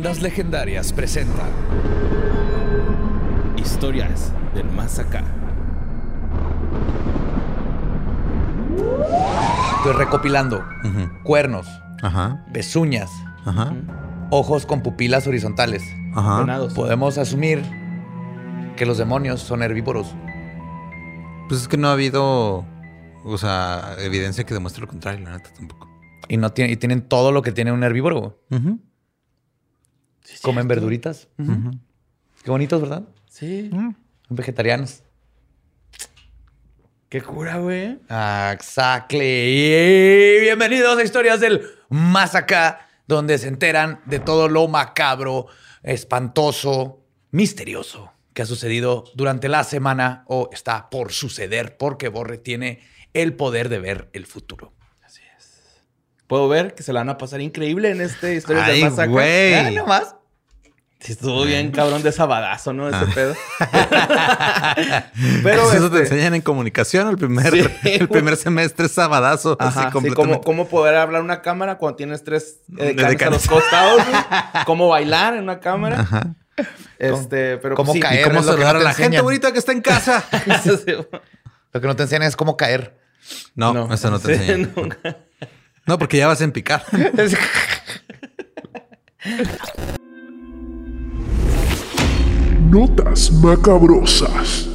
Leyendas 0.00 0.22
Legendarias 0.22 0.92
presenta 0.94 1.42
Historias 3.58 4.32
del 4.54 4.64
Más 4.70 4.98
Acá. 4.98 5.22
Estoy 9.76 9.92
recopilando 9.92 10.64
cuernos, 11.22 11.66
Ajá, 12.00 12.46
pezuñas, 12.50 13.10
ajá, 13.44 13.74
ojos 14.30 14.64
con 14.64 14.82
pupilas 14.82 15.26
horizontales. 15.26 15.82
ajá. 16.14 16.46
Podemos 16.74 17.18
asumir 17.18 17.62
que 18.78 18.86
los 18.86 18.96
demonios 18.96 19.40
son 19.42 19.62
herbívoros. 19.62 20.14
Pues 21.50 21.60
es 21.60 21.68
que 21.68 21.76
no 21.76 21.88
ha 21.88 21.92
habido, 21.92 22.64
o 23.22 23.36
sea, 23.36 23.96
evidencia 23.98 24.44
que 24.44 24.54
demuestre 24.54 24.80
lo 24.80 24.88
contrario, 24.88 25.22
la 25.26 25.36
neta 25.36 25.50
tampoco. 25.52 25.90
Y, 26.26 26.38
no 26.38 26.52
tienen, 26.54 26.72
y 26.72 26.78
tienen 26.78 27.02
todo 27.06 27.32
lo 27.32 27.42
que 27.42 27.52
tiene 27.52 27.70
un 27.70 27.84
herbívoro. 27.84 28.40
Comen 30.42 30.68
verduritas. 30.68 31.28
Qué 31.36 32.50
bonitos, 32.50 32.80
¿verdad? 32.80 33.04
Sí. 33.28 33.70
Son 33.70 33.96
vegetarianos. 34.28 35.02
Qué 37.08 37.20
cura, 37.22 37.58
güey. 37.58 37.98
Exactly. 38.52 39.18
Y 39.20 40.40
Bienvenidos 40.40 40.96
a 40.96 41.02
Historias 41.02 41.40
del 41.40 41.62
Más 41.88 42.34
Acá, 42.34 42.88
donde 43.08 43.36
se 43.38 43.48
enteran 43.48 44.00
de 44.06 44.20
todo 44.20 44.48
lo 44.48 44.68
macabro, 44.68 45.46
espantoso, 45.82 47.04
misterioso 47.32 48.12
que 48.32 48.42
ha 48.42 48.46
sucedido 48.46 49.04
durante 49.14 49.48
la 49.48 49.64
semana 49.64 50.24
o 50.28 50.50
está 50.52 50.88
por 50.88 51.12
suceder, 51.12 51.76
porque 51.76 52.08
Borre 52.08 52.38
tiene 52.38 52.80
el 53.12 53.34
poder 53.34 53.68
de 53.68 53.80
ver 53.80 54.08
el 54.12 54.24
futuro. 54.26 54.72
Puedo 56.30 56.48
ver 56.48 56.74
que 56.76 56.84
se 56.84 56.92
la 56.92 57.00
van 57.00 57.08
a 57.08 57.18
pasar 57.18 57.40
increíble 57.40 57.90
en 57.90 58.00
este 58.00 58.36
Historias 58.36 58.68
Ay, 58.68 58.88
del 58.88 59.08
güey. 59.08 59.54
Ah, 59.54 59.68
nomás. 59.72 60.14
Sí, 61.00 61.10
estuvo 61.10 61.42
bien 61.42 61.72
cabrón 61.72 62.04
de 62.04 62.12
sabadazo, 62.12 62.72
¿no? 62.72 62.88
Ese 62.88 63.04
pedo. 63.12 63.34
Pero 65.42 65.72
eso 65.72 65.90
te 65.90 66.02
este, 66.02 66.14
enseñan 66.14 66.36
en 66.36 66.42
comunicación 66.42 67.08
el 67.08 67.16
primer, 67.18 67.50
Sí, 67.50 67.68
el 67.98 68.08
primer 68.08 68.36
semestre 68.36 68.86
es 68.86 68.92
sabadazo. 68.92 69.56
Ajá, 69.58 69.70
así 69.70 69.78
sí, 69.80 69.84
cómo, 69.86 69.92
completamente. 70.06 70.44
cómo 70.44 70.68
poder 70.68 70.94
hablar 70.94 71.20
una 71.22 71.42
cámara 71.42 71.78
cuando 71.78 71.96
tienes 71.96 72.22
tres 72.22 72.60
eh, 72.78 72.94
De 72.94 72.94
canes 72.94 73.22
a 73.22 73.30
los 73.30 73.48
costados, 73.48 74.00
cómo 74.66 74.86
bailar 74.86 75.34
en 75.34 75.42
una 75.42 75.58
cámara. 75.58 75.98
Ajá. 75.98 76.36
Este, 77.00 77.58
pero 77.58 77.74
cómo 77.74 77.90
pues, 77.92 77.96
sí. 77.96 78.00
caer. 78.02 78.20
Y 78.20 78.30
cómo 78.30 78.44
saludar 78.44 78.76
no 78.76 78.82
a 78.82 78.84
la 78.84 78.94
gente 78.94 79.20
bonita 79.20 79.50
que 79.52 79.58
está 79.58 79.72
en 79.72 79.80
casa. 79.80 80.22
Lo 81.72 81.80
que 81.80 81.86
no 81.88 81.96
te 81.96 82.04
enseñan 82.04 82.28
es 82.28 82.36
cómo 82.36 82.56
caer. 82.56 82.96
No, 83.56 83.92
eso 83.92 84.12
no 84.12 84.20
te 84.20 84.36
Sí, 84.36 84.42
enseñan. 84.42 84.72
nunca. 84.76 85.16
No, 85.90 85.98
porque 85.98 86.18
ya 86.18 86.28
vas 86.28 86.40
en 86.40 86.52
picar. 86.52 86.84
Notas 92.70 93.32
macabrosas. 93.32 94.68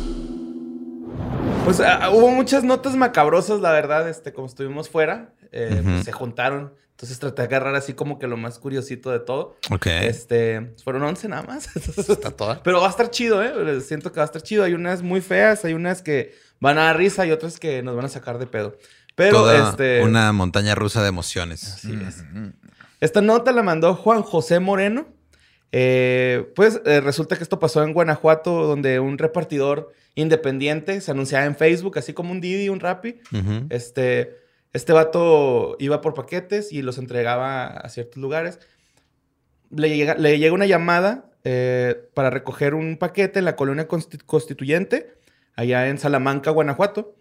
Pues 1.64 1.80
hubo 2.12 2.32
muchas 2.32 2.66
notas 2.66 2.98
macabrosas, 2.98 3.62
la 3.62 3.72
verdad, 3.72 4.10
este, 4.10 4.34
como 4.34 4.48
estuvimos 4.48 4.90
fuera, 4.90 5.34
eh, 5.54 5.80
pues, 5.82 6.04
se 6.04 6.12
juntaron. 6.12 6.74
Entonces 6.92 7.18
traté 7.18 7.44
de 7.44 7.48
agarrar 7.48 7.76
así 7.76 7.94
como 7.94 8.20
que 8.20 8.28
lo 8.28 8.36
más 8.36 8.60
curiosito 8.60 9.10
de 9.12 9.20
todo. 9.20 9.56
Ok. 9.72 9.86
Este, 9.86 10.74
fueron 10.84 11.04
11 11.04 11.30
nada 11.30 11.44
más. 11.44 11.74
Está 11.98 12.32
toda. 12.32 12.62
Pero 12.62 12.82
va 12.82 12.88
a 12.88 12.90
estar 12.90 13.10
chido, 13.10 13.42
¿eh? 13.42 13.80
Siento 13.80 14.12
que 14.12 14.18
va 14.18 14.24
a 14.24 14.26
estar 14.26 14.42
chido. 14.42 14.66
Hay 14.66 14.74
unas 14.74 15.02
muy 15.02 15.22
feas, 15.22 15.64
hay 15.64 15.76
unas 15.76 16.02
que 16.02 16.36
van 16.60 16.78
a 16.78 16.84
dar 16.84 16.98
risa 16.98 17.26
y 17.26 17.32
otras 17.32 17.58
que 17.58 17.82
nos 17.84 17.96
van 17.96 18.04
a 18.04 18.10
sacar 18.10 18.38
de 18.38 18.48
pedo. 18.48 18.78
Pero 19.16 19.32
Toda 19.38 19.70
este, 19.70 20.02
una 20.04 20.32
montaña 20.34 20.76
rusa 20.76 21.02
de 21.02 21.10
emociones. 21.10 21.64
Así 21.76 21.98
es. 22.08 22.24
Esta 23.00 23.22
nota 23.22 23.52
la 23.52 23.64
mandó 23.64 23.96
Juan 23.96 24.22
José 24.22 24.60
Moreno. 24.60 25.08
Eh, 25.72 26.52
pues 26.56 26.82
eh, 26.86 27.02
resulta 27.02 27.36
que 27.36 27.44
esto 27.44 27.60
pasó 27.60 27.84
en 27.84 27.94
Guanajuato, 27.94 28.66
donde 28.66 29.00
un 29.00 29.18
repartidor 29.18 29.92
independiente 30.16 31.02
se 31.02 31.12
anunciaba 31.12 31.46
en 31.46 31.56
Facebook, 31.56 31.98
así 31.98 32.14
como 32.14 32.32
un 32.32 32.40
Didi, 32.42 32.70
un 32.70 32.80
Rappi. 32.80 33.20
Ujú. 33.34 33.68
Este, 33.70 34.38
este 34.74 34.94
vato 34.94 35.76
iba 35.80 36.02
por 36.02 36.14
paquetes 36.14 36.72
y 36.72 36.82
los 36.82 36.98
entregaba 36.98 37.68
a 37.68 37.90
ciertos 37.90 38.18
lugares. 38.18 38.60
Le 39.70 39.96
llega, 39.96 40.16
le 40.16 40.38
llega 40.40 40.54
una 40.54 40.66
llamada 40.66 41.32
eh, 41.44 42.10
para 42.14 42.30
recoger 42.30 42.74
un 42.74 42.98
paquete 42.98 43.40
en 43.40 43.46
la 43.46 43.56
colonia 43.56 43.88
Consti- 43.88 44.24
constituyente, 44.26 45.14
allá 45.56 45.88
en 45.88 45.98
Salamanca, 45.98 46.52
Guanajuato. 46.52 47.16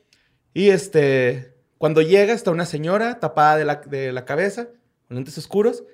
Y 0.52 0.68
este, 0.68 1.53
cuando 1.78 2.02
llega 2.02 2.32
está 2.32 2.50
una 2.50 2.66
señora 2.66 3.18
tapada 3.20 3.56
de 3.56 3.64
la, 3.64 3.76
de 3.76 4.12
la 4.12 4.24
cabeza, 4.24 4.68
con 5.08 5.16
lentes 5.16 5.36
oscuros. 5.38 5.84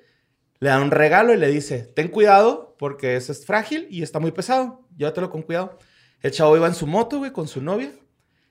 Le 0.59 0.69
da 0.69 0.79
un 0.79 0.91
regalo 0.91 1.33
y 1.33 1.37
le 1.37 1.47
dice, 1.47 1.79
ten 1.95 2.07
cuidado 2.09 2.75
porque 2.77 3.15
ese 3.15 3.31
es 3.31 3.45
frágil 3.45 3.87
y 3.89 4.03
está 4.03 4.19
muy 4.19 4.31
pesado. 4.31 4.87
Llévatelo 4.95 5.29
con 5.31 5.41
cuidado. 5.41 5.79
El 6.21 6.31
chavo 6.31 6.55
iba 6.55 6.67
en 6.67 6.75
su 6.75 6.85
moto, 6.85 7.17
güey, 7.17 7.31
con 7.31 7.47
su 7.47 7.61
novia. 7.61 7.91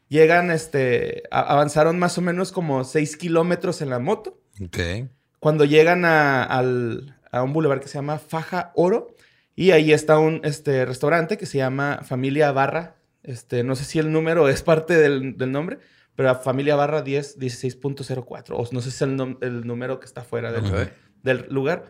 Llegan, 0.09 0.51
este, 0.51 1.23
avanzaron 1.31 1.99
más 2.01 2.19
o 2.19 2.21
menos 2.21 2.51
como 2.51 2.83
6 2.83 3.17
kilómetros 3.17 3.81
en 3.81 3.91
la 3.91 4.01
moto. 4.01 4.41
Ok. 4.61 4.79
Cuando 5.39 5.65
llegan 5.65 6.05
a, 6.05 6.43
al- 6.43 7.17
a 7.31 7.45
un 7.45 7.53
bulevar 7.53 7.79
que 7.81 7.87
se 7.87 7.95
llama 7.95 8.19
Faja 8.19 8.73
Oro. 8.75 9.15
Y 9.55 9.71
ahí 9.71 9.93
está 9.93 10.19
un 10.19 10.41
este, 10.43 10.85
restaurante 10.85 11.39
que 11.39 11.47
se 11.47 11.59
llama 11.59 12.01
Familia 12.03 12.51
Barra. 12.51 12.97
Este, 13.23 13.62
no 13.62 13.77
sé 13.77 13.85
si 13.85 13.99
el 14.01 14.11
número 14.11 14.49
es 14.49 14.62
parte 14.62 14.97
del, 14.97 15.37
del 15.37 15.53
nombre, 15.53 15.79
pero 16.20 16.34
Familia 16.34 16.76
Barra 16.76 17.00
10, 17.00 17.38
16.04. 17.38 18.50
O 18.50 18.69
no 18.72 18.82
sé 18.82 18.91
si 18.91 18.97
es 18.97 19.00
el, 19.00 19.66
número 19.66 20.00
que 20.00 20.04
está 20.04 20.22
fuera 20.22 20.53
del, 20.53 21.47
lugar. 21.48 21.86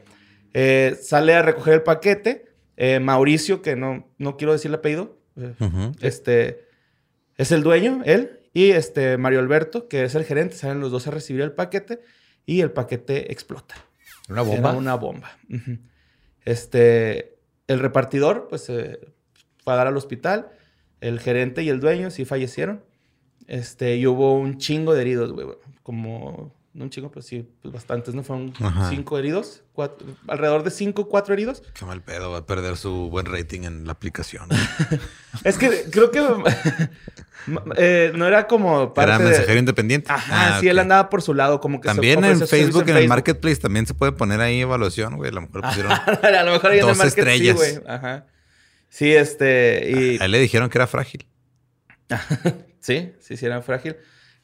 Eh, 0.54 0.96
sale 1.02 1.34
a 1.34 1.42
recoger 1.42 1.74
el 1.74 1.82
paquete. 1.82 2.46
eh, 2.76 3.00
Mauricio, 3.00 3.60
que 3.60 3.74
no, 3.74 4.08
no 4.18 4.36
quiero 4.36 4.52
decir 4.52 4.68
el 4.68 4.76
apellido. 4.76 5.18
eh, 5.34 5.52
este 6.00 6.64
es 7.38 7.50
el 7.50 7.64
dueño, 7.64 8.02
él, 8.04 8.38
y 8.54 8.70
este 8.70 9.18
Mario 9.18 9.40
Alberto, 9.40 9.88
que 9.88 10.04
es 10.04 10.14
el 10.14 10.24
gerente, 10.24 10.54
salen 10.54 10.78
los 10.78 10.92
dos 10.92 11.08
a 11.08 11.10
recibir 11.10 11.42
el 11.42 11.50
paquete 11.50 12.00
y 12.46 12.60
el 12.60 12.70
paquete 12.70 13.32
explota. 13.32 13.74
Una 14.28 14.42
bomba. 14.42 14.68
Era 14.70 14.78
una 14.78 14.94
bomba. 14.94 15.38
Este, 16.44 17.36
el 17.66 17.80
repartidor, 17.80 18.46
pues, 18.48 18.70
eh, 18.70 19.00
fue 19.64 19.72
a 19.72 19.76
dar 19.76 19.88
al 19.88 19.96
hospital. 19.96 20.52
El 21.00 21.18
gerente 21.18 21.64
y 21.64 21.68
el 21.68 21.80
dueño 21.80 22.12
sí 22.12 22.24
fallecieron. 22.24 22.88
Este, 23.50 23.96
y 23.96 24.06
hubo 24.06 24.34
un 24.38 24.58
chingo 24.58 24.94
de 24.94 25.00
heridos, 25.02 25.32
güey. 25.32 25.46
Como, 25.82 26.54
no 26.72 26.84
un 26.84 26.90
chingo, 26.90 27.10
pero 27.10 27.20
sí, 27.22 27.48
pues 27.62 27.74
bastantes, 27.74 28.14
¿no? 28.14 28.22
Fueron 28.22 28.52
Ajá. 28.60 28.88
cinco 28.90 29.18
heridos, 29.18 29.64
cuatro, 29.72 30.06
alrededor 30.28 30.62
de 30.62 30.70
cinco, 30.70 31.08
cuatro 31.08 31.34
heridos. 31.34 31.64
Qué 31.74 31.84
mal 31.84 32.00
pedo, 32.00 32.30
va 32.30 32.38
a 32.38 32.46
perder 32.46 32.76
su 32.76 33.10
buen 33.10 33.26
rating 33.26 33.62
en 33.62 33.86
la 33.86 33.92
aplicación. 33.92 34.46
Es 35.44 35.58
que 35.58 35.84
creo 35.90 36.10
que 36.12 36.20
eh, 37.76 38.12
no 38.14 38.26
era 38.28 38.46
como 38.46 38.94
parte 38.94 39.10
Era 39.10 39.18
de- 39.18 39.24
mensajero 39.30 39.58
independiente. 39.58 40.12
Ajá, 40.12 40.56
Ah, 40.56 40.60
sí, 40.60 40.68
él 40.68 40.78
andaba 40.78 41.08
por 41.10 41.22
su 41.22 41.34
lado, 41.34 41.60
como 41.60 41.80
que 41.80 41.88
se 41.88 41.94
También 41.94 42.24
en 42.24 42.38
Facebook, 42.46 42.82
en 42.82 42.88
el 42.90 42.94
Facebook. 42.94 43.08
Marketplace, 43.08 43.56
también 43.56 43.86
se 43.86 43.94
puede 43.94 44.12
poner 44.12 44.40
ahí 44.40 44.60
evaluación, 44.60 45.16
güey. 45.16 45.30
A 45.30 45.34
lo 45.34 45.40
mejor 45.40 45.62
pusieron. 45.68 45.90
a 45.92 46.42
lo 46.44 46.52
mejor 46.52 46.70
ahí 46.70 46.78
en 46.78 46.84
el 46.84 46.88
Dos 46.88 46.98
market 46.98 47.18
estrellas. 47.18 47.58
sí, 47.60 47.72
güey. 47.76 47.84
Ajá. 47.88 48.26
Sí, 48.88 49.12
este. 49.12 49.90
Y... 49.90 50.18
A 50.20 50.26
él 50.26 50.30
le 50.30 50.38
dijeron 50.38 50.68
que 50.70 50.78
era 50.78 50.86
frágil. 50.86 51.26
sí, 52.80 53.12
sí, 53.20 53.36
sí, 53.36 53.46
era 53.46 53.62
frágil. 53.62 53.96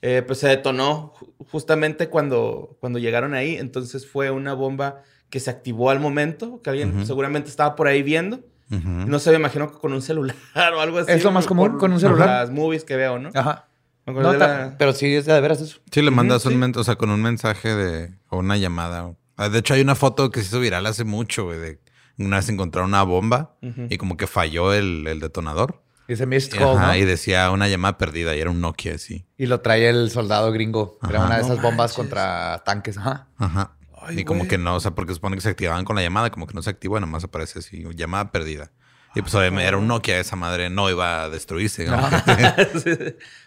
Eh, 0.02 0.22
pues 0.26 0.38
se 0.40 0.48
detonó 0.48 1.12
ju- 1.18 1.32
justamente 1.50 2.08
cuando, 2.08 2.76
cuando 2.80 2.98
llegaron 2.98 3.34
ahí. 3.34 3.56
Entonces 3.56 4.06
fue 4.06 4.30
una 4.30 4.52
bomba 4.54 5.02
que 5.30 5.40
se 5.40 5.50
activó 5.50 5.90
al 5.90 5.98
momento, 6.00 6.60
que 6.62 6.70
alguien 6.70 7.04
seguramente 7.06 7.48
estaba 7.50 7.74
por 7.76 7.88
ahí 7.88 8.02
viendo. 8.02 8.40
No 8.68 9.18
se 9.20 9.30
me 9.30 9.36
imagino 9.36 9.70
que 9.70 9.78
con 9.78 9.92
un 9.92 10.02
celular 10.02 10.36
o 10.74 10.80
algo 10.80 10.98
así. 10.98 11.12
Es 11.12 11.24
lo 11.24 11.30
más 11.32 11.46
común, 11.46 11.78
con 11.78 11.92
un 11.92 12.00
celular. 12.00 12.28
Las 12.28 12.50
movies 12.50 12.84
que 12.84 12.96
veo, 12.96 13.18
¿no? 13.18 13.30
Ajá. 13.34 13.68
Me 14.06 14.12
No, 14.12 14.32
la- 14.34 14.76
Pero 14.78 14.92
sí 14.92 15.14
es 15.14 15.24
de 15.26 15.40
veras 15.40 15.60
eso. 15.60 15.78
Sí, 15.90 16.02
le 16.02 16.10
mandas 16.12 16.42
sí. 16.42 16.48
un 16.48 16.58
men- 16.58 16.72
o 16.76 16.84
sea, 16.84 16.96
con 16.96 17.10
un 17.10 17.20
mensaje 17.22 17.74
de 17.74 18.14
o 18.28 18.38
una 18.38 18.56
llamada. 18.56 19.14
Ah, 19.36 19.48
De 19.48 19.58
hecho, 19.58 19.74
hay 19.74 19.80
una 19.80 19.94
foto 19.96 20.30
que 20.30 20.40
se 20.40 20.46
hizo 20.46 20.60
viral 20.60 20.86
hace 20.86 21.04
mucho, 21.04 21.44
güey, 21.44 21.58
de 21.58 21.80
una 22.18 22.36
vez 22.36 22.48
encontraron 22.48 22.90
una 22.90 23.02
bomba 23.02 23.56
y 23.90 23.96
como 23.98 24.16
que 24.16 24.26
falló 24.26 24.72
el, 24.72 25.06
el 25.06 25.20
detonador. 25.20 25.82
Ese 26.08 26.26
missed 26.26 26.56
call, 26.56 26.76
Ajá, 26.76 26.88
¿no? 26.88 26.96
y 26.96 27.04
decía 27.04 27.50
una 27.50 27.68
llamada 27.68 27.98
perdida 27.98 28.36
y 28.36 28.40
era 28.40 28.50
un 28.50 28.60
Nokia 28.60 28.94
así. 28.94 29.26
Y 29.36 29.46
lo 29.46 29.60
trae 29.60 29.88
el 29.88 30.10
soldado 30.10 30.52
gringo. 30.52 30.98
Era 31.08 31.24
una 31.24 31.36
de 31.36 31.42
No 31.42 31.46
esas 31.48 31.62
bombas 31.62 31.92
contra 31.94 32.62
tanques. 32.64 32.96
Ajá. 32.98 33.28
Ajá. 33.38 33.72
Ay, 34.00 34.20
y 34.20 34.24
como 34.24 34.46
que 34.46 34.56
no, 34.58 34.76
o 34.76 34.80
sea, 34.80 34.92
porque 34.92 35.14
supone 35.14 35.36
que 35.36 35.42
se 35.42 35.48
activaban 35.48 35.84
con 35.84 35.96
la 35.96 36.02
llamada, 36.02 36.30
como 36.30 36.46
que 36.46 36.54
no 36.54 36.62
se 36.62 36.70
activó, 36.70 37.00
nomás 37.00 37.24
aparece 37.24 37.58
así, 37.58 37.84
llamada 37.94 38.30
perdida. 38.30 38.70
Y 39.16 39.22
pues 39.22 39.34
obviamente 39.34 39.66
era 39.66 39.78
un 39.78 39.88
Nokia, 39.88 40.20
esa 40.20 40.36
madre 40.36 40.68
no 40.68 40.90
iba 40.90 41.22
a 41.24 41.30
destruirse. 41.30 41.86
¿no? 41.86 41.96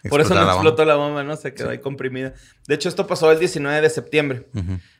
Sí. 0.02 0.08
Por 0.08 0.20
eso 0.20 0.34
no 0.34 0.44
la 0.44 0.54
explotó 0.54 0.84
la 0.84 0.96
bomba, 0.96 1.22
¿no? 1.22 1.36
Se 1.36 1.54
quedó 1.54 1.70
ahí 1.70 1.78
comprimida. 1.78 2.34
De 2.66 2.74
hecho, 2.74 2.88
esto 2.88 3.06
pasó 3.06 3.30
el 3.30 3.38
19 3.38 3.80
de 3.80 3.88
septiembre. 3.88 4.48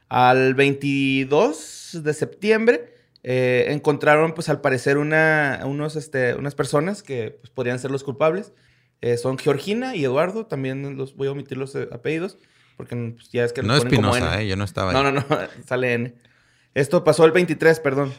Al 0.09 0.55
22 0.55 1.99
de 2.05 2.15
septiembre 2.15 2.95
eh, 3.23 3.67
encontraron, 3.69 4.33
pues 4.33 4.49
al 4.49 4.61
parecer, 4.61 4.99
una, 4.99 5.61
unos, 5.65 5.97
este, 5.97 6.35
unas 6.35 6.55
personas 6.55 7.03
que 7.03 7.39
pues, 7.41 7.51
podrían 7.51 7.79
ser 7.79 7.91
los 7.91 8.05
culpables. 8.05 8.53
Eh, 9.01 9.17
son 9.17 9.39
Georgina 9.39 9.97
y 9.97 10.05
Eduardo. 10.05 10.47
También 10.47 10.97
los 10.97 11.17
voy 11.17 11.29
a 11.29 11.33
omitir 11.33 11.59
los 11.59 11.75
eh, 11.75 11.89
apellidos 11.93 12.39
porque 12.81 12.97
pues, 12.97 13.29
ya 13.31 13.45
es 13.45 13.53
que 13.53 13.63
No 13.63 13.77
Espinosa, 13.77 14.37
N. 14.37 14.43
¿eh? 14.43 14.49
Yo 14.49 14.57
no 14.57 14.65
estaba 14.65 14.91
ahí. 14.91 14.95
No, 14.95 15.03
no, 15.03 15.13
no. 15.13 15.27
Sale 15.67 15.93
N. 15.93 16.15
Esto 16.73 17.05
pasó 17.05 17.27
el 17.27 17.33
23, 17.33 17.79
perdón. 17.81 18.15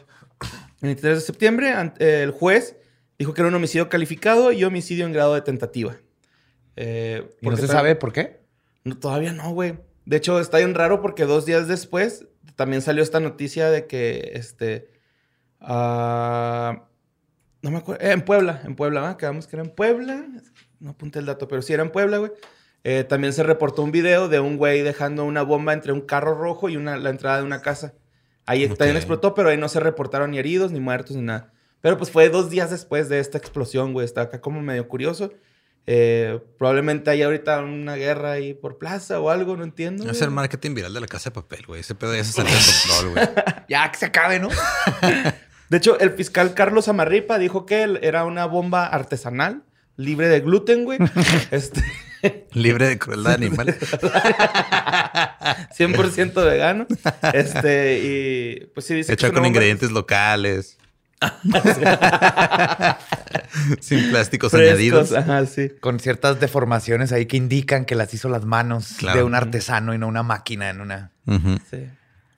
El 0.81 0.89
23 0.89 1.15
de 1.15 1.21
septiembre, 1.21 1.74
eh, 1.98 2.21
el 2.21 2.30
juez 2.30 2.75
dijo 3.18 3.33
que 3.33 3.42
era 3.42 3.48
un 3.48 3.56
homicidio 3.56 3.89
calificado 3.89 4.51
y 4.51 4.63
homicidio 4.63 5.07
en 5.07 5.13
grado 5.13 5.33
de 5.33 5.42
tentativa. 5.42 5.98
¿Y 6.75 7.50
no 7.50 7.57
se 7.57 7.68
sabe 7.68 7.95
por 7.95 8.13
qué? 8.13 8.42
no, 8.83 9.00
todavía 9.00 9.33
no, 9.33 9.51
güey. 9.51 9.80
De 10.06 10.18
hecho, 10.18 10.39
está 10.39 10.59
bien 10.59 10.75
raro 10.75 11.01
porque 11.01 11.25
dos 11.25 11.48
días 11.48 11.68
después 11.68 12.27
también 12.56 12.83
salió 12.83 13.01
esta 13.01 13.19
noticia 13.19 13.71
de 13.71 13.88
que, 13.88 14.33
este, 14.36 14.90
ah, 15.62 16.84
no 17.62 17.72
me 17.72 17.78
acuerdo, 17.78 18.04
eh, 18.04 18.12
en 18.12 18.22
Puebla, 18.24 18.62
en 18.66 18.75
Puebla, 18.75 19.02
¿va? 19.02 19.18
Quedamos 19.18 19.48
que 19.48 19.56
era 19.56 19.63
en 19.63 19.72
Puebla. 19.72 20.25
No 20.80 20.92
apunté 20.92 21.19
el 21.19 21.25
dato, 21.25 21.48
pero 21.48 21.62
sí 21.62 21.74
era 21.74 21.84
en 21.84 21.92
Puebla, 21.92 22.18
güey. 22.18 22.31
Eh, 22.84 23.04
también 23.04 23.31
se 23.34 23.44
reportó 23.44 23.84
un 23.84 23.92
video 23.92 24.28
de 24.28 24.40
un 24.40 24.58
güey 24.58 24.81
dejando 24.81 25.24
una 25.25 25.44
bomba 25.44 25.74
entre 25.74 25.92
un 25.92 26.02
carro 26.02 26.34
rojo 26.36 26.68
y 26.69 26.78
una, 26.78 26.98
la 26.98 27.12
entrada 27.12 27.38
de 27.38 27.44
una 27.44 27.62
casa. 27.62 27.94
Ahí 28.48 28.68
también 28.69 28.92
Ok. 28.96 28.98
explotó, 28.98 29.36
pero 29.36 29.50
ahí 29.50 29.58
no 29.58 29.69
se 29.69 29.80
reportaron 29.80 30.31
ni 30.31 30.40
heridos, 30.40 30.72
ni 30.72 30.80
muertos, 30.80 31.16
ni 31.16 31.22
nada. 31.22 31.54
Pero 31.81 31.98
pues 31.98 32.10
fue 32.10 32.30
dos 32.30 32.50
días 32.50 32.72
después 32.72 33.08
de 33.08 33.19
esta 33.19 33.38
explosión, 33.38 33.94
güey. 33.94 34.06
Está 34.06 34.22
acá 34.22 34.42
como 34.42 34.62
medio 34.62 34.88
curioso. 34.88 35.31
Eh, 35.88 36.40
probablemente 36.58 37.10
hay 37.12 37.22
ahorita 37.22 37.60
una 37.62 37.96
guerra 37.96 38.31
ahí 38.34 38.54
por 38.56 38.78
plaza 38.80 39.19
o 39.19 39.30
algo, 39.30 39.56
no 39.58 39.63
entiendo. 39.63 40.10
Es 40.10 40.22
el 40.24 40.31
marketing 40.31 40.74
viral 40.74 40.94
de 40.94 41.02
la 41.02 41.08
casa 41.08 41.30
de 41.30 41.36
papel, 41.36 41.66
güey. 41.68 41.81
Ese 41.81 41.94
pedo 41.94 42.16
ya 42.16 42.24
se 42.24 42.34
salió 42.34 42.52
de 42.52 42.60
control, 43.13 43.13
güey. 43.13 43.46
Ya 43.69 43.92
que 43.92 43.98
se 44.00 44.06
acabe, 44.08 44.40
¿no? 44.40 44.50
De 45.71 45.77
hecho, 45.77 45.97
el 46.01 46.12
fiscal 46.12 46.53
Carlos 46.53 46.89
Amarripa 46.89 47.38
dijo 47.39 47.65
que 47.65 47.83
él 47.83 47.97
era 48.03 48.25
una 48.25 48.45
bomba 48.45 48.85
artesanal, 48.88 49.63
libre 49.95 50.27
de 50.27 50.41
gluten, 50.41 50.83
güey. 50.83 51.00
este, 51.51 51.81
Libre 52.51 52.89
de 52.89 53.00
crueldad 53.00 53.35
animal. 53.35 53.68
100% 55.77 56.33
vegano. 56.45 56.88
Este, 57.33 58.00
y 58.03 58.65
pues 58.73 58.85
sí 58.85 58.95
dice 58.95 59.07
que 59.07 59.13
Hecha 59.13 59.27
con 59.31 59.38
bomba- 59.44 59.47
ingredientes 59.47 59.91
locales. 59.91 60.77
Sin 63.79 64.09
plásticos 64.09 64.51
frescos, 64.51 64.69
añadidos. 64.71 65.13
Ajá, 65.13 65.45
sí. 65.45 65.71
Con 65.79 66.00
ciertas 66.00 66.39
deformaciones 66.39 67.12
ahí 67.12 67.25
que 67.27 67.38
indican 67.38 67.85
que 67.85 67.95
las 67.95 68.13
hizo 68.13 68.27
las 68.29 68.44
manos 68.45 68.95
Claro. 68.97 69.19
de 69.19 69.24
un 69.24 69.35
artesano 69.35 69.94
y 69.94 69.97
no 69.97 70.07
una 70.07 70.24
máquina 70.24 70.69
en 70.69 70.81
una. 70.81 71.12
Sí. 71.69 71.88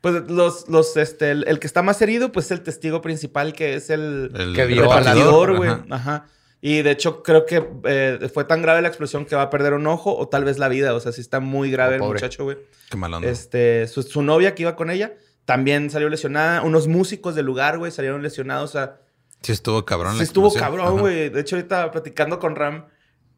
Pues 0.03 0.29
los, 0.29 0.67
los, 0.67 0.97
este, 0.97 1.31
el, 1.31 1.45
el 1.47 1.59
que 1.59 1.67
está 1.67 1.81
más 1.81 2.01
herido, 2.01 2.33
pues 2.33 2.47
es 2.47 2.51
el 2.51 2.61
testigo 2.61 2.99
principal, 3.01 3.53
que 3.53 3.75
es 3.75 3.89
el, 3.89 4.31
El 4.35 4.53
Que 4.53 4.65
vio 4.65 4.81
repartidor, 4.81 5.55
güey. 5.55 5.69
Ajá. 5.69 5.85
Ajá. 5.89 6.25
Y 6.59 6.81
de 6.81 6.91
hecho, 6.91 7.23
creo 7.23 7.45
que 7.45 7.65
eh, 7.85 8.29
fue 8.33 8.43
tan 8.43 8.61
grave 8.61 8.81
la 8.81 8.89
explosión 8.89 9.25
que 9.25 9.37
va 9.37 9.43
a 9.43 9.49
perder 9.49 9.71
un 9.71 9.87
ojo 9.87 10.13
o 10.17 10.27
tal 10.27 10.43
vez 10.43 10.59
la 10.59 10.67
vida. 10.67 10.93
O 10.93 10.99
sea, 10.99 11.13
sí 11.13 11.21
está 11.21 11.39
muy 11.39 11.71
grave 11.71 11.93
Oh, 11.93 11.95
el 11.95 11.99
pobre. 12.01 12.13
muchacho, 12.17 12.43
güey. 12.43 12.57
Qué 12.89 12.97
mal 12.97 13.13
onda. 13.13 13.29
Este, 13.29 13.87
su, 13.87 14.03
su 14.03 14.21
novia 14.23 14.53
que 14.55 14.63
iba 14.63 14.75
con 14.75 14.89
ella 14.89 15.13
también 15.45 15.89
salió 15.89 16.09
lesionada. 16.09 16.63
Unos 16.63 16.87
músicos 16.89 17.33
del 17.35 17.45
lugar, 17.45 17.77
güey, 17.77 17.89
salieron 17.93 18.21
lesionados. 18.21 18.71
O 18.71 18.73
sea, 18.73 18.99
Sí 19.41 19.53
estuvo 19.53 19.85
cabrón 19.85 20.13
sí 20.13 20.17
la 20.19 20.23
estuvo 20.25 20.53
cabrón, 20.53 20.99
güey. 20.99 21.29
De 21.29 21.39
hecho, 21.41 21.55
ahorita 21.55 21.91
platicando 21.91 22.39
con 22.39 22.55
Ram, 22.57 22.85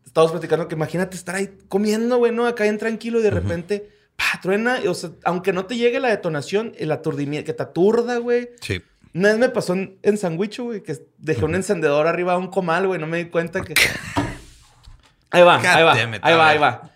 estábamos 0.04 0.32
platicando 0.32 0.68
que 0.68 0.74
imagínate 0.76 1.16
estar 1.16 1.36
ahí 1.36 1.58
comiendo, 1.68 2.18
güey, 2.18 2.32
¿no? 2.32 2.46
Acá 2.48 2.66
en 2.66 2.78
tranquilo 2.80 3.20
y 3.20 3.24
de 3.24 3.32
repente, 3.32 3.90
pa, 4.16 4.40
truena. 4.42 4.80
O 4.88 4.94
sea, 4.94 5.12
aunque 5.24 5.54
no 5.54 5.66
te 5.66 5.78
llegue 5.78 6.00
la 6.00 6.10
detonación, 6.10 6.74
el 6.78 6.92
aturdimiento, 6.92 7.46
que 7.46 7.54
te 7.54 7.64
aturda, 7.64 8.18
güey. 8.18 8.50
Sí. 8.62 8.82
Una 9.14 9.30
vez 9.30 9.38
me 9.38 9.50
pasó 9.50 9.74
en, 9.74 9.98
en 10.04 10.18
Sandwicho, 10.18 10.66
güey, 10.66 10.84
que 10.84 10.98
dejé 11.18 11.46
un 11.46 11.56
encendedor 11.56 12.08
arriba 12.08 12.34
de 12.34 12.40
un 12.40 12.48
comal, 12.48 12.88
güey. 12.88 13.00
No 13.00 13.08
me 13.08 13.18
di 13.18 13.26
cuenta 13.26 13.62
que... 13.62 13.74
Ahí 15.32 15.44
va, 15.44 15.58
ahí 15.58 15.84
va, 15.84 15.94
ahí 15.94 16.34
va, 16.34 16.50
ahí 16.50 16.58
va. 16.58 16.94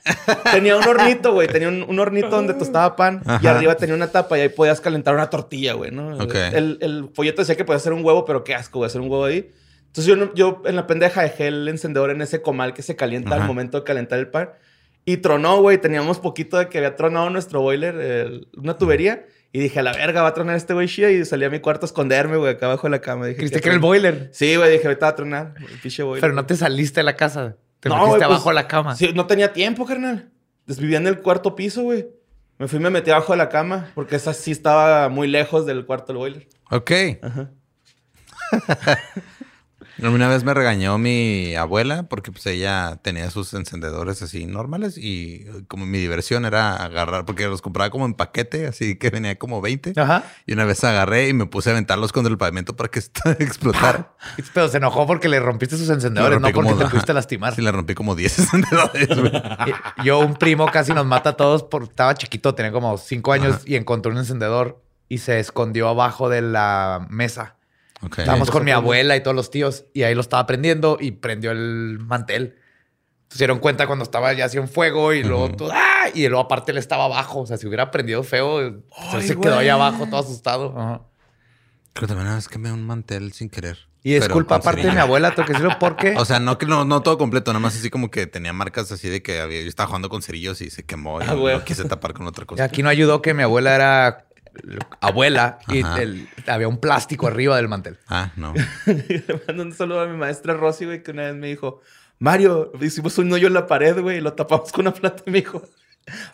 Tenía 0.54 0.77
un 0.77 0.83
hornito, 0.88 1.33
güey. 1.33 1.50
Tenía 1.50 1.68
un, 1.68 1.83
un 1.83 2.00
hornito 2.00 2.30
donde 2.30 2.54
tostaba 2.54 2.95
pan 2.95 3.21
y 3.42 3.48
arriba 3.48 3.75
tenía 3.75 3.95
una 3.95 4.07
tapa 4.07 4.38
y 4.38 4.42
ahí 4.42 4.50
podías 4.50 4.80
calentar 4.80 5.13
una 5.13 5.30
tortilla, 5.30 5.74
güey, 5.74 5.92
¿no? 5.92 6.16
Ok. 6.18 6.36
El, 6.36 6.77
el 6.81 7.10
folleto 7.13 7.42
decía 7.42 7.57
que 7.57 7.66
podías 7.66 7.81
hacer 7.81 7.92
un 7.92 8.06
huevo, 8.06 8.24
pero 8.24 8.45
qué 8.45 8.56
asco, 8.56 8.80
güey, 8.80 8.88
hacer 8.88 9.01
un 9.01 9.10
huevo 9.10 9.25
ahí. 9.25 9.51
Entonces 9.88 10.06
yo, 10.06 10.33
yo 10.36 10.62
en 10.66 10.75
la 10.77 10.88
pendeja 10.88 11.21
dejé 11.21 11.48
el 11.48 11.68
encendedor 11.68 12.12
en 12.12 12.21
ese 12.21 12.42
comal 12.42 12.74
que 12.74 12.81
se 12.81 12.95
calienta 12.95 13.36
al 13.36 13.44
momento 13.44 13.80
de 13.80 13.83
calentar 13.83 14.19
el 14.19 14.30
pan. 14.30 14.51
Y 15.06 15.18
tronó, 15.18 15.62
güey. 15.62 15.78
Teníamos 15.80 16.19
poquito 16.19 16.57
de 16.57 16.69
que 16.69 16.78
había 16.78 16.96
tronado 16.96 17.30
nuestro 17.30 17.62
boiler, 17.62 17.96
el- 17.96 18.48
una 18.57 18.78
tubería. 18.78 19.25
Y 19.51 19.60
dije, 19.60 19.80
a 19.80 19.84
la 19.84 19.94
verga, 19.94 20.22
va 20.22 20.28
a 20.30 20.34
tronar 20.36 20.56
este 20.56 20.74
güey 20.75 20.88
chida. 20.88 21.10
Y 21.10 21.25
salí 21.25 21.44
a 21.46 21.50
mi 21.50 21.60
cuarto 21.60 21.86
a 21.86 21.88
esconderme, 21.88 22.38
güey, 22.38 22.51
acá 22.54 22.68
abajo 22.68 22.86
de 22.88 22.92
la 22.92 23.01
cama. 23.01 23.25
Dije, 23.25 23.38
¿Creíste 23.38 23.57
"¿Qué 23.57 23.62
que 23.63 23.69
era 23.69 23.75
el 23.75 23.80
tron-?" 23.81 23.88
boiler? 23.90 24.30
Sí, 24.31 24.56
güey, 24.56 24.72
dije, 24.72 24.86
ahorita 24.88 25.06
va 25.07 25.12
a 25.12 25.16
tronar 25.16 25.54
el 25.57 25.80
pinche 25.80 26.04
boiler. 26.04 26.22
Pero 26.22 26.34
no 26.34 26.46
te 26.46 26.56
saliste 26.56 27.00
de 27.00 27.04
la 27.06 27.16
casa. 27.16 27.56
Te 27.80 27.90
No, 27.90 27.96
metiste 27.96 28.18
pues, 28.18 28.25
abajo 28.28 28.50
de 28.50 28.56
la 28.56 28.68
cama. 28.68 28.96
Sí, 28.96 29.12
no 29.16 29.25
tenía 29.25 29.51
tiempo, 29.54 29.86
carnal. 29.86 30.30
Pues 30.68 30.80
Vivía 30.80 30.98
en 30.98 31.07
el 31.07 31.19
cuarto 31.22 31.56
piso, 31.56 31.81
güey. 31.81 32.07
Me 32.60 32.68
fui 32.68 32.78
y 32.78 32.81
me 32.84 32.90
metí 32.92 33.10
abajo 33.10 33.34
de 33.34 33.38
la 33.38 33.50
cama 33.50 33.90
porque 33.95 34.18
esa 34.18 34.34
sí 34.34 34.52
estaba 34.52 35.10
muy 35.10 35.28
lejos 35.28 35.66
del 35.66 35.86
cuarto 35.86 36.07
del 36.13 36.18
boiler. 36.18 36.48
Ok. 36.69 36.92
Ajá. 37.24 37.50
Una 40.01 40.28
vez 40.30 40.44
me 40.44 40.54
regañó 40.54 40.98
mi 40.98 41.56
abuela 41.56 42.04
porque 42.04 42.31
pues 42.31 42.46
ella 42.48 43.00
tenía 43.01 43.30
sus 43.31 43.54
encendedores 43.54 44.22
así 44.22 44.46
normales 44.46 44.98
y 44.98 45.46
eh, 45.48 45.63
como 45.68 45.86
mi 45.86 45.98
diversión 45.98 46.46
era 46.46 46.75
agarrar, 46.75 47.25
porque 47.25 47.48
los 47.48 47.62
compraba 47.62 47.90
como 47.90 48.06
en 48.06 48.13
paquete, 48.13 48.68
así 48.68 48.96
que 48.96 49.10
venía 49.10 49.38
como 49.38 49.62
20. 49.62 49.94
Ajá. 50.00 50.24
Y 50.46 50.54
una 50.54 50.66
vez 50.66 50.84
agarré 50.84 51.28
y 51.30 51.34
me 51.34 51.46
puse 51.46 51.69
a 51.69 51.74
aventarlos 51.74 52.12
contra 52.12 52.31
el 52.31 52.38
pavimento 52.38 52.75
para 52.75 52.90
que 52.90 53.00
explotara. 53.40 54.13
Pero 54.54 54.68
se 54.69 54.78
enojó 54.78 55.06
porque 55.06 55.28
le 55.30 55.40
rompiste 55.40 55.78
sus 55.78 55.90
encendedores, 55.90 56.40
no 56.40 56.48
porque 56.48 56.54
como- 56.54 56.78
te 56.78 56.86
pudiste 56.90 57.13
lastimar. 57.13 57.56
Sí, 57.56 57.62
le 57.62 57.72
rompí 57.72 57.94
como 57.95 58.16
10 58.16 58.40
encendedores. 58.40 59.10
Yo, 60.04 60.19
un 60.19 60.36
primo 60.36 60.66
casi 60.72 60.94
nos 60.94 61.06
mata 61.06 61.31
a 61.31 61.33
todos 61.38 61.64
porque 61.64 61.90
estaba 61.90 62.14
chiquito, 62.16 62.56
tenía 62.56 62.71
como 62.71 62.97
cinco 62.97 63.33
años 63.33 63.56
Ajá. 63.56 63.64
y 63.66 63.76
encontró 63.76 64.12
un 64.12 64.18
encendedor 64.18 64.81
y 65.07 65.18
se 65.19 65.40
escondió 65.40 65.90
abajo 65.90 66.30
de 66.30 66.42
la 66.42 67.06
mesa. 67.09 67.56
Ok. 68.02 68.20
Estábamos 68.20 68.50
con 68.52 68.64
mi 68.64 68.72
abuela 68.72 69.16
y 69.16 69.22
todos 69.24 69.36
los 69.36 69.52
tíos 69.52 69.86
y 69.94 70.04
ahí 70.04 70.16
lo 70.16 70.22
estaba 70.22 70.46
prendiendo 70.46 70.98
y 71.00 71.12
prendió 71.12 71.52
el 71.52 72.00
mantel. 72.00 72.58
Se 73.30 73.38
dieron 73.40 73.60
cuenta 73.60 73.86
cuando 73.88 74.04
estaba 74.04 74.34
ya 74.34 74.46
así 74.46 74.58
en 74.58 74.68
fuego 74.68 75.14
y 75.14 75.24
luego 75.24 75.52
todo, 75.52 75.72
¡ah! 75.74 76.06
y 76.14 76.28
luego 76.28 76.40
aparte 76.44 76.72
él 76.72 76.78
estaba 76.80 77.06
abajo. 77.06 77.42
O 77.42 77.46
sea, 77.46 77.58
si 77.58 77.68
hubiera 77.68 77.92
prendido 77.92 78.24
feo, 78.24 78.82
Ay, 78.98 79.22
se 79.28 79.38
quedó 79.40 79.58
ahí 79.60 79.70
abajo 79.70 80.08
todo 80.08 80.22
asustado. 80.22 80.74
Ajá. 80.78 81.02
Creo 81.94 82.02
que 82.02 82.08
también 82.08 82.28
una 82.28 82.36
vez 82.36 82.48
quemé 82.48 82.72
un 82.72 82.86
mantel 82.88 83.32
sin 83.34 83.50
querer. 83.50 83.78
Y 84.02 84.14
es 84.14 84.30
culpa 84.30 84.56
aparte 84.56 84.84
de 84.88 84.94
mi 84.94 84.98
abuela, 85.00 85.36
tengo 85.36 85.46
que 85.46 85.52
decirlo 85.54 85.76
porque 85.78 86.14
O 86.18 86.24
sea, 86.24 86.40
no 86.40 86.58
que 86.58 86.66
no, 86.66 86.86
no 86.86 87.02
todo 87.02 87.18
completo, 87.18 87.52
nada 87.52 87.60
más 87.60 87.76
así 87.76 87.90
como 87.90 88.10
que 88.10 88.28
tenía 88.28 88.54
marcas 88.54 88.90
así 88.94 89.10
de 89.10 89.22
que 89.22 89.42
había, 89.42 89.62
yo 89.62 89.68
estaba 89.68 89.88
jugando 89.88 90.08
con 90.08 90.22
cerillos 90.22 90.62
y 90.62 90.70
se 90.70 90.86
quemó 90.86 91.22
y 91.22 91.26
Ah, 91.28 91.62
quise 91.66 91.84
tapar 91.84 92.14
con 92.14 92.26
otra 92.26 92.46
cosa. 92.46 92.64
aquí 92.64 92.82
no 92.82 92.88
ayudó 92.88 93.22
que 93.22 93.34
mi 93.34 93.44
abuela 93.44 93.76
era 93.76 94.26
abuela 95.01 95.59
y 95.68 95.80
el- 95.80 96.28
había 96.47 96.68
un 96.68 96.80
plástico 96.80 97.28
arriba 97.28 97.56
del 97.57 97.68
mantel. 97.68 97.97
Ah, 98.07 98.31
no. 98.35 98.54
Le 98.85 99.42
mando 99.47 99.63
un 99.63 99.73
saludo 99.73 100.01
a 100.01 100.06
mi 100.07 100.18
maestra 100.18 100.54
Rosy, 100.54 100.85
güey, 100.85 101.04
que 101.04 101.11
una 101.11 101.23
vez 101.23 101.35
me 101.35 101.47
dijo, 101.47 101.81
Mario, 102.19 102.71
hicimos 102.81 103.18
un 103.18 103.31
hoyo 103.31 103.47
en 103.47 103.54
la 103.54 103.66
pared, 103.68 103.99
güey, 104.01 104.18
y 104.18 104.21
lo 104.21 104.33
tapamos 104.33 104.71
con 104.71 104.81
una 104.87 104.94
plata. 104.94 105.23
Y 105.25 105.31
me 105.31 105.37
dijo, 105.39 105.63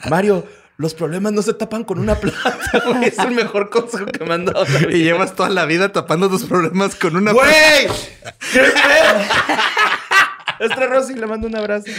Mario, 0.10 0.48
los 0.78 0.94
problemas 0.94 1.32
no 1.32 1.42
se 1.42 1.54
tapan 1.54 1.84
con 1.84 2.00
una 2.00 2.16
plata, 2.16 2.58
güey. 2.86 3.06
Es 3.06 3.20
el 3.20 3.32
mejor 3.32 3.70
consejo 3.70 4.06
que 4.08 4.26
me 4.26 4.34
han 4.34 4.46
dado. 4.46 4.66
Y 4.90 5.04
llevas 5.04 5.36
toda 5.36 5.50
la 5.50 5.66
vida 5.66 5.92
tapando 5.92 6.30
tus 6.30 6.44
problemas 6.46 6.96
con 6.96 7.16
una... 7.16 7.32
¡Güey! 7.34 7.88
¡Qué 8.52 8.60
pedo! 8.60 9.22
Maestra 10.60 10.88
Rosy, 10.88 11.14
le 11.16 11.28
mando 11.28 11.48
un 11.48 11.56
abrazo. 11.58 11.92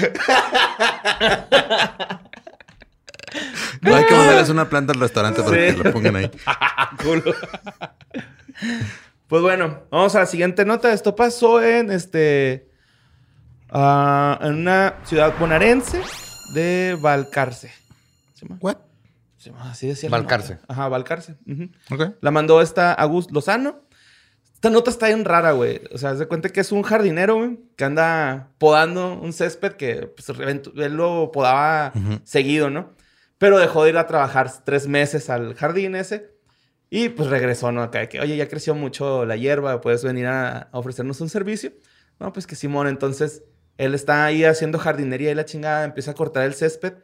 No 3.82 3.94
hay 3.94 4.04
que 4.06 4.14
mandarles 4.14 4.48
una 4.48 4.68
planta 4.68 4.92
al 4.92 5.00
restaurante 5.00 5.42
para 5.42 5.54
Sí. 5.70 5.76
que 5.76 5.84
la 5.84 5.92
pongan 5.92 6.16
ahí. 6.16 6.30
Culo. 7.02 7.34
Pues 9.28 9.42
bueno, 9.42 9.82
vamos 9.90 10.14
a 10.14 10.20
la 10.20 10.26
siguiente 10.26 10.64
nota. 10.64 10.92
Esto 10.92 11.14
pasó 11.16 11.62
en 11.62 11.90
este. 11.90 12.70
ah, 13.70 14.38
en 14.42 14.54
una 14.54 14.94
ciudad 15.04 15.34
bonaerense 15.38 16.00
de 16.54 16.96
Valcarce. 17.00 17.72
¿Se 18.34 18.46
llama? 18.46 18.58
What? 18.60 18.76
Se 19.36 19.50
llama- 19.50 19.70
Así 19.70 19.88
decía. 19.88 20.08
Valcarce. 20.10 20.58
Ajá, 20.68 20.88
Valcarce. 20.88 21.36
Ok. 21.90 22.14
La 22.20 22.30
mandó 22.30 22.60
esta 22.62 22.92
Agus 22.94 23.30
Lozano. 23.32 23.80
Esta 24.54 24.70
nota 24.70 24.90
está 24.90 25.08
bien 25.08 25.24
rara, 25.26 25.52
güey. 25.52 25.82
O 25.92 25.98
sea, 25.98 26.16
se 26.16 26.26
cuenta 26.26 26.48
que 26.48 26.60
es 26.60 26.72
un 26.72 26.82
jardinero, 26.82 27.36
güey, 27.36 27.58
que 27.76 27.84
anda 27.84 28.48
podando 28.56 29.12
un 29.20 29.34
césped 29.34 29.72
que 29.72 30.06
pues, 30.06 30.30
él 30.38 30.94
lo 30.94 31.30
podaba 31.30 31.92
seguido, 32.24 32.70
¿no? 32.70 32.94
Pero 33.38 33.58
dejó 33.58 33.84
de 33.84 33.90
ir 33.90 33.98
a 33.98 34.06
trabajar 34.06 34.50
tres 34.64 34.86
meses 34.88 35.28
al 35.30 35.54
jardín 35.54 35.94
ese 35.94 36.34
y 36.88 37.08
pues 37.10 37.28
regresó, 37.28 37.72
¿no? 37.72 37.82
Acá 37.82 38.00
de 38.00 38.08
que, 38.08 38.20
oye, 38.20 38.36
ya 38.36 38.48
creció 38.48 38.74
mucho 38.74 39.26
la 39.26 39.36
hierba, 39.36 39.80
puedes 39.80 40.04
venir 40.04 40.26
a, 40.26 40.58
a 40.72 40.78
ofrecernos 40.78 41.20
un 41.20 41.28
servicio. 41.28 41.72
No, 42.18 42.32
pues 42.32 42.46
que 42.46 42.54
Simón, 42.56 42.86
entonces 42.86 43.42
él 43.76 43.94
está 43.94 44.24
ahí 44.24 44.44
haciendo 44.44 44.78
jardinería 44.78 45.30
y 45.30 45.34
la 45.34 45.44
chingada, 45.44 45.84
empieza 45.84 46.12
a 46.12 46.14
cortar 46.14 46.44
el 46.44 46.54
césped 46.54 46.94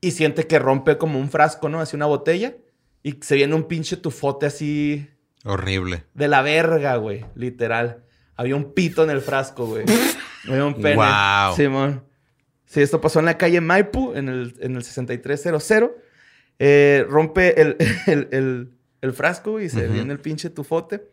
y 0.00 0.12
siente 0.12 0.46
que 0.46 0.58
rompe 0.58 0.96
como 0.96 1.18
un 1.18 1.28
frasco, 1.30 1.68
¿no? 1.68 1.80
Así 1.80 1.96
una 1.96 2.06
botella 2.06 2.54
y 3.02 3.18
se 3.20 3.34
viene 3.36 3.54
un 3.54 3.64
pinche 3.64 3.96
tufote 3.96 4.46
así 4.46 5.08
Horrible. 5.44 6.04
de 6.14 6.28
la 6.28 6.42
verga, 6.42 6.96
güey, 6.96 7.24
literal. 7.34 8.04
Había 8.36 8.54
un 8.54 8.72
pito 8.74 9.02
en 9.02 9.10
el 9.10 9.20
frasco, 9.20 9.66
güey. 9.66 9.84
Había 10.48 10.64
un 10.64 10.74
pene. 10.74 10.96
Wow. 10.96 11.56
Simón. 11.56 12.04
Sí, 12.68 12.80
esto 12.82 13.00
pasó 13.00 13.18
en 13.18 13.24
la 13.24 13.38
calle 13.38 13.60
Maipu, 13.60 14.12
en 14.14 14.28
el, 14.28 14.54
en 14.60 14.76
el 14.76 14.84
6300. 14.84 15.90
Eh, 16.58 17.04
rompe 17.08 17.60
el, 17.60 17.76
el, 18.06 18.28
el- 18.30 18.70
el 19.00 19.12
frasco 19.12 19.60
y 19.60 19.68
se 19.68 19.86
viene 19.86 20.12
el 20.12 20.18
pinche 20.18 20.50
tufote. 20.50 21.08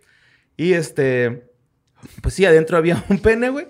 Y 0.58 0.74
este, 0.74 1.46
pues 2.22 2.34
sí, 2.34 2.44
adentro 2.46 2.78
había 2.78 3.04
un 3.10 3.20
pene, 3.20 3.50
güey. 3.50 3.68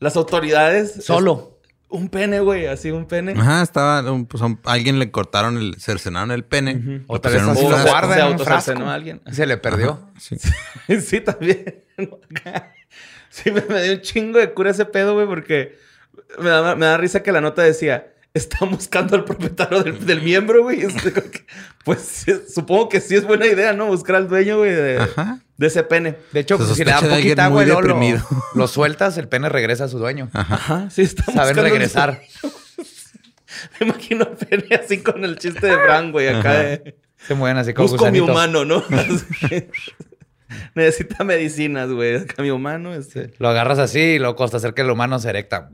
Las 0.00 0.16
autoridades. 0.16 1.04
Solo. 1.04 1.60
Un 1.88 2.08
pene, 2.08 2.40
güey, 2.40 2.66
así 2.66 2.90
un 2.90 3.06
pene. 3.06 3.32
Ajá, 3.36 3.62
estaba. 3.62 4.10
un- 4.10 4.26
pues, 4.26 4.42
a 4.42 4.56
alguien 4.64 4.98
le 4.98 5.10
cortaron 5.12 5.58
el. 5.58 5.76
cercenaron 5.78 6.30
el 6.32 6.42
pene. 6.44 6.74
Le 6.74 7.02
O 7.06 7.20
tal 7.20 7.34
vez 7.34 7.42
así 7.42 7.64
un 7.64 7.70
lo 7.70 7.76
Se 7.78 7.82
en 7.84 7.88
un 7.88 8.32
autocercenó 8.32 8.44
frasco. 8.44 8.82
a 8.90 8.94
alguien. 8.94 9.20
Se 9.30 9.46
le 9.46 9.56
perdió. 9.58 10.10
Sí. 10.18 10.36
sí, 11.00 11.20
también. 11.20 11.84
sí, 13.28 13.50
me, 13.50 13.60
me 13.62 13.82
dio 13.84 13.92
un 13.94 14.00
chingo 14.00 14.38
de 14.38 14.52
cura 14.52 14.70
ese 14.70 14.86
pedo, 14.86 15.14
güey, 15.14 15.26
porque 15.26 15.76
me 16.38 16.50
da, 16.50 16.74
me 16.76 16.86
da 16.86 16.96
risa 16.96 17.22
que 17.22 17.32
la 17.32 17.40
nota 17.40 17.62
decía, 17.62 18.12
están 18.34 18.70
buscando 18.70 19.16
al 19.16 19.24
propietario 19.24 19.82
del, 19.82 20.06
del 20.06 20.22
miembro, 20.22 20.62
güey. 20.62 20.86
Pues 21.84 22.24
supongo 22.52 22.88
que 22.88 23.00
sí 23.00 23.14
es 23.16 23.24
buena 23.24 23.46
idea, 23.46 23.72
¿no? 23.72 23.86
Buscar 23.86 24.16
al 24.16 24.28
dueño, 24.28 24.58
güey, 24.58 24.72
de, 24.72 24.98
Ajá. 24.98 25.40
de 25.56 25.66
ese 25.66 25.82
pene. 25.82 26.16
De 26.32 26.40
hecho, 26.40 26.56
pues, 26.56 26.70
si 26.70 26.84
le 26.84 26.90
da 26.92 26.98
sospecha 26.98 27.08
de 27.08 27.14
alguien 27.16 27.36
poquita 27.36 27.44
agua 27.46 27.64
lo, 27.64 28.22
lo 28.54 28.68
sueltas, 28.68 29.18
el 29.18 29.28
pene 29.28 29.48
regresa 29.48 29.84
a 29.84 29.88
su 29.88 29.98
dueño. 29.98 30.30
Ajá, 30.32 30.88
sí, 30.90 31.02
están 31.02 31.34
Saben 31.34 31.56
regresar. 31.56 32.22
Me 33.80 33.86
imagino 33.86 34.24
al 34.24 34.36
pene 34.36 34.74
así 34.76 34.98
con 35.02 35.24
el 35.24 35.38
chiste 35.38 35.66
de 35.66 35.74
Frank, 35.74 36.10
güey, 36.12 36.28
acá 36.28 36.54
de... 36.54 36.96
Se 37.26 37.34
mueven 37.34 37.58
así 37.58 37.74
como 37.74 37.86
Busco 37.88 38.10
mi 38.10 38.18
gusanito. 38.18 38.32
humano, 38.32 38.64
¿no? 38.64 38.82
Necesita 40.74 41.24
medicinas, 41.24 41.90
güey. 41.90 42.16
Acá 42.16 42.42
mi 42.42 42.50
humano, 42.50 42.94
este... 42.94 43.32
Lo 43.38 43.48
agarras 43.48 43.78
así 43.78 43.98
y 44.00 44.18
luego 44.18 44.42
hasta 44.44 44.56
hacer 44.58 44.74
que 44.74 44.82
el 44.82 44.90
humano 44.90 45.18
se 45.18 45.28
erecta. 45.30 45.70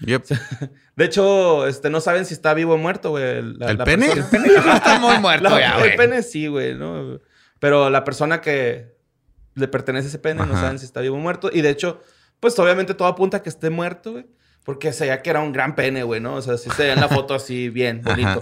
Yep. 0.00 0.24
De 0.96 1.04
hecho, 1.04 1.66
este, 1.66 1.88
no 1.90 2.00
saben 2.00 2.26
si 2.26 2.34
está 2.34 2.52
vivo 2.54 2.74
o 2.74 2.78
muerto, 2.78 3.10
güey. 3.10 3.42
la- 3.42 3.70
¿El 3.70 3.78
la 3.78 3.84
pene? 3.84 4.06
persona. 4.08 4.24
El 4.24 4.30
pene 4.42 4.62
que 4.62 4.70
está 4.70 4.98
muy 4.98 5.18
muerto 5.18 5.48
La- 5.50 5.60
ya, 5.60 5.72
el 5.74 5.78
güey. 5.80 5.96
pene 5.96 6.22
sí, 6.22 6.46
güey, 6.48 6.74
¿no? 6.74 7.18
Pero 7.58 7.88
la 7.90 8.04
persona 8.04 8.40
que 8.40 8.94
le 9.54 9.68
pertenece 9.68 10.06
a 10.06 10.08
ese 10.08 10.18
pene 10.18 10.44
no 10.46 10.52
Ajá. 10.52 10.62
saben 10.62 10.78
si 10.78 10.84
está 10.84 11.00
vivo 11.00 11.16
o 11.16 11.20
muerto. 11.20 11.50
Y 11.52 11.60
de 11.62 11.70
hecho, 11.70 12.00
pues 12.40 12.58
obviamente 12.58 12.94
todo 12.94 13.08
apunta 13.08 13.38
a 13.38 13.42
que 13.42 13.48
esté 13.48 13.70
muerto, 13.70 14.12
güey. 14.12 14.26
Porque 14.64 14.92
se 14.92 15.04
veía 15.04 15.22
que 15.22 15.30
era 15.30 15.40
un 15.40 15.52
gran 15.52 15.74
pene, 15.74 16.02
güey, 16.04 16.20
¿no? 16.20 16.34
O 16.34 16.42
sea, 16.42 16.56
sí 16.56 16.70
se 16.70 16.82
veía 16.82 16.94
en 16.94 17.00
la 17.00 17.08
foto 17.08 17.34
así 17.34 17.68
bien, 17.68 18.00
bonito. 18.02 18.28
Ajá. 18.28 18.40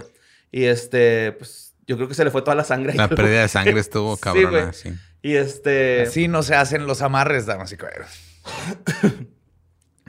Y 0.53 0.65
este, 0.65 1.33
pues 1.33 1.75
yo 1.87 1.97
creo 1.97 2.09
que 2.09 2.15
se 2.15 2.25
le 2.25 2.31
fue 2.31 2.43
toda 2.43 2.55
la 2.55 2.65
sangre. 2.65 2.93
La 2.95 3.09
pérdida 3.09 3.41
de 3.43 3.49
sangre 3.49 3.81
estuvo 3.81 4.17
Sí, 4.17 4.21
cabrona. 4.23 4.49
güey. 4.51 4.73
Sí, 4.75 4.93
Y 5.23 5.35
este. 5.35 6.03
Así 6.03 6.29
no 6.29 6.43
se 6.43 6.55
hacen 6.55 6.87
los 6.87 7.03
amarres, 7.03 7.47
damas 7.47 7.73
y 7.73 7.77
caballeros. 7.77 8.11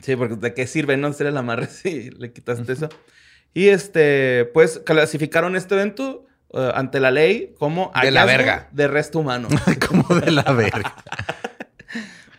Sí, 0.02 0.16
porque 0.16 0.36
¿de 0.36 0.54
qué 0.54 0.66
sirve 0.68 0.98
no 0.98 1.08
hacer 1.08 1.28
el 1.28 1.38
amarre 1.38 1.68
si 1.68 2.10
le 2.12 2.32
quitaste 2.32 2.72
eso? 2.74 2.90
Y 3.54 3.68
este, 3.68 4.50
pues 4.54 4.80
clasificaron 4.86 5.56
este 5.56 5.76
evento 5.76 6.26
eh, 6.54 6.72
ante 6.74 7.00
la 7.00 7.12
ley 7.12 7.54
como 7.60 7.92
De 8.02 8.10
la 8.12 8.26
verga. 8.26 8.70
de 8.72 8.88
resto 8.88 9.20
humano. 9.20 9.48
Como 9.88 10.20
de 10.20 10.32
la 10.32 10.44
verga. 10.54 10.96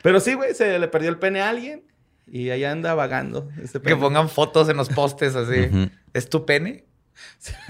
Pero 0.03 0.21
sí, 0.21 0.35
güey, 0.35 0.55
se 0.55 0.79
le 0.79 0.89
perdió 0.89 1.11
el 1.11 1.19
pene 1.19 1.43
a 1.43 1.51
alguien 1.51 1.85
y 2.27 2.51
allá 2.51 2.73
anda 2.73 2.95
vagando. 2.95 3.49
Este 3.63 3.81
Que 3.81 3.95
pongan 3.95 4.29
fotos 4.29 4.69
en 4.69 4.77
los 4.77 4.89
postes 4.89 5.37
así. 5.37 5.69
¿Es 6.15 6.29
tu 6.29 6.45
pene? 6.47 6.87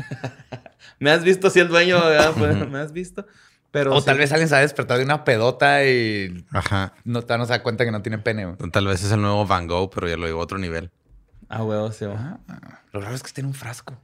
Me 0.99 1.11
has 1.11 1.25
visto 1.25 1.51
si 1.51 1.59
el 1.61 1.69
dueño, 1.69 2.01
¿verdad? 2.01 2.35
Me 2.69 2.79
has 2.79 2.93
visto. 2.93 3.27
Pero 3.73 3.95
o 3.95 4.01
sí. 4.01 4.07
tal 4.07 4.19
vez 4.19 4.31
alguien 4.33 4.49
se 4.49 4.55
ha 4.55 4.59
despertado 4.61 4.99
de 4.99 5.05
una 5.05 5.25
pedota 5.25 5.85
y 5.85 6.45
Ajá. 6.53 6.93
no, 7.05 7.23
no 7.27 7.47
se 7.47 7.53
da 7.53 7.63
cuenta 7.63 7.85
que 7.85 7.91
no 7.91 8.03
tiene 8.03 8.19
pene. 8.19 8.45
güey. 8.47 8.71
Tal 8.71 8.87
vez 8.87 9.03
es 9.03 9.11
el 9.11 9.21
nuevo 9.21 9.47
Van 9.47 9.67
Gogh, 9.67 9.91
pero 9.93 10.09
ya 10.09 10.17
lo 10.17 10.27
digo 10.27 10.39
a 10.41 10.43
otro 10.45 10.59
nivel. 10.59 10.91
Ah, 11.49 11.65
huevo, 11.65 11.91
sí. 11.91 12.05
güey. 12.05 12.19
Lo 12.93 13.01
raro 13.01 13.15
es 13.15 13.23
que 13.23 13.27
esté 13.29 13.41
en 13.41 13.49
un 13.49 13.55
frasco. 13.55 13.99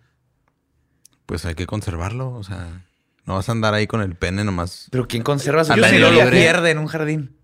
Pues 1.27 1.45
hay 1.45 1.55
que 1.55 1.67
conservarlo. 1.67 2.31
O 2.33 2.43
sea, 2.43 2.83
no 3.27 3.35
vas 3.35 3.49
a 3.49 3.53
andar 3.53 3.75
ahí 3.75 3.87
con 3.87 4.01
el 4.01 4.17
pene 4.17 4.43
nomás. 4.43 4.89
Pero 4.91 5.07
¿quién 5.07 5.23
conserva 5.23 5.65
su 5.65 5.75
pene 5.75 5.99
lo 5.99 6.31
pierde 6.31 6.71
en 6.71 6.79
un 6.79 6.87
jardín? 6.87 7.37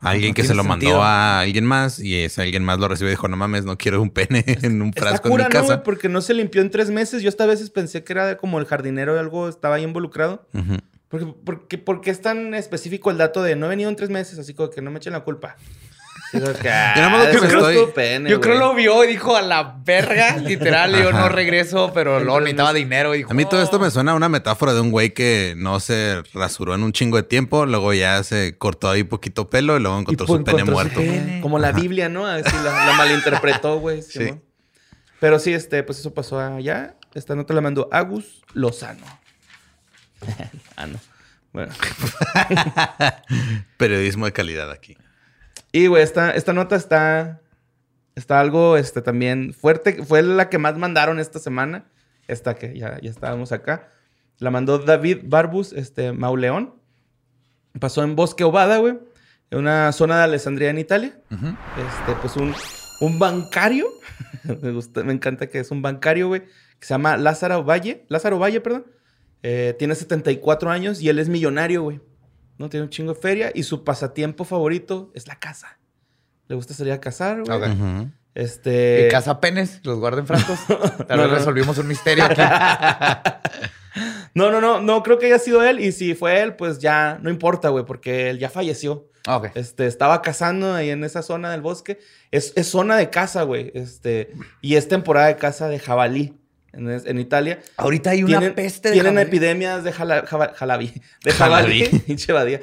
Alguien 0.00 0.30
no 0.30 0.34
que 0.34 0.44
se 0.44 0.54
lo 0.54 0.64
mandó 0.64 0.84
sentido. 0.86 1.02
a 1.02 1.40
alguien 1.40 1.64
más 1.64 1.98
y 1.98 2.14
ese 2.24 2.42
alguien 2.42 2.62
más 2.62 2.78
lo 2.78 2.88
recibió 2.88 3.08
y 3.10 3.12
dijo, 3.14 3.26
no 3.28 3.38
mames, 3.38 3.64
no 3.64 3.78
quiero 3.78 4.02
un 4.02 4.10
pene 4.10 4.44
en 4.62 4.82
un 4.82 4.88
Está 4.88 5.00
frasco 5.02 5.30
cura, 5.30 5.44
en 5.44 5.48
mi 5.48 5.54
¿no, 5.54 5.60
casa. 5.60 5.74
güey? 5.76 5.84
Porque 5.84 6.08
no 6.10 6.20
se 6.20 6.34
limpió 6.34 6.60
en 6.60 6.70
tres 6.70 6.90
meses. 6.90 7.22
Yo 7.22 7.28
hasta 7.30 7.44
a 7.44 7.46
veces 7.46 7.70
pensé 7.70 8.04
que 8.04 8.12
era 8.12 8.36
como 8.36 8.58
el 8.58 8.66
jardinero 8.66 9.14
o 9.14 9.18
algo 9.18 9.48
estaba 9.48 9.76
ahí 9.76 9.82
involucrado. 9.84 10.46
Ujú. 10.52 10.76
Porque, 11.14 11.26
porque, 11.44 11.78
porque 11.78 12.10
es 12.10 12.20
tan 12.20 12.54
específico 12.54 13.08
el 13.12 13.18
dato 13.18 13.40
de 13.40 13.54
no 13.54 13.66
he 13.66 13.68
venido 13.68 13.88
en 13.88 13.94
tres 13.94 14.10
meses, 14.10 14.36
así 14.36 14.52
como 14.52 14.70
que 14.70 14.82
no 14.82 14.90
me 14.90 14.98
echen 14.98 15.12
la 15.12 15.20
culpa. 15.20 15.54
Que, 16.32 16.38
ah, 16.68 17.30
Yo 17.32 17.38
estoy- 17.44 17.76
tu 17.76 17.92
pene, 17.92 18.28
Yo 18.28 18.40
creo 18.40 18.58
lo 18.58 18.74
vio 18.74 19.04
y 19.04 19.06
dijo 19.06 19.36
a 19.36 19.42
la 19.42 19.76
verga, 19.84 20.36
literal. 20.44 20.92
y 20.96 21.02
yo 21.04 21.12
no 21.12 21.28
regreso, 21.28 21.92
pero 21.94 22.18
luego 22.18 22.40
necesitaba 22.40 22.72
dinero. 22.72 23.14
Y 23.14 23.18
dijo, 23.18 23.30
A 23.30 23.34
mí 23.34 23.44
todo 23.44 23.62
esto 23.62 23.76
"Oh". 23.76 23.80
me 23.80 23.92
suena 23.92 24.10
a 24.10 24.14
una 24.16 24.28
metáfora 24.28 24.74
de 24.74 24.80
un 24.80 24.90
güey 24.90 25.14
que 25.14 25.54
no 25.56 25.78
se 25.78 26.22
rasuró 26.34 26.74
en 26.74 26.82
un 26.82 26.90
chingo 26.92 27.16
de 27.18 27.22
tiempo, 27.22 27.64
luego 27.66 27.92
ya 27.94 28.20
se 28.24 28.58
cortó 28.58 28.90
ahí 28.90 29.04
poquito 29.04 29.48
pelo 29.48 29.76
y 29.76 29.80
luego 29.80 30.00
encontró 30.00 30.26
su 30.26 30.42
pene 30.42 30.64
su 30.64 30.72
muerto. 30.72 30.98
pene. 30.98 31.40
Como 31.40 31.60
la 31.60 31.70
Biblia, 31.70 32.08
¿no? 32.08 32.26
Así 32.26 32.50
la, 32.64 32.86
la 32.86 32.92
malinterpretó, 32.94 33.78
güey. 33.78 34.02
Sí. 34.02 34.34
Pero 35.20 35.38
sí, 35.38 35.52
este, 35.52 35.84
pues 35.84 36.00
eso 36.00 36.12
pasó 36.12 36.40
allá. 36.40 36.96
Esta 37.14 37.36
nota 37.36 37.54
la 37.54 37.60
mandó 37.60 37.88
Agus 37.92 38.42
Lozano. 38.54 39.06
ah, 40.76 40.86
no. 40.86 40.98
Bueno. 41.52 41.72
Periodismo 43.76 44.26
de 44.26 44.32
calidad 44.32 44.70
aquí. 44.70 44.96
Y, 45.72 45.86
güey, 45.86 46.02
esta, 46.02 46.32
esta 46.32 46.52
nota 46.52 46.76
está, 46.76 47.40
está 48.14 48.40
algo 48.40 48.76
este, 48.76 49.02
también 49.02 49.54
fuerte. 49.54 50.04
Fue 50.04 50.22
la 50.22 50.48
que 50.48 50.58
más 50.58 50.76
mandaron 50.76 51.20
esta 51.20 51.38
semana. 51.38 51.84
Esta 52.26 52.54
que 52.54 52.78
ya, 52.78 53.00
ya 53.00 53.10
estábamos 53.10 53.52
acá. 53.52 53.92
La 54.38 54.50
mandó 54.50 54.78
David 54.78 55.18
Barbus, 55.24 55.72
este, 55.72 56.12
Mauleón. 56.12 56.74
Pasó 57.78 58.02
en 58.02 58.16
Bosque 58.16 58.44
Ovada, 58.44 58.78
güey. 58.78 58.98
En 59.50 59.58
una 59.58 59.92
zona 59.92 60.18
de 60.18 60.24
Alessandria 60.24 60.70
en 60.70 60.78
Italia. 60.78 61.20
Este, 61.30 62.14
pues 62.20 62.36
un, 62.36 62.54
un 63.00 63.18
bancario. 63.18 63.86
me, 64.62 64.72
gusta, 64.72 65.04
me 65.04 65.12
encanta 65.12 65.48
que 65.48 65.60
es 65.60 65.70
un 65.70 65.82
bancario, 65.82 66.28
güey. 66.28 66.42
Que 66.80 66.86
se 66.86 66.94
llama 66.94 67.16
Lázaro 67.16 67.62
Valle. 67.62 68.06
Lázaro 68.08 68.38
Valle, 68.38 68.60
perdón. 68.60 68.86
Eh, 69.46 69.76
tiene 69.78 69.94
74 69.94 70.70
años 70.70 71.02
y 71.02 71.10
él 71.10 71.18
es 71.18 71.28
millonario, 71.28 71.82
güey. 71.82 72.00
¿No? 72.56 72.70
Tiene 72.70 72.84
un 72.84 72.90
chingo 72.90 73.12
de 73.12 73.20
feria 73.20 73.52
y 73.54 73.64
su 73.64 73.84
pasatiempo 73.84 74.44
favorito 74.44 75.12
es 75.14 75.28
la 75.28 75.38
caza. 75.38 75.78
Le 76.48 76.54
gusta 76.54 76.72
salir 76.72 76.94
a 76.94 77.00
cazar, 77.00 77.42
güey. 77.42 77.54
Ok. 77.54 77.68
Ujú. 77.68 78.10
Este. 78.34 79.04
Y 79.06 79.10
caza 79.10 79.40
penes, 79.40 79.80
los 79.84 79.98
guarda 79.98 80.20
en 80.20 80.26
frascos. 80.26 80.58
Tal 81.06 81.18
vez 81.18 81.28
no. 81.28 81.34
resolvimos 81.34 81.76
un 81.76 81.86
misterio 81.86 82.24
aquí. 82.24 82.40
No, 84.36 84.50
no, 84.50 84.60
no. 84.60 84.80
No 84.80 85.04
creo 85.04 85.20
que 85.20 85.26
haya 85.26 85.38
sido 85.38 85.62
él. 85.62 85.78
Y 85.78 85.92
si 85.92 86.16
fue 86.16 86.40
él, 86.40 86.56
pues 86.56 86.80
ya 86.80 87.20
no 87.22 87.30
importa, 87.30 87.68
güey, 87.68 87.84
porque 87.84 88.30
él 88.30 88.40
ya 88.40 88.50
falleció. 88.50 89.08
Ok. 89.28 89.50
Este, 89.54 89.86
estaba 89.86 90.20
cazando 90.22 90.74
ahí 90.74 90.90
en 90.90 91.04
esa 91.04 91.22
zona 91.22 91.52
del 91.52 91.60
bosque. 91.60 92.00
Es, 92.32 92.52
es 92.56 92.66
zona 92.66 92.96
de 92.96 93.10
caza, 93.10 93.44
güey. 93.44 93.70
Este, 93.74 94.32
y 94.60 94.74
es 94.74 94.88
temporada 94.88 95.28
de 95.28 95.36
caza 95.36 95.68
de 95.68 95.78
jabalí 95.78 96.34
en, 96.76 96.90
en 96.90 97.18
Italia. 97.18 97.60
Ahorita 97.76 98.10
hay 98.10 98.22
una 98.22 98.38
Tienen, 98.38 98.54
peste 98.54 98.88
de 98.88 98.94
tienen 98.94 99.12
jabalí. 99.14 99.28
epidemias 99.28 99.84
de 99.84 99.92
jala- 99.92 100.24
jaba- 100.26 100.52
jalabí. 100.54 100.92
De 101.24 101.32
jabalí. 101.32 101.84
Jabalí. 102.26 102.58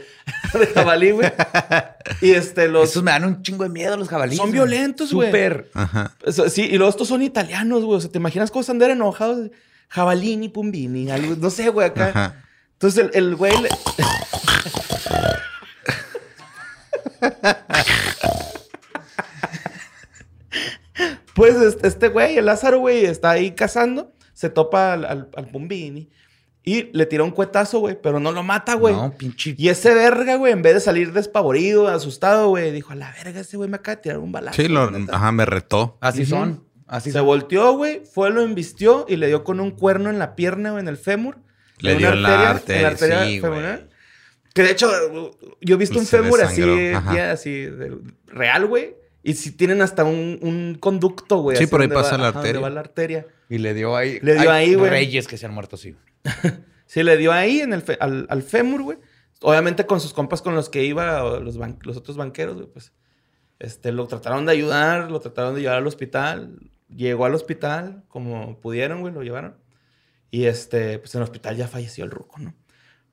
De 0.54 0.68
jabalí, 0.74 1.12
güey. 1.12 1.32
Y 2.22 2.32
este, 2.32 2.68
los... 2.68 2.90
Esos 2.92 3.04
me 3.04 3.12
dan 3.12 3.26
un 3.26 3.42
chingo 3.42 3.64
de 3.64 3.70
miedo 3.70 3.98
los 3.98 4.08
jabalíes. 4.10 4.38
Son 4.38 4.52
violentos, 4.52 5.14
güey. 5.14 5.30
Súper. 5.30 5.70
Ajá. 5.74 6.12
Sí, 6.50 6.64
y 6.70 6.78
luego 6.78 6.90
estos 6.90 7.08
son 7.08 7.22
italianos, 7.22 7.84
güey. 7.84 7.98
O 7.98 8.02
sea, 8.02 8.12
¿te 8.12 8.18
imaginas 8.18 8.52
cómo 8.52 8.64
se 8.64 8.72
andar 8.72 8.90
enojados? 8.92 9.50
Jabalini, 9.90 10.48
pumbini, 10.50 11.12
algo, 11.12 11.36
no 11.38 11.50
sé, 11.50 11.70
güey, 11.70 11.88
acá. 11.88 12.08
Ajá. 12.10 12.44
Entonces 12.74 13.06
el, 13.14 13.26
el 13.30 13.36
güey... 13.36 13.54
le- 13.62 13.70
pues 21.42 21.78
este, 21.84 22.08
güey, 22.10 22.38
el 22.38 22.46
Lázaro, 22.46 22.80
güey, 22.80 23.06
está 23.06 23.32
ahí 23.32 23.52
cazando. 23.52 24.14
Se 24.34 24.50
topa 24.50 24.94
al, 24.94 25.06
al, 25.06 25.30
al 25.36 25.48
pumbini. 25.48 26.10
Y 26.64 26.96
le 26.96 27.06
tira 27.08 27.24
un 27.24 27.32
cuetazo, 27.32 27.80
güey, 27.80 27.98
pero 28.02 28.20
no 28.20 28.32
lo 28.32 28.44
mata, 28.44 28.76
güey. 28.76 28.94
No, 28.94 29.12
pinche. 29.18 29.56
Y 29.58 29.70
ese 29.70 29.94
verga, 29.96 30.36
güey, 30.36 30.54
en 30.54 30.62
vez 30.62 30.76
de 30.76 30.80
salir 30.80 31.12
despavorido, 31.12 31.88
asustado, 31.88 32.50
güey, 32.50 32.72
dijo, 32.72 32.94
a 32.94 32.96
la 32.96 33.12
verga, 33.14 33.40
ese 33.40 33.58
güey 33.58 33.68
me 33.70 33.78
acaba 33.78 33.96
de 33.96 34.02
tirar 34.04 34.20
un 34.20 34.32
balazo. 34.32 34.62
Sí, 34.62 34.68
lo, 34.68 34.90
la 34.92 35.00
neta". 35.00 35.16
ajá, 35.16 35.32
me 35.32 35.46
retó. 35.46 35.98
Así 36.02 36.26
son. 36.26 36.64
Así 36.86 37.12
Se 37.12 37.18
son. 37.20 37.26
volteó, 37.26 37.74
güey, 37.74 38.04
fue, 38.06 38.30
lo 38.30 38.42
embistió 38.42 39.06
y 39.10 39.16
le 39.16 39.28
dio 39.28 39.44
con 39.44 39.60
un 39.60 39.72
cuerno 39.72 40.10
en 40.12 40.20
la 40.20 40.36
pierna 40.36 40.74
o 40.74 40.78
en 40.80 40.88
el 40.88 40.98
fémur. 40.98 41.38
Le 41.80 41.94
En 41.94 41.98
dio 41.98 42.08
una 42.10 42.18
en 42.18 42.24
la 42.24 42.34
en 42.36 42.48
arteria, 42.48 43.26
sí, 43.26 43.40
femoral. 43.40 43.90
Que 44.54 44.62
de 44.64 44.72
hecho, 44.72 44.92
yo 45.62 45.76
he 45.76 45.78
visto 45.78 45.98
un 45.98 46.06
Se 46.06 46.18
fémur 46.20 46.42
así, 46.44 46.62
ya, 47.16 47.32
así, 47.32 47.52
de- 47.52 47.98
real, 48.28 48.68
güey. 48.68 48.96
Y 49.24 49.34
si 49.34 49.52
tienen 49.52 49.82
hasta 49.82 50.04
un, 50.04 50.40
un 50.42 50.78
conducto, 50.80 51.38
güey. 51.38 51.58
Sí, 51.58 51.68
por 51.68 51.82
ahí 51.82 51.88
pasa 51.88 52.18
la 52.18 52.30
ajá, 52.30 52.40
arteria. 52.40 52.62
va 52.62 52.70
la 52.70 52.80
arteria. 52.80 53.28
Y 53.50 53.58
le 53.60 53.74
dio 53.74 53.96
ahí. 53.96 54.20
Le 54.22 54.34
dio 54.34 54.52
Hay 54.52 54.70
ahí, 54.70 54.74
güey. 54.76 54.90
Reyes 54.90 55.28
que 55.28 55.38
se 55.38 55.46
han 55.46 55.54
muerto 55.54 55.76
así. 55.76 55.96
Sí, 56.88 57.04
le 57.04 57.16
dio 57.16 57.32
ahí 57.32 57.62
en 57.62 57.72
el 57.72 57.82
fe- 57.84 57.98
al, 58.02 58.26
al 58.30 58.44
fémur, 58.44 58.82
güey. 58.82 58.98
Obviamente 59.42 59.86
con 59.86 60.02
sus 60.02 60.12
compas 60.12 60.42
con 60.42 60.56
los 60.56 60.68
que 60.70 60.84
iba, 60.84 61.40
los, 61.40 61.58
ban- 61.58 61.80
los 61.84 61.96
otros 61.96 62.18
banqueros, 62.18 62.56
güey, 62.56 62.68
pues. 62.68 62.92
Este, 63.60 63.94
lo 63.94 64.08
trataron 64.08 64.46
de 64.46 64.52
ayudar, 64.52 65.10
lo 65.10 65.22
trataron 65.22 65.56
de 65.56 65.62
llevar 65.62 65.78
al 65.78 65.88
hospital. 65.88 66.60
Llegó 66.94 67.24
al 67.26 67.34
hospital 67.34 68.04
como 68.10 68.60
pudieron, 68.60 69.00
güey, 69.00 69.14
lo 69.14 69.24
llevaron. 69.24 69.56
Y 70.32 70.46
este, 70.48 71.00
pues 71.00 71.16
en 71.16 71.20
el 71.20 71.24
hospital 71.24 71.56
ya 71.56 71.70
falleció 71.70 72.04
el 72.04 72.12
ruco, 72.12 72.40
¿no? 72.40 72.54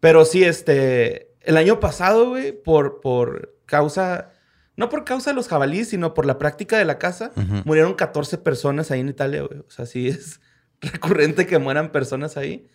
Pero 0.01 0.25
sí, 0.25 0.43
este, 0.43 1.35
el 1.43 1.57
año 1.57 1.79
pasado, 1.79 2.31
güey, 2.31 2.51
por, 2.51 3.01
por 3.01 3.55
causa, 3.65 4.33
no 4.79 4.89
por 4.89 5.05
causa 5.05 5.31
de 5.31 5.35
los 5.35 5.49
jabalíes, 5.49 5.89
sino 5.89 6.15
por 6.15 6.25
la 6.25 6.39
práctica 6.39 6.79
de 6.79 6.85
la 6.85 6.99
caza, 6.99 7.33
murieron 7.65 7.95
14 7.95 8.39
personas 8.39 8.91
ahí 8.91 9.01
en 9.01 9.09
Italia, 9.09 9.43
güey. 9.43 9.59
O 9.61 9.71
sea, 9.71 9.85
sí 9.85 10.09
es 10.09 10.41
recurrente 10.81 11.47
que 11.47 11.59
mueran 11.59 11.91
personas 11.93 12.37
ahí. 12.37 12.67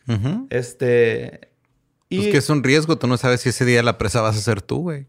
Este. 0.50 1.50
Y. 2.10 2.18
Pues 2.18 2.32
que 2.32 2.38
es 2.38 2.50
un 2.50 2.64
riesgo. 2.64 2.98
Tú 2.98 3.08
no 3.08 3.18
sabes 3.18 3.42
si 3.42 3.50
ese 3.50 3.66
día 3.66 3.82
la 3.84 3.98
presa 3.98 4.22
vas 4.22 4.38
a 4.38 4.42
ser 4.42 4.62
tú, 4.62 4.82
güey. 4.82 5.08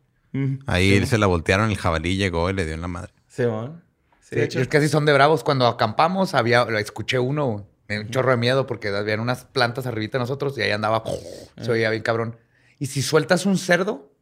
Ahí 0.67 0.99
Sí, 1.01 1.07
se 1.07 1.19
la 1.19 1.27
voltearon, 1.27 1.71
el 1.71 1.77
jabalí 1.77 2.17
llegó 2.17 2.49
y 2.51 2.55
le 2.55 2.65
dio 2.65 2.75
en 2.75 2.81
la 2.81 2.89
madre. 2.89 3.13
Sí, 3.29 3.43
¿no? 3.43 3.81
Sí, 4.21 4.31
Sí, 4.31 4.37
de 4.37 4.45
hecho. 4.45 4.61
es 4.61 4.69
que 4.69 4.79
así 4.79 4.89
son 4.89 5.05
de 5.05 5.13
bravos. 5.13 5.45
Cuando 5.45 5.67
acampamos, 5.67 6.35
había, 6.35 6.63
escuché 6.79 7.19
uno. 7.19 7.67
Me 7.89 8.01
un 8.01 8.09
chorro 8.09 8.31
de 8.31 8.39
miedo 8.39 8.67
porque 8.67 8.89
habían 8.89 9.21
unas 9.21 9.45
plantas 9.45 9.87
arribita 9.87 10.17
de 10.17 10.23
nosotros 10.23 10.57
y 10.57 10.63
ahí 10.63 10.71
andaba, 10.71 11.03
se 11.61 11.71
oía 11.71 11.91
bien 11.91 12.03
cabrón. 12.03 12.37
Y 12.79 12.87
si 12.87 13.03
sueltas 13.03 13.45
un 13.45 13.59
cerdo, 13.59 14.13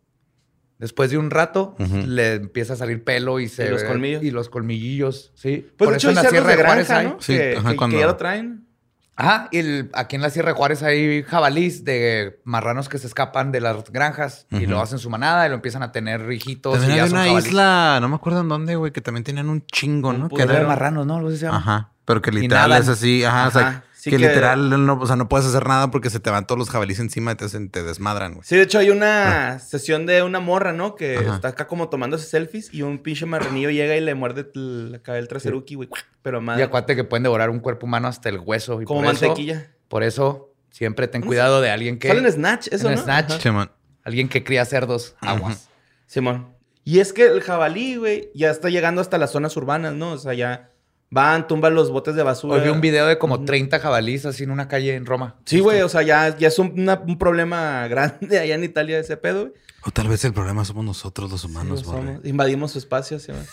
después 0.83 1.11
de 1.11 1.17
un 1.17 1.31
rato, 1.31 1.75
le 1.79 2.35
empieza 2.35 2.75
a 2.75 2.77
salir 2.77 3.03
pelo 3.05 3.41
y 3.41 3.49
se 3.49 3.65
Y 3.65 3.71
los 3.71 3.85
colmillos. 3.85 4.23
Y 4.23 4.31
los 4.31 4.51
colmillillos, 4.51 5.33
sí. 5.35 5.67
Pues 5.79 5.87
Por 5.87 5.91
de 5.93 5.97
hecho, 5.97 6.11
eso 6.11 6.21
hay 6.21 6.21
en 6.21 6.25
la 6.25 6.31
Sierra 6.31 6.49
de 6.57 6.65
Juárez 6.65 6.89
granja, 6.89 7.01
hay. 7.01 7.07
¿no? 7.07 7.17
Sí, 7.21 7.35
que, 7.37 7.57
ajá, 7.57 7.71
que- 7.71 7.77
cuando- 7.77 7.97
que 7.97 8.01
ya 8.01 8.07
lo 8.07 8.17
traen. 8.17 8.67
Ajá, 9.15 9.49
y 9.53 9.59
el- 9.59 9.91
aquí 9.93 10.17
en 10.17 10.23
la 10.23 10.31
Sierra 10.31 10.49
de 10.49 10.55
Juárez 10.57 10.83
hay 10.83 11.23
jabalís 11.23 11.85
de 11.85 12.41
marranos 12.45 12.89
que 12.89 12.97
se 12.99 13.07
escapan 13.07 13.53
de 13.53 13.61
las 13.61 13.85
granjas 13.93 14.47
y 14.51 14.67
lo 14.67 14.81
hacen 14.81 14.99
su 14.99 15.11
manada 15.11 15.47
y 15.47 15.51
lo 15.51 15.55
empiezan 15.55 15.83
a 15.83 15.93
tener 15.93 16.31
hijitos. 16.33 16.79
También 16.81 16.97
y 17.05 17.09
son 17.09 17.13
una 17.19 17.27
jabalís. 17.27 17.47
isla, 17.49 17.99
no 18.01 18.09
me 18.09 18.15
acuerdo 18.17 18.41
en 18.41 18.49
dónde, 18.49 18.75
güey, 18.77 18.91
que 18.91 19.01
también 19.03 19.23
tenían 19.23 19.49
un 19.51 19.65
chingo, 19.67 20.09
Un 20.11 20.19
¿no? 20.21 20.29
Que 20.29 20.43
Isla 20.43 20.61
de 20.61 20.67
marranos, 20.67 21.07
¿no? 21.07 21.17
Algo 21.17 21.29
así 21.29 21.37
se 21.37 21.45
llama. 21.47 21.59
Ajá. 21.59 21.89
Pero 22.05 22.21
que 22.23 22.33
literal 22.33 22.73
es 22.73 22.89
así, 22.89 23.23
ajá, 23.23 23.47
o 23.47 23.51
sea, 23.53 23.69
Ajá, 23.69 23.85
sí 24.03 24.11
que, 24.11 24.17
que- 24.17 24.27
literal 24.29 24.85
no, 24.85 24.99
o 25.01 25.07
sea, 25.07 25.15
no 25.17 25.29
puedes 25.29 25.47
hacer 25.47 25.67
nada 25.69 25.91
porque 25.93 26.11
se 26.11 26.19
te 26.19 26.29
van 26.31 26.45
todos 26.47 26.59
los 26.59 26.71
jabalíes 26.71 26.99
encima 26.99 27.33
y 27.33 27.35
te, 27.37 27.45
hacen- 27.45 27.71
te 27.71 27.85
desmadran, 27.85 28.33
güey. 28.35 28.45
Sí, 28.45 28.57
de 28.57 28.63
hecho, 28.63 28.79
hay 28.81 28.91
una 28.91 29.61
sesión 29.61 30.07
de 30.07 30.23
una 30.25 30.41
morra, 30.41 30.73
¿no? 30.73 30.97
Que 30.97 31.19
Ajá. 31.19 31.37
está 31.37 31.49
acá 31.49 31.67
como 31.69 31.89
tomándose 31.89 32.27
selfies 32.27 32.75
y 32.75 32.83
un 32.83 32.99
pinche 32.99 33.27
marranillo 33.27 33.71
llega 33.71 33.97
y 33.97 34.01
le 34.01 34.15
muerde 34.17 34.51
el- 34.55 34.91
la 34.93 34.99
cabeza 34.99 35.17
del 35.21 35.29
traseruki, 35.29 35.77
güey. 35.77 35.89
Pero 36.23 36.39
Y 36.39 36.43
madre. 36.43 36.65
acuérdate 36.65 36.97
que 36.97 37.05
pueden 37.05 37.23
devorar 37.23 37.49
un 37.51 37.61
cuerpo 37.61 37.87
humano 37.87 38.09
hasta 38.09 38.29
el 38.29 38.41
hueso. 38.41 38.83
Y 38.83 38.85
Como 38.85 39.03
por 39.05 39.15
eso- 39.15 39.27
mantequilla. 39.29 39.71
por 39.89 40.03
eso, 40.03 40.53
siempre 40.71 41.07
ten 41.07 41.23
cuidado 41.23 41.61
de 41.61 41.71
alguien 41.71 41.99
que... 41.99 42.09
Sale 42.09 42.21
en 42.21 42.33
Snatch, 42.33 42.69
eso, 42.73 42.89
en 42.89 42.97
¿no? 42.97 43.03
Snatch. 43.03 43.41
Simón. 43.41 43.71
Alguien 44.05 44.29
que 44.29 44.43
cría 44.43 44.65
cerdos. 44.65 45.15
Aguas. 45.21 45.69
Simón. 46.07 46.49
Y 46.85 46.99
es 46.99 47.13
que 47.13 47.27
el 47.27 47.41
jabalí, 47.43 47.95
güey, 47.95 48.31
ya 48.35 48.51
está 48.51 48.69
llegando 48.69 49.01
hasta 49.01 49.17
las 49.17 49.31
zonas 49.31 49.57
urbanas, 49.57 49.93
¿no? 49.95 50.11
O 50.15 50.19
sea, 50.19 50.35
ya 50.35 50.72
van, 51.13 51.47
tumban 51.47 51.75
los 51.75 51.91
botes 51.91 52.15
de 52.17 52.23
basura. 52.23 52.57
Hoy 52.57 52.63
vi 52.63 52.71
un 52.71 52.81
video 52.81 53.07
de 53.07 53.19
como 53.19 53.35
Ujú. 53.37 53.45
30 53.45 53.79
jabalíes 53.79 54.25
así 54.27 54.45
en 54.45 54.51
una 54.51 54.67
calle 54.67 54.95
en 54.97 55.05
Roma. 55.07 55.37
Sí, 55.45 55.61
güey, 55.61 55.83
o 55.83 55.89
sea, 55.89 56.03
ya, 56.03 56.37
ya 56.37 56.49
es 56.49 56.59
un, 56.59 56.73
una- 56.81 57.01
un 57.07 57.19
problema 57.19 57.87
grande 57.87 58.39
allá 58.41 58.55
en 58.55 58.65
Italia 58.65 58.99
ese 58.99 59.17
pedo, 59.17 59.43
güey. 59.43 59.53
O 59.85 59.91
tal 59.91 60.09
vez 60.09 60.25
el 60.25 60.33
problema 60.33 60.65
somos 60.65 60.85
nosotros 60.85 61.31
los 61.31 61.45
humanos, 61.45 61.81
Sí, 61.81 61.87
somos- 61.87 62.25
Invadimos 62.25 62.73
su 62.73 62.79
espacio, 62.79 63.19
sí, 63.19 63.31
güey. 63.33 63.45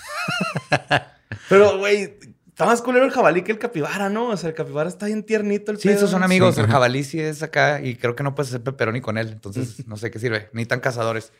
Pero, 1.49 1.77
güey, 1.79 2.17
está 2.47 2.65
más 2.65 2.81
culero 2.81 3.05
el 3.05 3.11
jabalí 3.11 3.41
que 3.43 3.51
el 3.51 3.59
capibara, 3.59 4.09
¿no? 4.09 4.27
O 4.29 4.37
sea, 4.37 4.49
el 4.49 4.55
capibara 4.55 4.87
está 4.89 5.07
bien 5.07 5.23
tiernito 5.23 5.71
el 5.71 5.79
Sí, 5.79 5.87
pedo. 5.87 5.97
esos 5.97 6.11
son 6.11 6.23
amigos. 6.23 6.55
Sí, 6.55 6.61
el 6.61 6.67
jabalí 6.67 7.03
sí 7.03 7.19
es 7.19 7.43
acá 7.43 7.81
y 7.81 7.95
creo 7.95 8.15
que 8.15 8.23
no 8.23 8.35
puedes 8.35 8.49
hacer 8.51 8.61
pepperoni 8.63 9.01
con 9.01 9.17
él. 9.17 9.29
Entonces, 9.29 9.87
no 9.87 9.97
sé 9.97 10.11
qué 10.11 10.19
sirve. 10.19 10.49
Ni 10.53 10.65
tan 10.65 10.79
cazadores. 10.79 11.31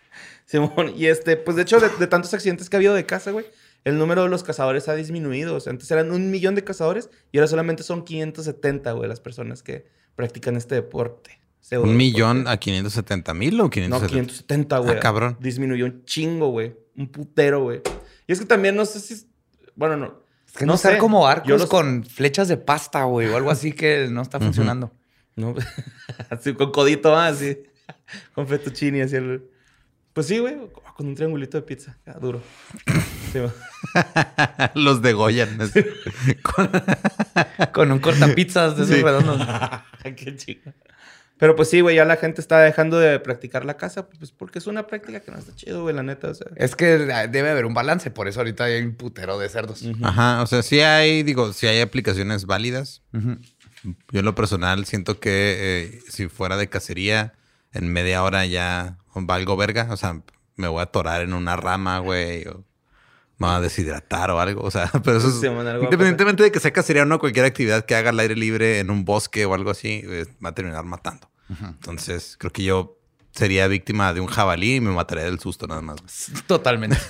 Simón, 0.45 0.93
y 0.95 1.05
este, 1.07 1.37
pues 1.37 1.55
de 1.55 1.63
hecho, 1.63 1.79
de, 1.79 1.89
de 1.99 2.07
tantos 2.07 2.33
accidentes 2.33 2.69
que 2.69 2.75
ha 2.75 2.79
habido 2.79 2.93
de 2.93 3.05
caza, 3.05 3.31
güey, 3.31 3.45
el 3.85 3.97
número 3.97 4.23
de 4.23 4.29
los 4.29 4.43
cazadores 4.43 4.87
ha 4.89 4.95
disminuido. 4.95 5.55
O 5.55 5.59
sea, 5.59 5.71
antes 5.71 5.89
eran 5.91 6.11
un 6.11 6.31
millón 6.31 6.55
de 6.55 6.63
cazadores 6.63 7.09
y 7.31 7.37
ahora 7.37 7.47
solamente 7.47 7.83
son 7.83 8.03
570, 8.03 8.91
güey, 8.93 9.07
las 9.09 9.19
personas 9.19 9.63
que 9.63 9.87
practican 10.15 10.55
este 10.57 10.75
deporte. 10.75 11.39
¿Un 11.71 11.95
millón 11.97 12.39
deporte. 12.39 12.51
a 12.53 12.57
570 12.57 13.33
mil 13.33 13.59
o 13.59 13.63
No, 13.63 13.69
570? 13.69 14.09
570, 14.09 14.77
güey. 14.79 14.97
Ah, 14.97 14.99
cabrón. 14.99 15.37
Disminuyó 15.39 15.85
un 15.85 16.03
chingo, 16.05 16.49
güey. 16.49 16.75
Un 16.97 17.07
putero, 17.09 17.61
güey. 17.63 17.81
Y 18.27 18.31
es 18.33 18.39
que 18.39 18.45
también 18.45 18.75
no 18.75 18.85
sé 18.85 18.99
si. 18.99 19.13
es- 19.13 19.27
Bueno, 19.75 19.95
no. 19.97 20.23
Es 20.47 20.53
que 20.53 20.65
no, 20.65 20.77
sé. 20.77 20.97
como 20.97 21.21
Yo 21.21 21.27
arcos 21.27 21.61
los- 21.61 21.69
con 21.69 22.03
flechas 22.03 22.47
de 22.47 22.57
pasta, 22.57 23.03
güey, 23.03 23.27
o 23.27 23.37
algo 23.37 23.51
así 23.51 23.71
que 23.73 24.07
no 24.09 24.21
está 24.23 24.39
funcionando. 24.39 24.91
No, 25.35 25.53
así 26.29 26.53
con 26.55 26.71
codito, 26.71 27.15
ah, 27.15 27.27
así. 27.27 27.59
Con 28.35 28.47
fettuccini, 28.47 29.01
así. 29.01 29.15
el- 29.15 29.49
Pues 30.19 30.27
sí, 30.27 30.39
güey. 30.39 30.57
Con 30.97 31.07
un 31.07 31.15
triangulito 31.15 31.55
de 31.55 31.61
pizza. 31.61 31.97
ah, 32.05 32.17
duro. 32.19 32.41
Sí, 33.31 33.39
los 34.75 35.01
degollan. 35.01 35.61
así. 35.61 35.79
Con 37.73 37.89
un 37.93 37.99
cortapizzas 37.99 38.75
de 38.75 38.83
esos 38.83 38.97
Sí. 38.97 39.01
redondos. 39.01 39.39
Qué 40.17 40.35
chido. 40.35 40.73
Pero 41.37 41.55
pues 41.55 41.69
sí, 41.69 41.79
güey, 41.79 41.95
ya 41.95 42.03
la 42.03 42.17
gente 42.17 42.41
está 42.41 42.59
dejando 42.59 42.99
de 42.99 43.17
practicar 43.21 43.63
la 43.63 43.77
caza, 43.77 44.09
pues 44.09 44.33
porque 44.33 44.59
es 44.59 44.67
una 44.67 44.87
práctica 44.87 45.21
que 45.21 45.31
no 45.31 45.37
está 45.37 45.55
chido, 45.55 45.83
güey, 45.83 45.95
la 45.95 46.03
neta. 46.03 46.27
O 46.27 46.33
sea. 46.33 46.47
Es 46.57 46.75
que 46.75 46.85
debe 46.97 47.49
haber 47.49 47.65
un 47.65 47.73
balance, 47.73 48.11
por 48.11 48.27
eso 48.27 48.41
ahorita 48.41 48.65
hay 48.65 48.81
un 48.81 48.95
putero 48.95 49.39
de 49.39 49.47
cerdos. 49.47 49.85
Ajá, 50.03 50.41
o 50.43 50.47
sea, 50.47 50.63
sí 50.63 50.81
hay, 50.81 51.23
digo, 51.23 51.53
sí 51.53 51.65
hay 51.65 51.79
aplicaciones 51.79 52.45
válidas. 52.45 53.03
Yo 53.13 54.19
en 54.19 54.25
lo 54.25 54.35
personal 54.35 54.85
siento 54.85 55.21
que 55.21 55.55
eh, 55.95 55.99
si 56.09 56.27
fuera 56.27 56.57
de 56.57 56.67
cacería, 56.67 57.35
en 57.71 57.87
media 57.93 58.21
hora 58.21 58.45
ya 58.45 58.97
valgo 59.13 59.57
verga. 59.57 59.87
O 59.91 59.97
sea, 59.97 60.21
me 60.55 60.67
voy 60.67 60.79
a 60.79 60.83
atorar 60.83 61.21
en 61.21 61.33
una 61.33 61.55
rama, 61.55 61.99
güey. 61.99 62.45
O 62.47 62.63
me 63.37 63.47
voy 63.47 63.55
a 63.55 63.61
deshidratar 63.61 64.31
o 64.31 64.39
algo. 64.39 64.61
O 64.63 64.71
sea, 64.71 64.91
pero 65.03 65.17
eso 65.17 65.29
es... 65.29 65.39
Sí, 65.39 65.47
a 65.47 65.51
independientemente 65.51 66.43
de 66.43 66.51
que 66.51 66.59
sea 66.59 66.71
cacería 66.71 67.03
o 67.03 67.05
no, 67.05 67.19
cualquier 67.19 67.45
actividad 67.45 67.85
que 67.85 67.95
haga 67.95 68.09
al 68.09 68.19
aire 68.19 68.35
libre 68.35 68.79
en 68.79 68.91
un 68.91 69.05
bosque 69.05 69.45
o 69.45 69.53
algo 69.53 69.71
así, 69.71 70.03
eh, 70.05 70.25
va 70.43 70.49
a 70.49 70.55
terminar 70.55 70.83
matando. 70.83 71.29
Entonces, 71.49 72.35
creo 72.37 72.51
que 72.51 72.63
yo 72.63 72.99
sería 73.31 73.67
víctima 73.67 74.13
de 74.13 74.19
un 74.19 74.27
jabalí 74.27 74.75
y 74.75 74.81
me 74.81 74.91
mataría 74.91 75.23
del 75.23 75.39
susto 75.39 75.65
nada 75.65 75.81
más. 75.81 75.97
güey. 76.01 76.43
Totalmente. 76.45 76.97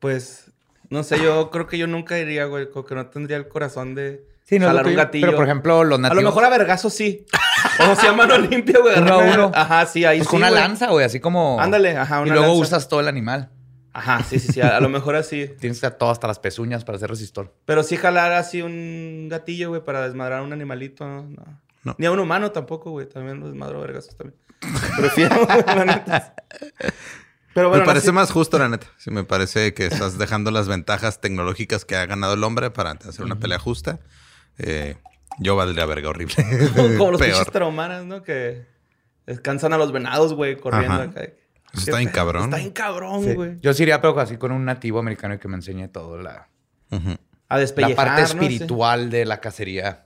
Pues, 0.00 0.50
no 0.90 1.04
sé, 1.04 1.22
yo 1.22 1.48
creo 1.52 1.68
que 1.68 1.78
yo 1.78 1.86
nunca 1.86 2.18
iría, 2.18 2.46
güey, 2.46 2.68
como 2.68 2.84
que 2.84 2.96
no 2.96 3.06
tendría 3.06 3.36
el 3.36 3.46
corazón 3.46 3.94
de 3.94 4.26
Sí, 4.44 4.58
no 4.58 4.66
jalar 4.66 4.86
un 4.86 4.96
gatillo. 4.96 5.26
Pero, 5.26 5.36
por 5.36 5.46
ejemplo, 5.46 5.84
los 5.84 5.98
a 5.98 6.02
nativos... 6.02 6.24
lo 6.24 6.28
mejor 6.30 6.44
a 6.44 6.50
vergazo 6.50 6.90
sí. 6.90 7.24
O 7.90 7.94
sea, 7.96 8.10
a 8.10 8.12
mano 8.12 8.38
limpia, 8.38 8.78
güey. 8.80 8.98
Uno 8.98 9.14
a 9.14 9.18
uno. 9.18 9.52
Ajá, 9.54 9.86
sí, 9.86 10.04
ahí 10.04 10.18
Pues 10.18 10.28
sí, 10.28 10.30
con 10.30 10.38
una 10.40 10.50
güey. 10.50 10.60
lanza, 10.60 10.90
güey, 10.90 11.04
así 11.06 11.20
como... 11.20 11.60
Ándale, 11.60 11.96
ajá, 11.96 12.18
Y 12.20 12.22
una 12.24 12.34
luego 12.34 12.48
lanza. 12.54 12.60
usas 12.62 12.88
todo 12.88 13.00
el 13.00 13.08
animal. 13.08 13.50
Ajá, 13.92 14.22
sí, 14.22 14.38
sí, 14.38 14.52
sí. 14.52 14.60
A, 14.60 14.76
a 14.76 14.80
lo 14.80 14.88
mejor 14.88 15.16
así. 15.16 15.50
Tienes 15.60 15.80
que 15.80 15.90
todo 15.90 16.10
hasta 16.10 16.26
las 16.26 16.38
pezuñas 16.38 16.84
para 16.84 16.96
hacer 16.96 17.10
resistor. 17.10 17.54
Pero 17.64 17.82
sí 17.82 17.96
jalar 17.96 18.32
así 18.32 18.62
un 18.62 19.28
gatillo, 19.30 19.68
güey, 19.68 19.84
para 19.84 20.02
desmadrar 20.06 20.40
a 20.40 20.42
un 20.42 20.52
animalito, 20.52 21.04
no. 21.06 21.22
no. 21.24 21.60
No. 21.84 21.96
Ni 21.98 22.06
a 22.06 22.12
un 22.12 22.20
humano 22.20 22.52
tampoco, 22.52 22.92
güey. 22.92 23.08
También 23.08 23.40
los 23.40 23.50
desmadro 23.50 23.80
vergazos 23.80 24.16
también. 24.16 24.38
Prefiero, 24.96 25.44
güey, 25.44 25.64
la 25.66 25.84
neta. 25.84 26.34
Pero 27.54 27.68
bueno, 27.68 27.82
me 27.82 27.86
parece 27.86 28.06
no, 28.06 28.12
sí. 28.12 28.14
más 28.14 28.30
justo, 28.30 28.58
la 28.58 28.68
neta. 28.68 28.86
Sí, 28.98 29.10
me 29.10 29.24
parece 29.24 29.74
que 29.74 29.86
estás 29.86 30.16
dejando 30.16 30.50
las 30.52 30.68
ventajas 30.68 31.20
tecnológicas 31.20 31.84
que 31.84 31.96
ha 31.96 32.06
ganado 32.06 32.34
el 32.34 32.44
hombre 32.44 32.70
para 32.70 32.92
hacer 32.92 33.24
una 33.24 33.38
pelea 33.40 33.58
justa. 33.58 33.98
Eh, 34.58 34.96
yo 35.38 35.56
valdría 35.56 35.86
verga 35.86 36.10
horrible. 36.10 36.34
Como, 36.98 37.10
los 37.12 37.20
pinches 37.20 37.46
tarahumaras, 37.50 38.04
¿no? 38.04 38.22
Que 38.22 38.66
descansan 39.26 39.72
a 39.72 39.78
los 39.78 39.92
venados, 39.92 40.34
güey, 40.34 40.56
corriendo 40.56 40.94
Ajá. 40.94 41.02
acá. 41.04 41.20
Eso 41.22 41.34
está 41.74 41.98
bien 41.98 42.10
cabrón. 42.10 42.44
Está 42.44 42.56
bien 42.58 42.70
cabrón, 42.70 43.24
Sí. 43.24 43.34
güey. 43.34 43.56
Yo 43.60 43.72
sí 43.72 43.82
iría, 43.84 44.00
pero 44.00 44.18
así 44.20 44.36
con 44.36 44.52
un 44.52 44.64
nativo 44.64 44.98
americano 44.98 45.38
que 45.38 45.48
me 45.48 45.56
enseñe 45.56 45.88
todo 45.88 46.18
la, 46.20 46.48
Ujú. 46.90 47.16
A 47.48 47.54
la 47.54 47.60
despellejar, 47.60 47.96
parte 47.96 48.20
¿no? 48.22 48.26
Sí. 48.28 48.32
espiritual 48.34 49.10
de 49.10 49.24
la 49.24 49.40
cacería. 49.40 50.04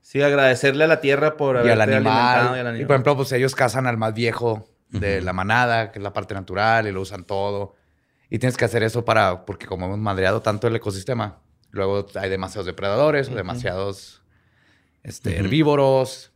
Sí, 0.00 0.22
agradecerle 0.22 0.84
a 0.84 0.86
la 0.86 1.00
tierra 1.00 1.36
por 1.36 1.56
Y 1.56 1.58
al 1.70 1.80
haberte 1.80 1.94
alimentado 1.96 2.38
animal. 2.40 2.56
y 2.56 2.60
al 2.60 2.66
Y, 2.66 2.68
animal. 2.70 2.86
por 2.86 2.94
ejemplo, 2.94 3.16
pues 3.16 3.32
ellos 3.32 3.54
cazan 3.54 3.86
al 3.86 3.96
más 3.98 4.14
viejo 4.14 4.68
de 4.90 5.20
la 5.20 5.32
manada, 5.34 5.92
que 5.92 5.98
es 5.98 6.02
la 6.02 6.12
parte 6.14 6.34
natural, 6.34 6.86
y 6.88 6.92
lo 6.92 7.00
usan 7.02 7.24
todo. 7.24 7.74
Y 8.30 8.38
tienes 8.38 8.56
que 8.56 8.64
hacer 8.64 8.82
eso 8.82 9.04
para, 9.04 9.44
porque 9.44 9.66
como 9.66 9.86
hemos 9.86 9.98
madreado 9.98 10.40
tanto 10.40 10.66
el 10.66 10.74
ecosistema, 10.76 11.38
luego 11.70 12.06
hay 12.14 12.30
demasiados 12.30 12.64
depredadores, 12.66 13.28
o 13.28 13.34
demasiados 13.34 14.17
este, 15.08 15.36
herbívoros. 15.38 16.32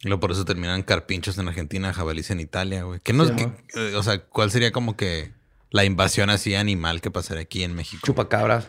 Y 0.00 0.08
luego 0.08 0.20
por 0.20 0.32
eso 0.32 0.44
terminan 0.44 0.82
carpinchos 0.82 1.38
en 1.38 1.46
Argentina, 1.48 1.92
jabalíes 1.92 2.30
en 2.30 2.40
Italia, 2.40 2.82
güey. 2.84 3.00
¿Qué 3.00 3.12
nos, 3.12 3.30
qué- 3.30 3.52
eh, 3.76 3.94
o 3.94 4.02
sea, 4.02 4.24
¿cuál 4.24 4.50
sería 4.50 4.72
como 4.72 4.96
que 4.96 5.32
la 5.70 5.84
invasión 5.84 6.28
así 6.30 6.54
animal 6.54 7.00
que 7.00 7.10
pasaría 7.10 7.42
aquí 7.42 7.62
en 7.62 7.74
México? 7.74 8.02
Chupacabras. 8.04 8.66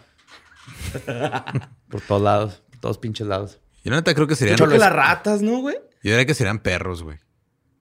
por 1.90 2.02
todos 2.02 2.22
lados. 2.22 2.64
Por 2.70 2.80
todos 2.80 2.98
pinches 2.98 3.28
lados. 3.28 3.60
Yo 3.84 3.92
la 3.92 3.98
neta 3.98 4.14
creo 4.14 4.28
que 4.28 4.36
serían... 4.36 4.58
Creo 4.58 4.70
que 4.70 4.78
las 4.78 4.94
ratas, 4.94 5.42
¿no, 5.42 5.60
güey? 5.60 5.76
Yo 6.04 6.12
diría 6.12 6.26
que 6.26 6.34
serían 6.34 6.60
perros, 6.60 7.04
güey. 7.04 7.18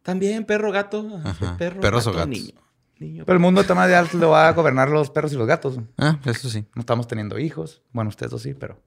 También, 0.03 0.45
perro, 0.45 0.73
gato. 0.73 1.21
Ajá. 1.25 1.57
Perro, 1.57 1.81
¿Perros 1.81 2.07
o 2.07 2.11
gato, 2.11 2.19
gatos? 2.29 2.31
Niño. 2.31 2.61
Niño. 2.99 3.25
Pero 3.25 3.35
el 3.35 3.41
mundo 3.41 3.61
está 3.61 3.75
más 3.75 3.89
ya 3.91 4.03
lo 4.15 4.31
va 4.31 4.49
a 4.49 4.53
gobernar 4.53 4.91
los 4.91 5.11
perros 5.11 5.33
y 5.33 5.37
los 5.37 5.47
gatos. 5.47 5.79
Ah, 5.99 6.19
eso 6.25 6.49
sí. 6.49 6.65
No 6.75 6.81
estamos 6.81 7.07
teniendo 7.07 7.39
hijos. 7.39 7.83
Bueno, 7.93 8.09
ustedes 8.09 8.31
dos 8.31 8.43
sí, 8.43 8.55
pero 8.55 8.81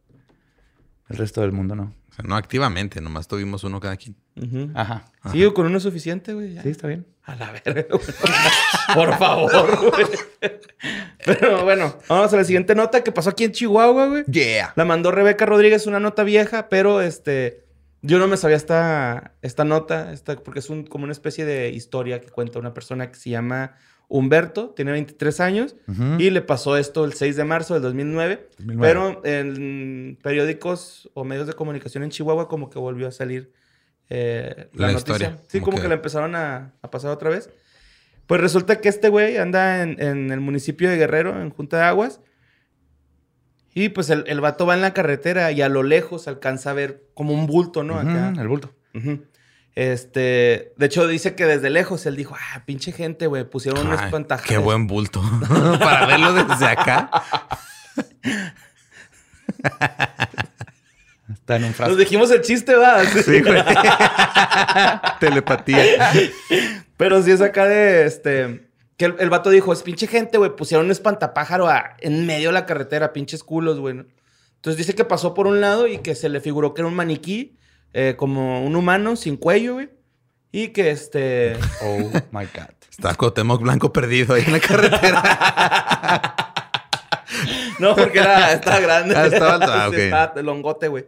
el 1.10 1.18
resto 1.18 1.42
del 1.42 1.52
mundo 1.52 1.76
no. 1.76 1.94
O 2.10 2.14
sea, 2.14 2.26
no 2.26 2.36
activamente, 2.36 3.02
nomás 3.02 3.28
tuvimos 3.28 3.64
uno 3.64 3.80
cada 3.80 3.98
quien. 3.98 4.16
Ujú. 4.42 4.72
Ajá. 4.74 5.06
Sí, 5.32 5.46
con 5.54 5.66
uno 5.66 5.78
es 5.78 5.84
suficiente, 5.84 6.34
güey. 6.34 6.58
Sí, 6.62 6.70
está 6.70 6.88
bien. 6.88 7.06
A 7.24 7.36
la 7.36 7.52
verga. 7.52 7.86
Por 8.94 9.18
favor, 9.18 9.92
güey. 9.92 10.08
Pero 11.26 11.64
bueno, 11.64 11.98
vamos 12.08 12.34
a 12.34 12.38
la 12.38 12.44
siguiente 12.44 12.76
nota 12.76 13.04
que 13.04 13.12
pasó 13.12 13.32
aquí 13.32 13.44
en 13.44 13.52
Chihuahua, 13.52 14.08
güey. 14.08 14.24
Yeah. 14.26 14.74
La 14.76 14.86
mandó 14.86 15.12
Rebeca 15.12 15.46
Rodríguez, 15.46 15.88
una 15.88 16.00
nota 16.00 16.24
vieja, 16.24 16.70
pero 16.70 17.02
este. 17.02 17.66
Yo 18.02 18.20
no 18.20 18.28
me 18.28 18.38
sabía 18.38 18.56
esta, 18.56 19.34
esta 19.42 19.64
nota, 19.66 20.14
esta, 20.14 20.36
porque 20.36 20.60
es 20.60 20.70
un, 20.70 20.86
como 20.86 21.06
una 21.06 21.12
especie 21.12 21.44
de 21.44 21.70
historia 21.70 22.22
que 22.22 22.30
cuenta 22.30 22.60
una 22.60 22.72
persona 22.72 23.10
que 23.10 23.16
se 23.16 23.32
llama 23.32 23.78
Humberto, 24.08 24.70
tiene 24.70 24.92
23 24.92 25.40
años, 25.40 25.76
y 26.20 26.30
le 26.30 26.42
pasó 26.42 26.78
esto 26.78 27.06
el 27.06 27.14
6 27.14 27.36
de 27.36 27.44
marzo 27.44 27.74
del 27.74 27.84
2009, 27.84 28.50
2009. 28.60 28.82
Pero 28.88 29.22
en 29.26 30.18
periódicos 30.22 31.10
o 31.14 31.24
medios 31.24 31.48
de 31.48 31.54
comunicación 31.54 32.04
en 32.04 32.10
Chihuahua 32.12 32.48
como 32.48 32.70
que 32.70 32.78
volvió 32.80 33.08
a 33.08 33.12
salir 33.12 33.52
eh, 34.10 34.70
la, 34.74 34.88
La 34.88 34.94
noticia. 34.94 35.14
historia, 35.16 35.38
Sí, 35.48 35.60
como 35.60 35.66
como 35.72 35.78
que... 35.78 35.82
que- 35.84 35.88
la 35.90 35.96
empezaron 35.96 36.36
a, 36.36 36.74
a 36.82 36.92
pasar 36.92 37.10
otra 37.12 37.30
vez. 37.32 37.50
Pues 38.28 38.40
resulta 38.42 38.80
que 38.82 38.90
este 38.90 39.10
güey 39.10 39.38
anda 39.38 39.82
en, 39.84 40.02
en 40.02 40.32
el 40.32 40.40
municipio 40.40 40.90
de 40.90 40.98
Guerrero, 40.98 41.42
en 41.42 41.50
Junta 41.50 41.78
de 41.78 41.84
Aguas. 41.84 42.22
Y 43.74 43.90
pues 43.90 44.10
el, 44.10 44.24
el 44.28 44.40
vato 44.42 44.66
va 44.66 44.74
en 44.76 44.82
la 44.82 44.94
carretera 44.94 45.52
y 45.52 45.62
a 45.62 45.70
lo 45.70 45.84
lejos 45.84 46.28
alcanza 46.28 46.70
a 46.72 46.74
ver 46.74 47.04
como 47.14 47.34
un 47.34 47.46
bulto, 47.46 47.84
¿no? 47.84 48.00
Acá. 48.00 48.34
el 48.40 48.48
bulto. 48.48 48.72
Este, 49.76 50.74
de 50.78 50.86
hecho 50.86 51.06
dice 51.06 51.36
que 51.36 51.46
desde 51.46 51.70
lejos 51.70 52.06
él 52.06 52.16
dijo, 52.16 52.34
ah, 52.36 52.64
pinche 52.66 52.94
gente, 52.94 53.28
güey, 53.28 53.44
pusieron 53.44 53.86
unos 53.86 54.02
pantajas. 54.04 54.48
qué 54.48 54.58
buen 54.58 54.88
bulto. 54.88 55.22
Para 55.80 56.06
verlo 56.06 56.32
desde 56.34 56.66
acá. 56.66 57.12
Está 61.34 61.56
en 61.58 61.66
un 61.66 61.76
Nos 61.78 61.98
dijimos 61.98 62.32
el 62.32 62.42
chiste, 62.42 62.76
va. 62.76 63.04
Sí, 63.04 63.42
güey. 63.42 63.64
Telepatía. 65.20 66.12
Pero 66.98 67.22
sí 67.24 67.32
es 67.32 67.42
acá 67.42 67.66
de 67.66 68.06
este. 68.06 68.70
Que 68.98 69.06
el, 69.06 69.16
el 69.20 69.30
vato 69.30 69.50
dijo: 69.50 69.74
Es 69.74 69.82
pinche 69.84 70.08
gente, 70.08 70.38
güey. 70.38 70.56
Pusieron 70.56 70.86
un 70.86 70.92
espantapájaro 70.92 71.68
a- 71.68 71.98
en 72.00 72.26
medio 72.26 72.50
de 72.50 72.54
la 72.54 72.66
carretera, 72.66 73.12
pinches 73.12 73.44
culos, 73.44 73.80
güey. 73.80 73.96
¿no? 73.96 74.06
Entonces 74.56 74.78
dice 74.78 74.96
que 74.96 75.04
pasó 75.06 75.34
por 75.34 75.48
un 75.48 75.62
lado 75.62 75.88
y 75.88 75.98
que 76.00 76.16
se 76.16 76.30
le 76.30 76.40
figuró 76.42 76.74
que 76.74 76.82
era 76.82 76.88
un 76.88 76.96
maniquí, 76.96 77.58
eh, 77.98 78.16
como 78.18 78.62
un 78.66 78.76
humano 78.76 79.16
sin 79.16 79.38
cuello, 79.38 79.76
güey. 79.76 79.90
Y 80.52 80.68
que 80.70 80.92
este. 80.92 81.56
Oh 81.82 81.98
my 82.32 82.46
God. 82.54 82.76
Está 82.92 83.16
Cuauhtémoc 83.16 83.62
Blanco 83.62 83.94
perdido 83.94 84.34
ahí 84.36 84.44
en 84.46 84.52
la 84.52 84.60
carretera. 84.60 86.36
No, 87.78 87.94
porque 87.94 88.20
era, 88.20 88.54
estaba 88.54 88.80
grande. 88.80 89.14
Ah, 89.16 89.26
estaba 89.26 89.56
alto. 89.56 89.68
Ah, 89.70 89.90
estaba 89.94 90.42
longote, 90.42 90.88
güey. 90.88 91.06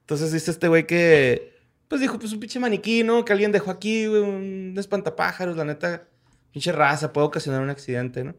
Entonces 0.00 0.32
dice 0.32 0.50
este 0.50 0.68
güey 0.68 0.86
que. 0.86 1.56
Pues 1.88 2.02
dijo, 2.02 2.18
pues 2.18 2.32
un 2.32 2.40
pinche 2.40 2.60
maniquí, 2.60 3.02
¿no? 3.02 3.24
Que 3.24 3.32
alguien 3.32 3.52
dejó 3.52 3.70
aquí, 3.70 4.06
güey, 4.06 4.20
un 4.20 4.74
espantapájaros, 4.76 5.56
la 5.56 5.64
neta. 5.64 6.08
Pinche 6.52 6.72
raza, 6.72 7.14
puede 7.14 7.26
ocasionar 7.28 7.62
un 7.62 7.70
accidente, 7.70 8.22
¿no? 8.22 8.34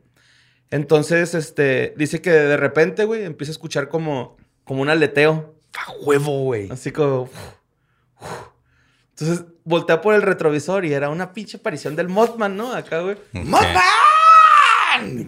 Entonces, 0.70 1.34
este, 1.34 1.96
dice 1.98 2.22
que 2.22 2.30
de 2.30 2.58
repente, 2.58 3.06
güey, 3.06 3.24
empieza 3.24 3.50
a 3.50 3.54
escuchar 3.54 3.90
como, 3.90 4.38
como 4.64 4.84
un 4.84 4.90
aleteo. 4.90 5.56
A 5.76 5.92
huevo, 6.04 6.44
güey. 6.44 6.70
Así 6.70 6.92
como. 6.92 7.30
Entonces, 9.22 9.46
voltea 9.64 10.02
por 10.02 10.14
el 10.16 10.22
retrovisor 10.22 10.84
y 10.86 10.94
era 10.94 11.10
una 11.10 11.34
pinche 11.34 11.58
aparición 11.58 11.96
del 11.96 12.10
Mothman, 12.10 12.58
¿no? 12.58 12.74
Acá, 12.74 13.02
güey. 13.02 13.18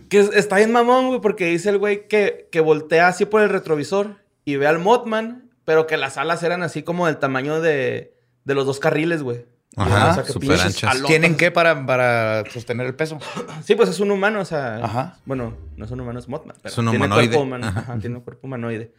Que 0.09 0.19
es- 0.19 0.31
está 0.33 0.57
bien 0.57 0.71
mamón, 0.71 1.07
güey, 1.07 1.21
porque 1.21 1.45
dice 1.45 1.69
el 1.69 1.77
güey 1.77 2.07
que, 2.07 2.47
que 2.51 2.59
voltea 2.59 3.07
así 3.07 3.25
por 3.25 3.41
el 3.41 3.49
retrovisor 3.49 4.17
y 4.45 4.57
ve 4.57 4.67
al 4.67 4.79
Mothman, 4.79 5.49
pero 5.65 5.87
que 5.87 5.97
las 5.97 6.17
alas 6.17 6.43
eran 6.43 6.63
así 6.63 6.83
como 6.83 7.07
del 7.07 7.17
tamaño 7.17 7.61
de, 7.61 8.13
de 8.43 8.55
los 8.55 8.65
dos 8.65 8.79
carriles, 8.79 9.23
güey. 9.23 9.45
Ajá, 9.75 10.11
O 10.11 10.13
sea, 10.13 10.23
que 10.23 10.33
súper 10.33 10.49
pinches 10.49 10.65
anchas. 10.83 11.03
¿Tienen 11.07 11.35
qué 11.35 11.49
para, 11.49 11.83
para 11.85 12.43
sostener 12.51 12.85
el 12.85 12.93
peso? 12.93 13.17
Sí, 13.63 13.73
pues 13.73 13.89
es 13.89 13.99
un 13.99 14.11
humano, 14.11 14.41
o 14.41 14.45
sea. 14.45 14.75
Ajá. 14.83 15.17
Bueno, 15.25 15.55
no 15.77 15.85
es 15.85 15.89
un 15.91 15.99
humano, 16.01 16.19
es 16.19 16.27
Mothman. 16.27 16.55
pero 16.61 16.71
Es 16.71 16.77
un 16.77 16.85
tiene 16.89 16.97
humanoide. 17.05 17.27
cuerpo 17.29 17.43
humano. 17.43 17.67
Ajá. 17.67 17.79
Ajá, 17.79 17.97
tiene 17.99 18.17
un 18.17 18.21
cuerpo 18.21 18.45
humanoide. 18.45 18.93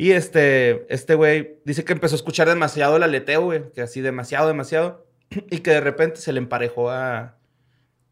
Y 0.00 0.12
este, 0.12 0.86
este 0.94 1.14
güey 1.16 1.56
dice 1.64 1.84
que 1.84 1.92
empezó 1.92 2.14
a 2.14 2.16
escuchar 2.18 2.48
demasiado 2.48 2.96
el 2.96 3.02
aleteo, 3.02 3.42
güey. 3.42 3.64
Que 3.74 3.82
así 3.82 4.00
demasiado, 4.00 4.46
demasiado. 4.48 5.06
Y 5.50 5.58
que 5.58 5.72
de 5.72 5.80
repente 5.80 6.20
se 6.20 6.32
le 6.32 6.38
emparejó 6.38 6.90
a. 6.90 7.36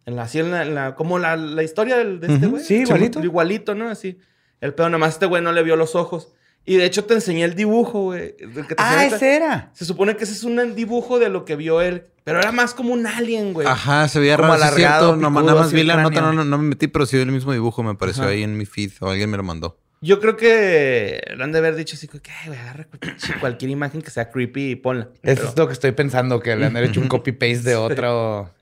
En 0.04 0.16
la, 0.16 0.22
así 0.22 0.38
en 0.40 0.50
la, 0.50 0.62
en 0.62 0.74
la- 0.74 0.94
como 0.94 1.18
la, 1.18 1.36
la 1.36 1.62
historia 1.62 1.96
del- 1.96 2.20
de 2.20 2.32
este 2.34 2.46
güey. 2.46 2.62
sí, 2.62 2.82
igualito. 2.82 3.20
Igualito, 3.22 3.74
¿no? 3.74 3.88
Así. 3.88 4.18
El 4.60 4.74
pedo, 4.74 4.88
nada 4.88 4.98
más 4.98 5.14
este 5.14 5.26
güey 5.26 5.42
no 5.42 5.52
le 5.52 5.62
vio 5.62 5.76
los 5.76 5.94
ojos. 5.94 6.32
Y 6.64 6.76
de 6.76 6.84
hecho 6.84 7.04
te 7.04 7.14
enseñé 7.14 7.44
el 7.44 7.54
dibujo, 7.54 8.02
güey. 8.02 8.34
Ah, 8.78 9.04
ese 9.06 9.36
era. 9.36 9.70
Se 9.72 9.84
supone 9.84 10.16
que 10.16 10.24
ese 10.24 10.32
es 10.32 10.42
un 10.42 10.74
dibujo 10.74 11.20
de 11.20 11.28
lo 11.28 11.44
que 11.44 11.54
vio 11.54 11.80
él. 11.80 12.06
Pero 12.24 12.40
era 12.40 12.50
más 12.50 12.74
como 12.74 12.92
un 12.92 13.06
alien, 13.06 13.52
güey. 13.52 13.66
Ajá, 13.68 14.08
se 14.08 14.18
veía 14.18 14.34
Como 14.36 14.48
raro. 14.48 14.64
alargado, 14.64 15.06
cierto. 15.10 15.16
No, 15.22 15.28
picudo, 15.28 15.42
nada 15.46 15.58
más 15.60 15.66
así 15.68 15.76
vi 15.76 15.80
el 15.82 15.86
la 15.86 15.96
nota, 16.02 16.14
cráneo. 16.20 16.32
no, 16.32 16.44
no 16.44 16.58
me 16.58 16.64
metí, 16.70 16.88
pero 16.88 17.06
sí 17.06 17.16
vi 17.16 17.22
el 17.22 17.30
mismo 17.30 17.52
dibujo. 17.52 17.84
Me 17.84 17.90
apareció 17.90 18.24
Ajá. 18.24 18.32
ahí 18.32 18.42
en 18.42 18.56
mi 18.56 18.66
feed 18.66 18.90
o 19.00 19.10
alguien 19.10 19.30
me 19.30 19.36
lo 19.36 19.44
mandó. 19.44 19.78
Yo 20.06 20.20
creo 20.20 20.36
que 20.36 21.20
le 21.36 21.42
han 21.42 21.50
de 21.52 21.58
haber 21.58 21.74
dicho 21.74 21.96
así, 21.96 22.06
que, 22.06 22.20
"Ay, 22.30 22.48
güey, 22.48 22.58
agarra 22.58 22.86
cualquier- 23.40 23.70
imagen 23.70 24.02
que 24.02 24.10
sea 24.10 24.30
creepy 24.30 24.70
y 24.70 24.76
ponla. 24.76 25.08
Eso 25.22 25.34
Pero 25.36 25.48
es 25.48 25.56
lo 25.56 25.66
que 25.66 25.72
estoy 25.72 25.92
pensando, 25.92 26.38
que 26.40 26.54
le 26.54 26.66
han 26.66 26.76
hecho 26.76 27.00
un 27.00 27.08
copy-paste 27.08 27.62
de 27.70 27.74
otro. 27.76 28.54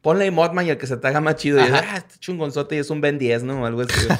Ponla 0.00 0.24
y 0.24 0.30
Mothman 0.30 0.66
y 0.66 0.70
el 0.70 0.78
que 0.78 0.86
se 0.86 0.96
te 0.96 1.06
haga 1.08 1.20
más 1.20 1.36
chido. 1.36 1.58
Y 1.60 1.64
es, 1.64 1.72
ah, 1.72 1.96
este 1.98 2.18
chungonzote 2.18 2.76
y 2.76 2.78
es 2.78 2.90
un 2.90 3.00
Ben 3.00 3.18
10, 3.18 3.42
¿no? 3.42 3.62
O 3.62 3.66
algo 3.66 3.82
así. 3.82 4.06
güey. 4.06 4.18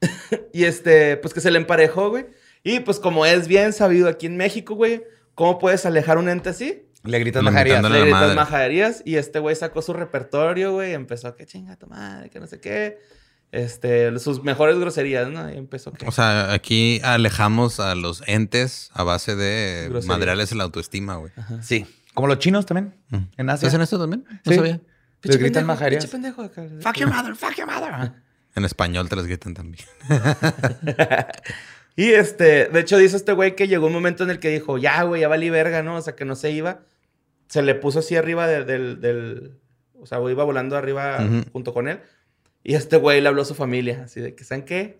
y 0.52 0.64
este, 0.64 1.16
pues 1.18 1.34
que 1.34 1.40
se 1.40 1.50
le 1.50 1.58
emparejó, 1.58 2.10
güey. 2.10 2.26
Y 2.62 2.80
pues 2.80 2.98
como 3.00 3.26
es 3.26 3.48
bien 3.48 3.72
sabido 3.72 4.08
aquí 4.08 4.26
en 4.26 4.36
México, 4.36 4.74
güey, 4.74 5.04
¿cómo 5.34 5.58
puedes 5.58 5.84
alejar 5.86 6.18
un 6.18 6.28
ente 6.28 6.48
así? 6.50 6.84
Le 7.04 7.18
gritas. 7.18 7.42
Dándole 7.44 7.98
Le 7.98 8.00
gritas 8.02 8.34
majaderías 8.34 9.02
y 9.04 9.16
este 9.16 9.38
güey 9.38 9.54
sacó 9.56 9.82
su 9.82 9.92
repertorio, 9.92 10.72
güey. 10.72 10.92
Empezó, 10.94 11.34
que 11.36 11.46
chinga 11.46 11.76
tu 11.76 11.86
madre, 11.86 12.30
que 12.30 12.40
no 12.40 12.46
sé 12.46 12.60
qué. 12.60 12.98
Este, 13.50 14.18
sus 14.18 14.42
mejores 14.44 14.78
groserías, 14.78 15.28
¿no? 15.30 15.50
Y 15.50 15.56
empezó 15.56 15.92
que... 15.92 16.06
O 16.06 16.12
sea, 16.12 16.52
aquí 16.52 17.00
alejamos 17.02 17.80
a 17.80 17.94
los 17.94 18.22
entes 18.26 18.90
a 18.92 19.02
base 19.04 19.36
de 19.36 19.86
Grosería. 19.88 20.14
madrearles 20.16 20.52
la 20.54 20.64
autoestima, 20.64 21.16
güey. 21.16 21.32
Sí. 21.62 21.86
Como 22.12 22.28
los 22.28 22.38
chinos 22.38 22.66
también. 22.66 22.94
Mm. 23.10 23.16
En 23.38 23.50
Asia. 23.50 23.68
¿Hacen 23.68 23.80
esto 23.80 23.98
también? 23.98 24.24
No 24.44 24.52
Sí. 24.52 24.54
sabía. 24.58 24.80
Le 25.22 25.32
gritan 25.36 25.40
pendejo, 25.40 25.66
majaderías. 25.66 26.04
pinche 26.04 26.12
pendejo 26.12 26.42
acá. 26.42 26.62
Fuck 26.80 26.96
your 26.98 27.08
mother, 27.10 27.34
fuck 27.34 27.54
your 27.56 27.66
mother. 27.66 28.12
En 28.54 28.64
español 28.64 29.08
te 29.08 29.16
las 29.16 29.26
gritan 29.26 29.54
también. 29.54 29.84
Y 31.96 32.12
este, 32.12 32.66
de 32.68 32.78
hecho 32.80 32.96
dice 32.96 33.16
este 33.16 33.32
güey 33.32 33.56
que 33.56 33.66
llegó 33.66 33.88
un 33.88 33.92
momento 33.92 34.22
en 34.22 34.30
el 34.30 34.38
que 34.38 34.50
dijo, 34.50 34.78
ya, 34.78 35.02
güey, 35.02 35.22
ya 35.22 35.26
valí 35.28 35.50
verga, 35.50 35.82
¿no? 35.82 35.96
O 35.96 36.00
sea, 36.00 36.14
que 36.14 36.24
no 36.24 36.36
se 36.36 36.52
iba. 36.52 36.82
Se 37.48 37.60
le 37.60 37.74
puso 37.74 37.98
así 37.98 38.14
arriba 38.14 38.46
de- 38.46 38.64
del, 38.64 39.00
del, 39.00 39.58
o 40.00 40.06
sea, 40.06 40.18
güey, 40.18 40.32
iba 40.34 40.44
volando 40.44 40.76
arriba 40.76 41.18
Ujú. 41.20 41.42
junto 41.52 41.74
con 41.74 41.88
él. 41.88 42.00
Y 42.68 42.74
este 42.74 42.98
güey 42.98 43.22
le 43.22 43.28
habló 43.30 43.40
a 43.40 43.44
su 43.46 43.54
familia, 43.54 44.02
así 44.04 44.20
de 44.20 44.34
que, 44.34 44.44
¿saben 44.44 44.62
qué? 44.66 44.98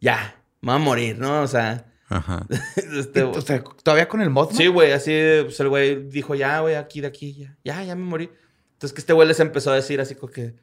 Ya, 0.00 0.42
me 0.60 0.70
va 0.70 0.74
a 0.74 0.78
morir, 0.78 1.16
¿no? 1.16 1.40
O 1.40 1.46
sea, 1.46 1.84
Ajá. 2.08 2.44
este, 2.98 3.22
O 3.22 3.40
sea, 3.40 3.62
todavía 3.84 4.08
con 4.08 4.20
el 4.22 4.28
mod. 4.30 4.50
sí, 4.50 4.66
güey, 4.66 4.90
así, 4.90 5.12
pues 5.44 5.60
el 5.60 5.68
güey 5.68 6.02
dijo, 6.08 6.34
ya, 6.34 6.58
güey, 6.58 6.74
aquí, 6.74 7.00
de 7.00 7.06
aquí, 7.06 7.32
ya, 7.34 7.56
ya, 7.62 7.84
ya 7.84 7.94
me 7.94 8.02
morí. 8.02 8.28
Entonces 8.72 8.92
que 8.92 9.00
este 9.02 9.12
güey 9.12 9.28
les 9.28 9.38
empezó 9.38 9.70
a 9.70 9.76
decir 9.76 10.00
así 10.00 10.16
como 10.16 10.32
que, 10.32 10.54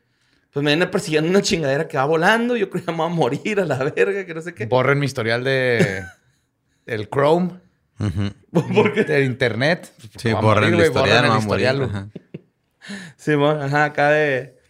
pues 0.51 0.61
me 0.65 0.71
viene 0.71 0.85
persiguiendo 0.87 1.29
una 1.29 1.41
chingadera 1.41 1.87
que 1.87 1.95
va 1.95 2.03
volando, 2.03 2.57
yo 2.57 2.69
creo 2.69 2.81
que 2.83 2.87
ya 2.87 2.91
me 2.91 2.99
va 2.99 3.05
a 3.05 3.07
morir 3.07 3.61
a 3.61 3.65
la 3.65 3.77
verga, 3.77 4.25
que 4.25 4.33
no 4.33 4.41
sé 4.41 4.53
qué. 4.53 4.65
Borren 4.65 4.99
mi 4.99 5.05
historial 5.05 5.45
de. 5.45 6.03
El 6.85 7.07
Chrome. 7.09 7.61
Ujú. 7.99 8.33
Porque 8.75 9.05
De 9.05 9.23
internet. 9.23 9.93
Sí, 10.17 10.33
borren 10.33 10.71
morir, 10.71 10.73
el 10.73 10.87
historial, 10.87 10.91
borren 10.91 11.25
el 11.25 11.31
a 11.31 11.39
morir. 11.39 11.39
historial, 11.39 11.77
güey. 11.77 11.89
Ajá. 11.89 12.09
Simón, 13.15 13.61
ajá, 13.61 13.85
acá 13.85 14.09
de. 14.09 14.61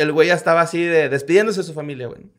El 0.00 0.12
güey 0.12 0.28
ya 0.28 0.34
estaba 0.34 0.62
así 0.62 0.82
de 0.82 1.08
despidiéndose 1.08 1.60
de 1.60 1.64
su 1.64 1.74
familia, 1.74 2.06
güey. 2.06 2.30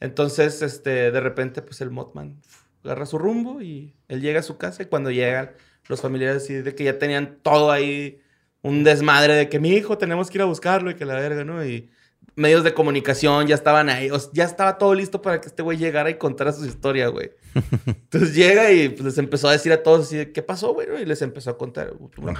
Entonces, 0.00 0.62
este, 0.62 1.10
de 1.10 1.20
repente, 1.20 1.62
pues 1.62 1.80
el 1.80 1.90
Mothman 1.90 2.40
agarra 2.84 3.06
su 3.06 3.18
rumbo 3.18 3.62
y 3.62 3.94
él 4.08 4.20
llega 4.20 4.40
a 4.40 4.42
su 4.42 4.58
casa 4.58 4.82
y 4.82 4.86
cuando 4.86 5.10
llegan 5.10 5.52
los 5.88 6.00
familiares 6.00 6.42
así 6.42 6.54
de 6.54 6.74
que 6.74 6.84
ya 6.84 6.98
tenían 6.98 7.38
todo 7.42 7.70
ahí, 7.70 8.20
un 8.62 8.84
desmadre 8.84 9.34
de 9.34 9.48
que 9.48 9.58
mi 9.58 9.70
hijo 9.70 9.98
tenemos 9.98 10.30
que 10.30 10.38
ir 10.38 10.42
a 10.42 10.46
buscarlo 10.46 10.90
y 10.90 10.94
que 10.94 11.04
la 11.04 11.14
verga, 11.14 11.44
¿no? 11.44 11.64
Y 11.64 11.90
medios 12.36 12.64
de 12.64 12.74
comunicación 12.74 13.46
ya 13.46 13.54
estaban 13.54 13.88
ahí. 13.88 14.10
o 14.10 14.18
sea, 14.18 14.30
ya 14.32 14.44
estaba 14.44 14.78
todo 14.78 14.94
listo 14.94 15.22
para 15.22 15.40
que 15.40 15.48
este 15.48 15.62
güey 15.62 15.78
llegara 15.78 16.10
y 16.10 16.14
contara 16.14 16.52
su 16.52 16.64
historia, 16.64 17.08
güey. 17.08 17.30
Entonces 17.86 18.34
llega 18.34 18.72
y 18.72 18.88
pues, 18.88 19.04
les 19.04 19.18
empezó 19.18 19.48
a 19.48 19.52
decir 19.52 19.72
a 19.72 19.82
todos 19.82 20.06
así, 20.06 20.16
de, 20.16 20.32
¿qué 20.32 20.42
pasó, 20.42 20.74
güey? 20.74 20.88
Y 21.02 21.06
les 21.06 21.22
empezó 21.22 21.50
a 21.50 21.58
contar. 21.58 21.94
Una 22.16 22.34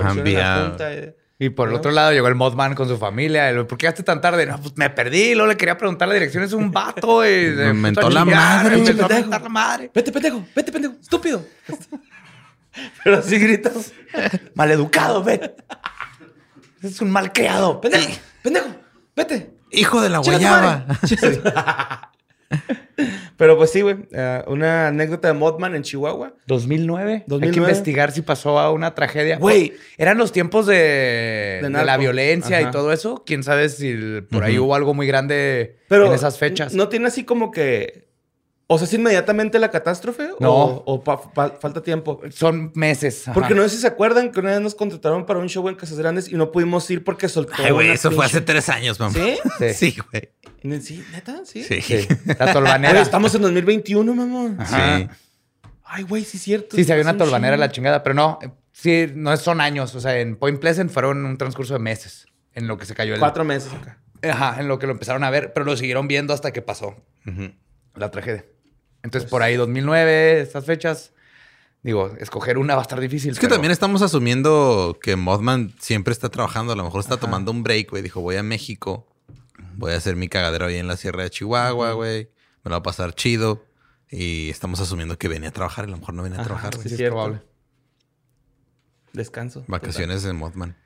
Y 1.38 1.49
por 1.51 1.68
el 1.68 1.75
otro 1.75 1.90
lado 1.90 2.12
llegó 2.12 2.29
el 2.29 2.37
Mothman 2.37 2.75
con 2.75 2.88
su 2.88 2.97
familia. 2.97 3.51
El, 3.51 3.66
¿Por 3.66 3.77
qué 3.77 3.87
llegaste 3.87 4.05
tan 4.05 4.20
tarde? 4.20 4.47
No, 4.47 4.61
pues 4.61 4.75
me 4.77 4.88
perdí. 4.90 5.35
Luego 5.35 5.49
le 5.49 5.57
quería 5.57 5.77
preguntar 5.77 6.07
la 6.07 6.14
dirección. 6.14 6.44
Es 6.44 6.53
un 6.53 6.70
vato. 6.70 7.27
Y 7.27 7.49
Me 7.57 7.73
mentó 7.73 8.09
la 8.09 8.25
madre. 8.25 8.77
madre, 8.77 8.94
Me 8.94 9.18
mentar 9.18 9.42
la 9.42 9.49
madre. 9.49 9.90
Vete, 9.92 10.12
pendejo, 10.12 10.47
vete, 10.55 10.70
pendejo, 10.70 10.94
estúpido. 11.01 11.44
Pero 13.05 13.18
así 13.18 13.38
gritas. 13.38 13.92
Maleducado, 14.55 15.23
ven. 15.23 15.53
Es 16.83 17.01
un 17.01 17.11
mal 17.11 17.33
creado. 17.33 17.81
Pendejo, 17.81 18.11
pendejo, 18.42 18.68
vete. 19.16 19.55
Hijo 19.70 20.01
de 20.01 20.11
la 20.11 20.18
guayaba. 20.18 20.87
Pero 23.37 23.57
pues 23.57 23.70
sí, 23.70 23.81
güey. 23.81 23.97
eh, 24.12 24.42
una 24.47 24.88
anécdota 24.88 25.29
de 25.29 25.35
Mothman 25.35 25.75
en 25.75 25.83
Chihuahua. 25.83 26.35
2009. 26.47 27.12
Hay 27.12 27.18
que 27.20 27.25
2009. 27.27 27.57
investigar 27.68 28.12
si 28.12 28.23
pasó 28.23 28.59
a 28.59 28.70
una 28.70 28.94
tragedia. 28.94 29.38
Güey. 29.38 29.73
Eran 29.99 30.18
los 30.18 30.31
tiempos 30.33 30.66
de, 30.66 30.75
De 30.77 31.59
de 31.62 31.70
narco. 31.70 31.87
la 31.87 31.97
violencia 31.97 32.61
y 32.62 32.70
todo 32.70 32.92
eso. 32.92 33.23
Quién 33.27 33.42
sabe 33.42 33.68
si 33.68 34.20
por 34.31 34.44
ahí 34.44 34.59
hubo 34.59 34.75
algo 34.75 34.94
muy 34.94 35.07
grande 35.07 35.77
Pero 35.88 36.07
en 36.07 36.12
esas 36.12 36.38
fechas. 36.38 36.75
No 36.75 36.88
tiene 36.88 37.07
así 37.09 37.25
como 37.25 37.51
que. 37.51 38.04
O 38.66 38.79
sea, 38.79 38.87
es 38.87 38.94
inmediatamente 38.94 39.59
la 39.59 39.70
catástrofe. 39.70 40.31
No. 40.40 40.50
O, 40.53 40.83
o 40.94 41.05
pa- 41.05 41.20
pa- 41.33 41.50
falta 41.61 41.83
tiempo. 41.83 42.20
Son 42.31 42.72
meses. 42.74 43.29
ajá. 43.29 43.35
Porque 43.35 43.55
no 43.55 43.62
sé 43.64 43.68
si 43.70 43.77
se 43.79 43.87
acuerdan 43.87 44.33
que 44.33 44.40
una 44.40 44.53
vez 44.53 44.61
nos 44.62 44.74
contrataron 44.74 45.27
para 45.27 45.38
un 45.38 45.48
show 45.48 45.68
en 45.68 45.74
Casas 45.74 45.98
Grandes 45.98 46.29
y 46.29 46.35
no 46.37 46.50
pudimos 46.50 46.90
ir 46.90 47.05
porque 47.05 47.29
soltó. 47.29 47.53
Ay, 47.59 47.72
güey, 47.72 47.90
eso 47.90 48.11
fue 48.11 48.24
hace 48.24 48.40
tres 48.40 48.68
años, 48.70 48.98
mamá. 48.98 49.12
¿Sí? 49.14 49.37
Sí. 49.59 49.74
Sí, 49.92 49.96
güey. 50.11 50.81
Sí, 50.81 51.05
neta, 51.12 51.42
sí. 51.44 51.62
Sí. 51.62 51.83
Sí. 51.83 52.09
La 52.38 52.53
tolvanera. 52.55 53.00
estamos 53.03 53.35
en 53.35 53.42
2021, 53.42 54.14
mamón. 54.14 54.57
Ajá. 54.59 54.98
Sí. 54.98 55.09
Ay, 55.85 56.03
güey, 56.05 56.24
sí 56.24 56.38
es 56.38 56.42
cierto. 56.42 56.74
Sí, 56.77 56.85
se 56.85 56.92
había 56.92 57.03
una 57.03 57.12
un 57.12 57.18
tolvanera 57.18 57.57
la 57.59 57.70
chingada, 57.70 58.03
pero 58.03 58.14
no. 58.14 58.38
Sí, 58.72 59.07
no 59.14 59.37
son 59.37 59.61
años. 59.61 59.94
O 59.94 60.00
sea, 60.00 60.18
en 60.18 60.37
Point 60.37 60.59
Pleasant 60.59 60.90
fueron 60.90 61.24
un 61.27 61.37
transcurso 61.37 61.74
de 61.74 61.81
meses 61.81 62.27
en 62.55 62.66
lo 62.66 62.79
que 62.79 62.87
se 62.87 62.94
cayó 62.94 63.12
el. 63.12 63.20
Cuatro 63.20 63.44
meses 63.44 63.72
acá. 63.74 64.00
Ajá, 64.22 64.57
en 64.59 64.68
lo 64.68 64.79
que 64.79 64.87
lo 64.87 64.92
empezaron 64.92 65.22
a 65.22 65.29
ver, 65.29 65.53
pero 65.53 65.66
lo 65.66 65.77
siguieron 65.77 66.09
viendo 66.09 66.33
hasta 66.33 66.50
que 66.50 66.62
pasó 66.62 66.96
la 67.94 68.11
tragedia. 68.11 68.46
Entonces, 69.05 69.31
por 69.31 69.43
ahí 69.43 69.55
2009, 69.57 70.40
estas 70.40 70.64
fechas. 70.64 71.12
Digo, 71.85 72.11
escoger 72.19 72.57
una 72.59 72.75
va 72.75 72.81
a 72.81 72.83
estar 72.83 72.99
difícil. 72.99 73.33
Es 73.33 73.38
que 73.38 73.43
pero- 73.47 73.57
también 73.57 73.71
estamos 73.71 74.01
asumiendo 74.03 74.99
que 75.01 75.14
Mothman 75.17 75.75
siempre 75.79 76.12
está 76.12 76.31
trabajando. 76.31 76.73
A 76.73 76.77
lo 76.77 76.83
mejor 76.83 77.01
está 77.01 77.19
tomando 77.19 77.51
un 77.53 77.62
break, 77.62 77.90
güey. 77.90 78.03
Dijo, 78.03 78.21
voy 78.23 78.37
a 78.37 78.43
México. 78.43 79.07
Voy 79.77 79.93
a 79.93 79.97
hacer 79.97 80.17
mi 80.17 80.29
cagadero 80.29 80.67
ahí 80.67 80.77
en 80.79 80.88
la 80.88 80.97
Sierra 80.97 81.23
de 81.25 81.31
Chihuahua, 81.31 81.93
güey. 81.93 82.31
Me 82.64 82.71
lo 82.71 82.71
va 82.71 82.77
a 82.79 82.83
pasar 82.83 83.14
chido. 83.14 83.64
Y 84.11 84.49
estamos 84.49 84.81
asumiendo 84.81 85.19
que 85.19 85.29
venía 85.29 85.51
a 85.51 85.53
trabajar. 85.53 85.85
y 85.85 85.88
A 85.88 85.90
lo 85.90 85.99
mejor 85.99 86.14
no 86.14 86.23
venía 86.23 86.40
a 86.40 86.45
trabajar, 86.45 86.75
Sí, 86.77 86.83
sí, 86.83 86.88
es 86.88 86.97
cierto. 86.97 87.14
probable. 87.17 87.43
Descanso. 89.12 89.64
Vacaciones 89.69 90.23
de 90.23 90.33
Mothman. 90.33 90.77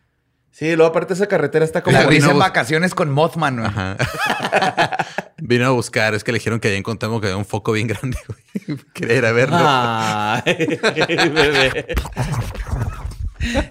Sí, 0.51 0.75
luego 0.75 0.91
aparte 0.91 1.15
esa 1.15 1.29
carretera 1.29 1.65
está 1.65 1.83
como... 1.83 1.97
En 1.97 2.09
bus- 2.09 2.39
vacaciones 2.39 2.95
con 2.95 3.11
Mothman, 3.13 3.57
güey. 3.57 3.69
Ajá. 3.69 3.97
Vino 5.41 5.67
a 5.67 5.71
buscar. 5.71 6.15
Es 6.15 6.25
que 6.25 6.33
le 6.33 6.39
dijeron 6.39 6.61
que 6.61 6.69
allá 6.69 6.77
encontramos 6.77 7.21
que 7.21 7.29
había 7.29 7.37
un 7.37 7.45
foco 7.45 7.73
bien 7.73 7.87
grande, 7.89 8.19
güey. 8.27 8.79
Quería 8.93 9.17
ir 9.17 9.25
a 9.27 9.33
verlo. 9.33 9.57
Ay, 9.61 10.79
bebé. 11.33 11.87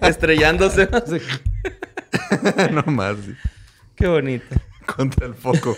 Estrellándose. 0.02 0.88
no 2.72 2.82
más. 2.92 3.16
sí. 3.24 3.34
Qué 3.96 4.06
bonito. 4.06 4.46
Contra 4.86 5.26
el 5.26 5.34
foco. 5.34 5.74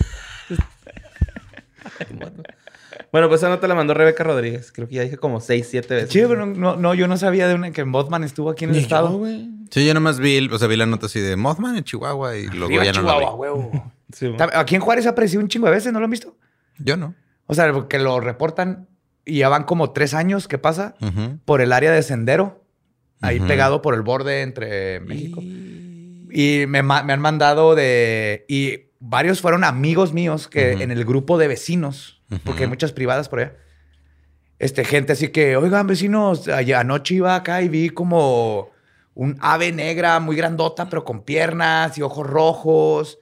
Bueno, 3.13 3.29
pues 3.29 3.41
esa 3.41 3.49
nota 3.49 3.67
la 3.67 3.75
mandó 3.75 3.95
Rebeca 3.95 4.23
Rodríguez. 4.23 4.71
Creo 4.71 4.87
que 4.87 4.95
ya 4.97 5.03
dije 5.03 5.17
como 5.17 5.41
seis, 5.41 5.67
siete 5.69 5.95
veces. 5.95 6.11
Chido, 6.11 6.29
pero 6.29 6.47
no, 6.47 6.77
no, 6.77 6.95
yo 6.95 7.09
no 7.09 7.17
sabía 7.17 7.49
de 7.49 7.55
una 7.55 7.73
que 7.73 7.85
Mothman 7.85 8.23
estuvo 8.23 8.51
aquí 8.51 8.65
en 8.65 8.71
el 8.71 8.77
estado. 8.77 9.11
güey. 9.11 9.49
Sí, 9.71 9.85
yo 9.85 9.95
nomás 9.95 10.19
vi, 10.21 10.49
o 10.49 10.59
sea, 10.59 10.69
vi 10.69 10.77
la 10.77 10.87
nota 10.87 11.07
así 11.07 11.19
de 11.19 11.35
Mothman 11.37 11.77
en 11.77 11.85
Chihuahua 11.85 12.37
y 12.37 12.47
luego 12.47 12.71
ya 12.83 12.93
no 12.93 13.03
la 13.03 13.15
vi. 13.15 13.19
Chihuahua, 13.25 13.35
huevo. 13.35 13.93
Sí, 14.13 14.33
Aquí 14.55 14.75
en 14.75 14.81
Juárez 14.81 15.07
ha 15.07 15.11
aparecido 15.11 15.43
un 15.43 15.49
chingo 15.49 15.67
de 15.67 15.73
veces, 15.73 15.93
¿no 15.93 15.99
lo 16.01 16.05
han 16.05 16.11
visto? 16.11 16.37
Yo 16.79 16.97
no. 16.97 17.15
O 17.47 17.55
sea, 17.55 17.73
que 17.89 17.99
lo 17.99 18.21
reportan 18.21 18.89
y 19.25 19.39
ya 19.39 19.49
van 19.49 19.65
como 19.65 19.93
tres 19.93 20.15
años 20.15 20.49
que 20.49 20.59
pasa 20.59 20.95
por 21.45 21.61
el 21.61 21.73
área 21.73 21.91
de 21.93 22.03
sendero, 22.03 22.65
ahí 23.21 23.39
pegado 23.49 23.83
por 23.83 23.95
el 23.95 24.03
borde 24.03 24.43
entre 24.43 25.01
México. 25.01 25.41
Y 25.43 26.65
me, 26.69 26.83
ma- 26.83 27.03
me 27.03 27.13
han 27.13 27.21
mandado 27.21 27.75
de... 27.75 28.45
Y 28.49 28.91
varios 29.01 29.41
fueron 29.41 29.65
amigos 29.65 30.13
míos 30.13 30.47
que 30.49 30.73
en 30.83 30.91
el 30.91 31.05
grupo 31.05 31.39
de 31.39 31.49
vecinos, 31.49 32.23
porque 32.45 32.63
hay 32.65 32.69
muchas 32.69 32.93
privadas 32.93 33.29
por 33.29 33.41
allá. 33.41 33.57
Este, 34.59 34.85
gente 34.85 35.13
así 35.13 35.29
que, 35.29 35.57
oigan, 35.57 35.87
vecinos, 35.87 36.47
anoche 36.49 37.15
iba 37.15 37.35
acá 37.35 37.63
y 37.63 37.69
vi 37.69 37.89
como 37.91 38.71
un 39.15 39.37
ave 39.41 39.73
negra 39.73 40.21
muy 40.21 40.37
grandota, 40.37 40.89
pero 40.89 41.05
con 41.05 41.23
piernas 41.25 41.97
y 41.99 42.03
ojos 42.03 42.27
rojos. 42.27 43.19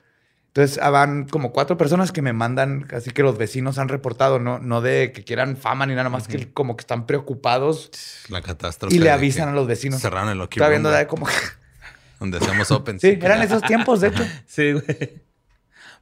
Entonces 0.48 0.78
ah, 0.82 0.90
van 0.90 1.28
como 1.28 1.52
cuatro 1.52 1.76
personas 1.76 2.10
que 2.10 2.22
me 2.22 2.32
mandan, 2.32 2.88
así 2.92 3.10
que 3.10 3.22
los 3.22 3.38
vecinos 3.38 3.78
han 3.78 3.88
reportado, 3.88 4.38
no, 4.38 4.58
no 4.58 4.80
de 4.80 5.12
que 5.12 5.22
quieran 5.22 5.56
fama 5.56 5.86
ni 5.86 5.94
nada 5.94 6.08
más, 6.08 6.26
que 6.26 6.50
como 6.52 6.76
que 6.76 6.82
están 6.82 7.06
preocupados 7.06 7.90
La 8.28 8.42
catástrofe. 8.42 8.96
y 8.96 8.98
le 8.98 9.10
avisan 9.10 9.48
a 9.48 9.52
los 9.52 9.66
vecinos. 9.66 10.00
Cerraron 10.00 10.30
el 10.30 10.40
Estaba 10.40 10.70
viendo 10.70 10.90
de 10.90 11.06
como... 11.06 11.28
donde 12.18 12.38
hacemos 12.38 12.70
open. 12.70 12.98
Sí, 12.98 13.18
eran 13.20 13.42
esos 13.42 13.62
tiempos, 13.62 14.00
de 14.00 14.08
hecho. 14.08 14.24
Sí, 14.46 14.72
güey. 14.72 15.22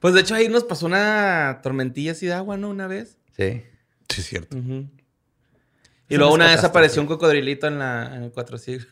Pues 0.00 0.14
de 0.14 0.20
hecho 0.20 0.34
ahí 0.34 0.48
nos 0.48 0.64
pasó 0.64 0.86
una 0.86 1.60
tormentilla 1.62 2.12
así 2.12 2.26
de 2.26 2.34
agua, 2.34 2.56
¿no? 2.56 2.70
Una 2.70 2.86
vez. 2.86 3.18
Sí. 3.36 3.64
Sí, 4.08 4.20
es 4.20 4.26
cierto. 4.26 4.56
Y 6.08 6.16
luego 6.16 6.32
una 6.32 6.46
vez 6.46 6.62
apareció 6.64 7.02
un 7.02 7.08
cocodrilito 7.08 7.66
en, 7.66 7.78
la, 7.78 8.14
en 8.14 8.22
el 8.22 8.30
cuatro 8.30 8.56
siglos. 8.58 8.88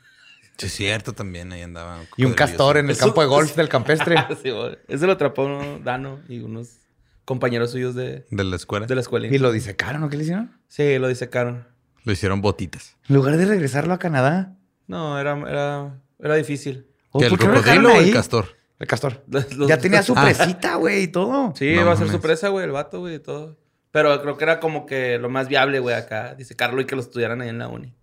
Sí, 0.59 0.67
es 0.67 0.73
cierto 0.73 1.13
también. 1.13 1.53
Ahí 1.53 1.63
andaba. 1.63 2.01
Y 2.17 2.25
un 2.25 2.33
castor 2.35 2.77
en 2.77 2.87
el 2.87 2.93
Eso- 2.93 3.07
campo 3.07 3.21
de 3.23 3.27
golf 3.27 3.55
del 3.57 3.69
campestre. 3.69 4.17
sí, 4.43 4.51
güey. 4.51 4.79
Ese 4.89 5.07
lo 5.07 5.13
atrapó 5.13 5.45
uno, 5.45 5.79
Dano 5.83 6.21
y 6.29 6.41
unos 6.41 6.79
compañeros 7.25 7.71
suyos 7.71 7.95
de, 7.95 8.27
De 8.31 8.45
la 8.45 8.57
escuela. 8.57 8.87
de 8.87 8.95
la 8.95 9.01
escuela. 9.01 9.27
y 9.27 9.39
lo 9.39 9.51
disecaron, 9.53 10.03
¿no? 10.03 10.09
¿Qué 10.09 10.17
le 10.17 10.23
hicieron? 10.25 10.53
Sí, 10.69 10.99
lo 10.99 11.09
disecaron. 11.09 11.67
Lo 12.05 12.13
hicieron 12.13 12.41
botitas. 12.43 12.97
En 13.09 13.17
lugar 13.17 13.37
de 13.37 13.47
regresarlo 13.47 13.95
a 13.95 13.99
Canadá. 13.99 14.57
No, 14.87 15.19
era, 15.19 15.39
era, 15.49 16.01
era 16.21 16.35
difícil. 16.37 16.87
¿O 17.11 17.19
¿Que 17.21 17.31
por 17.31 17.33
¿El 17.35 17.39
qué 17.39 17.47
no 17.47 17.53
lo 17.53 17.59
cocodrilo 17.61 17.89
dejaron 17.89 18.05
o 18.05 18.09
el 18.09 18.13
castor? 18.15 18.47
El 18.79 18.87
castor. 18.87 19.25
Los- 19.29 19.55
los- 19.57 19.69
ya 19.69 19.79
tenía 19.79 20.03
su 20.03 20.13
Ah. 20.17 20.25
presita, 20.25 20.75
güey, 20.77 21.05
y 21.05 21.09
todo. 21.09 21.55
Sí, 21.57 21.75
No 21.75 21.81
iba 21.83 21.93
a 21.93 21.97
ser 21.97 22.11
su 22.11 22.21
presa, 22.21 22.49
güey, 22.51 22.65
el 22.67 22.73
vato, 22.73 23.01
güey, 23.01 23.15
y 23.15 23.19
todo. 23.21 23.57
Pero 23.91 24.21
creo 24.21 24.37
que 24.37 24.45
era 24.45 24.61
como 24.61 24.85
que 24.87 25.19
lo 25.19 25.31
más 25.31 25.49
viable, 25.49 25.79
güey, 25.79 25.95
acá. 25.97 26.35
Dice 26.35 26.55
Carlos 26.57 26.83
y 26.83 26.87
que 26.87 26.95
lo 26.97 27.01
estudiaran 27.01 27.41
ahí 27.41 27.49
en 27.49 27.59
la 27.59 27.69
uni. 27.69 27.95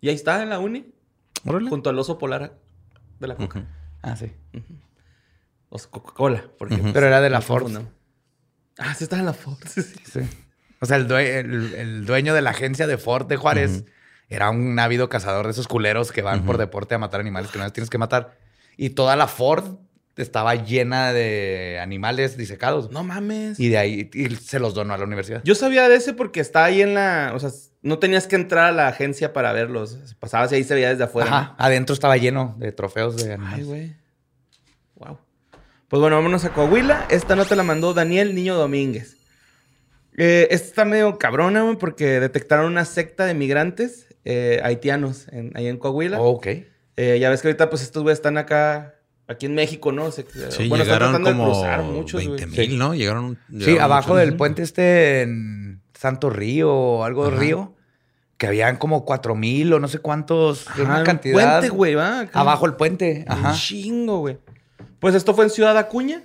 Y 0.00 0.08
ahí 0.08 0.14
está, 0.14 0.42
en 0.42 0.48
la 0.50 0.58
uni, 0.58 0.92
Órale. 1.46 1.68
junto 1.70 1.90
al 1.90 1.98
oso 1.98 2.18
polar 2.18 2.58
de 3.20 3.26
la 3.28 3.36
coca. 3.36 3.60
Ujú. 3.60 3.68
Ah, 4.02 4.16
sí. 4.16 4.32
O 5.68 5.78
sea, 5.78 5.90
Coca-Cola, 5.90 6.44
porque... 6.58 6.76
Ujú. 6.76 6.92
Pero 6.92 7.06
era 7.06 7.20
de 7.20 7.30
la 7.30 7.38
no 7.38 7.42
Ford. 7.42 7.62
confundamos. 7.62 7.92
Ah, 8.78 8.94
sí, 8.94 9.04
estaba 9.04 9.20
en 9.20 9.26
la 9.26 9.32
Ford. 9.32 9.58
sí, 9.66 9.82
sí. 9.82 9.94
Sí. 10.04 10.20
O 10.80 10.86
sea, 10.86 10.96
el, 10.96 11.08
due- 11.08 11.38
el- 11.40 11.74
el 11.74 12.04
dueño 12.06 12.34
de 12.34 12.42
la 12.42 12.50
agencia 12.50 12.86
de 12.86 12.98
Ford 12.98 13.26
de 13.26 13.36
Juárez 13.36 13.84
era 14.28 14.50
un 14.50 14.78
ávido 14.78 15.08
cazador 15.08 15.46
de 15.46 15.52
esos 15.52 15.68
culeros 15.68 16.12
que 16.12 16.22
van 16.22 16.44
por 16.44 16.58
deporte 16.58 16.94
a 16.94 16.98
matar 16.98 17.20
animales 17.20 17.50
que 17.50 17.58
no 17.58 17.64
les 17.64 17.72
tienes 17.72 17.90
que 17.90 17.98
matar. 17.98 18.38
Y 18.76 18.90
toda 18.90 19.16
la 19.16 19.26
Ford 19.28 19.76
estaba 20.16 20.54
llena 20.54 21.12
de 21.12 21.78
animales 21.82 22.36
disecados. 22.36 22.90
No 22.90 23.02
mames. 23.04 23.58
Y 23.58 23.68
de 23.68 23.78
ahí 23.78 24.10
y 24.14 24.34
se 24.36 24.58
los 24.58 24.74
donó 24.74 24.94
a 24.94 24.98
la 24.98 25.04
universidad. 25.04 25.40
Yo 25.44 25.54
sabía 25.54 25.88
de 25.88 25.96
ese 25.96 26.12
porque 26.12 26.40
está 26.40 26.64
ahí 26.64 26.82
en 26.82 26.94
la... 26.94 27.32
O 27.34 27.38
sea, 27.40 27.50
no 27.82 27.98
tenías 27.98 28.26
que 28.26 28.36
entrar 28.36 28.66
a 28.66 28.72
la 28.72 28.88
agencia 28.88 29.32
para 29.32 29.52
verlos. 29.52 29.98
Pasabas 30.20 30.52
y 30.52 30.54
ahí 30.56 30.64
se 30.64 30.74
veía 30.74 30.90
desde 30.90 31.04
afuera. 31.04 31.28
Ajá. 31.36 31.54
Adentro 31.58 31.92
estaba 31.94 32.16
lleno 32.16 32.54
de 32.58 32.72
trofeos 32.72 33.16
de 33.16 33.24
Ay, 33.24 33.32
animales. 33.32 33.66
güey. 33.66 33.96
Wow. 34.96 35.18
Pues 35.88 36.00
bueno, 36.00 36.16
vámonos 36.16 36.44
a 36.44 36.50
Coahuila. 36.52 37.06
Esta 37.10 37.36
nota 37.36 37.54
la 37.56 37.62
mandó 37.62 37.92
Daniel 37.94 38.34
Niño 38.34 38.54
Domínguez. 38.54 39.16
Eh, 40.16 40.46
esta 40.50 40.66
está 40.68 40.84
medio 40.84 41.18
cabrona, 41.18 41.62
güey, 41.62 41.76
porque 41.76 42.20
detectaron 42.20 42.66
una 42.66 42.84
secta 42.84 43.26
de 43.26 43.34
migrantes 43.34 44.06
eh, 44.24 44.60
haitianos 44.62 45.26
en- 45.32 45.50
ahí 45.56 45.66
en 45.66 45.76
Coahuila. 45.76 46.20
Oh, 46.20 46.30
ok. 46.36 46.46
Eh, 46.96 47.18
ya 47.20 47.28
ves 47.30 47.42
que 47.42 47.48
ahorita, 47.48 47.68
pues, 47.68 47.82
estos 47.82 48.02
güeyes 48.04 48.18
están 48.18 48.38
acá, 48.38 48.94
aquí 49.28 49.46
en 49.46 49.54
México, 49.54 49.92
¿no? 49.92 50.10
Se- 50.10 50.22
Sí, 50.50 50.68
bueno, 50.68 50.84
están 50.84 50.98
llegaron 51.00 51.22
como 51.22 51.44
cruzar 51.52 51.82
muchos, 51.82 52.18
20 52.24 52.46
güey. 52.46 52.68
mil, 52.68 52.78
¿no? 52.78 52.94
Llegaron. 52.94 53.38
Sí, 53.60 53.78
abajo 53.78 54.10
muchos. 54.14 54.20
del 54.26 54.36
puente 54.36 54.62
este 54.62 55.22
en 55.22 55.82
Santo 55.94 56.30
Río 56.30 56.72
o 56.72 57.04
algo 57.04 57.30
de. 57.30 57.36
Río, 57.36 57.74
que 58.36 58.46
habían 58.48 58.76
como 58.76 59.04
cuatro 59.04 59.34
mil 59.34 59.72
o 59.72 59.78
no 59.80 59.88
sé 59.88 59.98
cuántos, 59.98 60.68
Ajá, 60.68 60.82
una 60.82 60.98
un 60.98 61.04
cantidad. 61.04 61.58
Puente, 61.60 61.68
güey, 61.74 61.94
va. 61.94 62.28
Abajo 62.32 62.66
el 62.66 62.74
puente. 62.74 63.24
Un 63.28 63.32
Ajá. 63.32 63.54
chingo, 63.54 64.18
güey. 64.18 64.38
Pues 64.98 65.14
esto 65.14 65.34
fue 65.34 65.44
en 65.44 65.50
Ciudad 65.50 65.76
Acuña. 65.78 66.22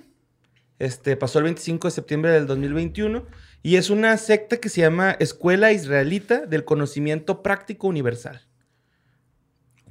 Este, 0.80 1.18
pasó 1.18 1.40
el 1.40 1.44
25 1.46 1.88
de 1.88 1.92
septiembre 1.92 2.32
del 2.32 2.48
2021. 2.48 3.26
Y 3.62 3.76
es 3.76 3.90
una 3.90 4.16
secta 4.18 4.58
que 4.58 4.70
se 4.70 4.80
llama 4.80 5.12
Escuela 5.20 5.74
Israelita 5.74 6.46
del 6.46 6.64
Conocimiento 6.64 7.44
Práctico 7.44 7.88
Universal. 7.88 8.42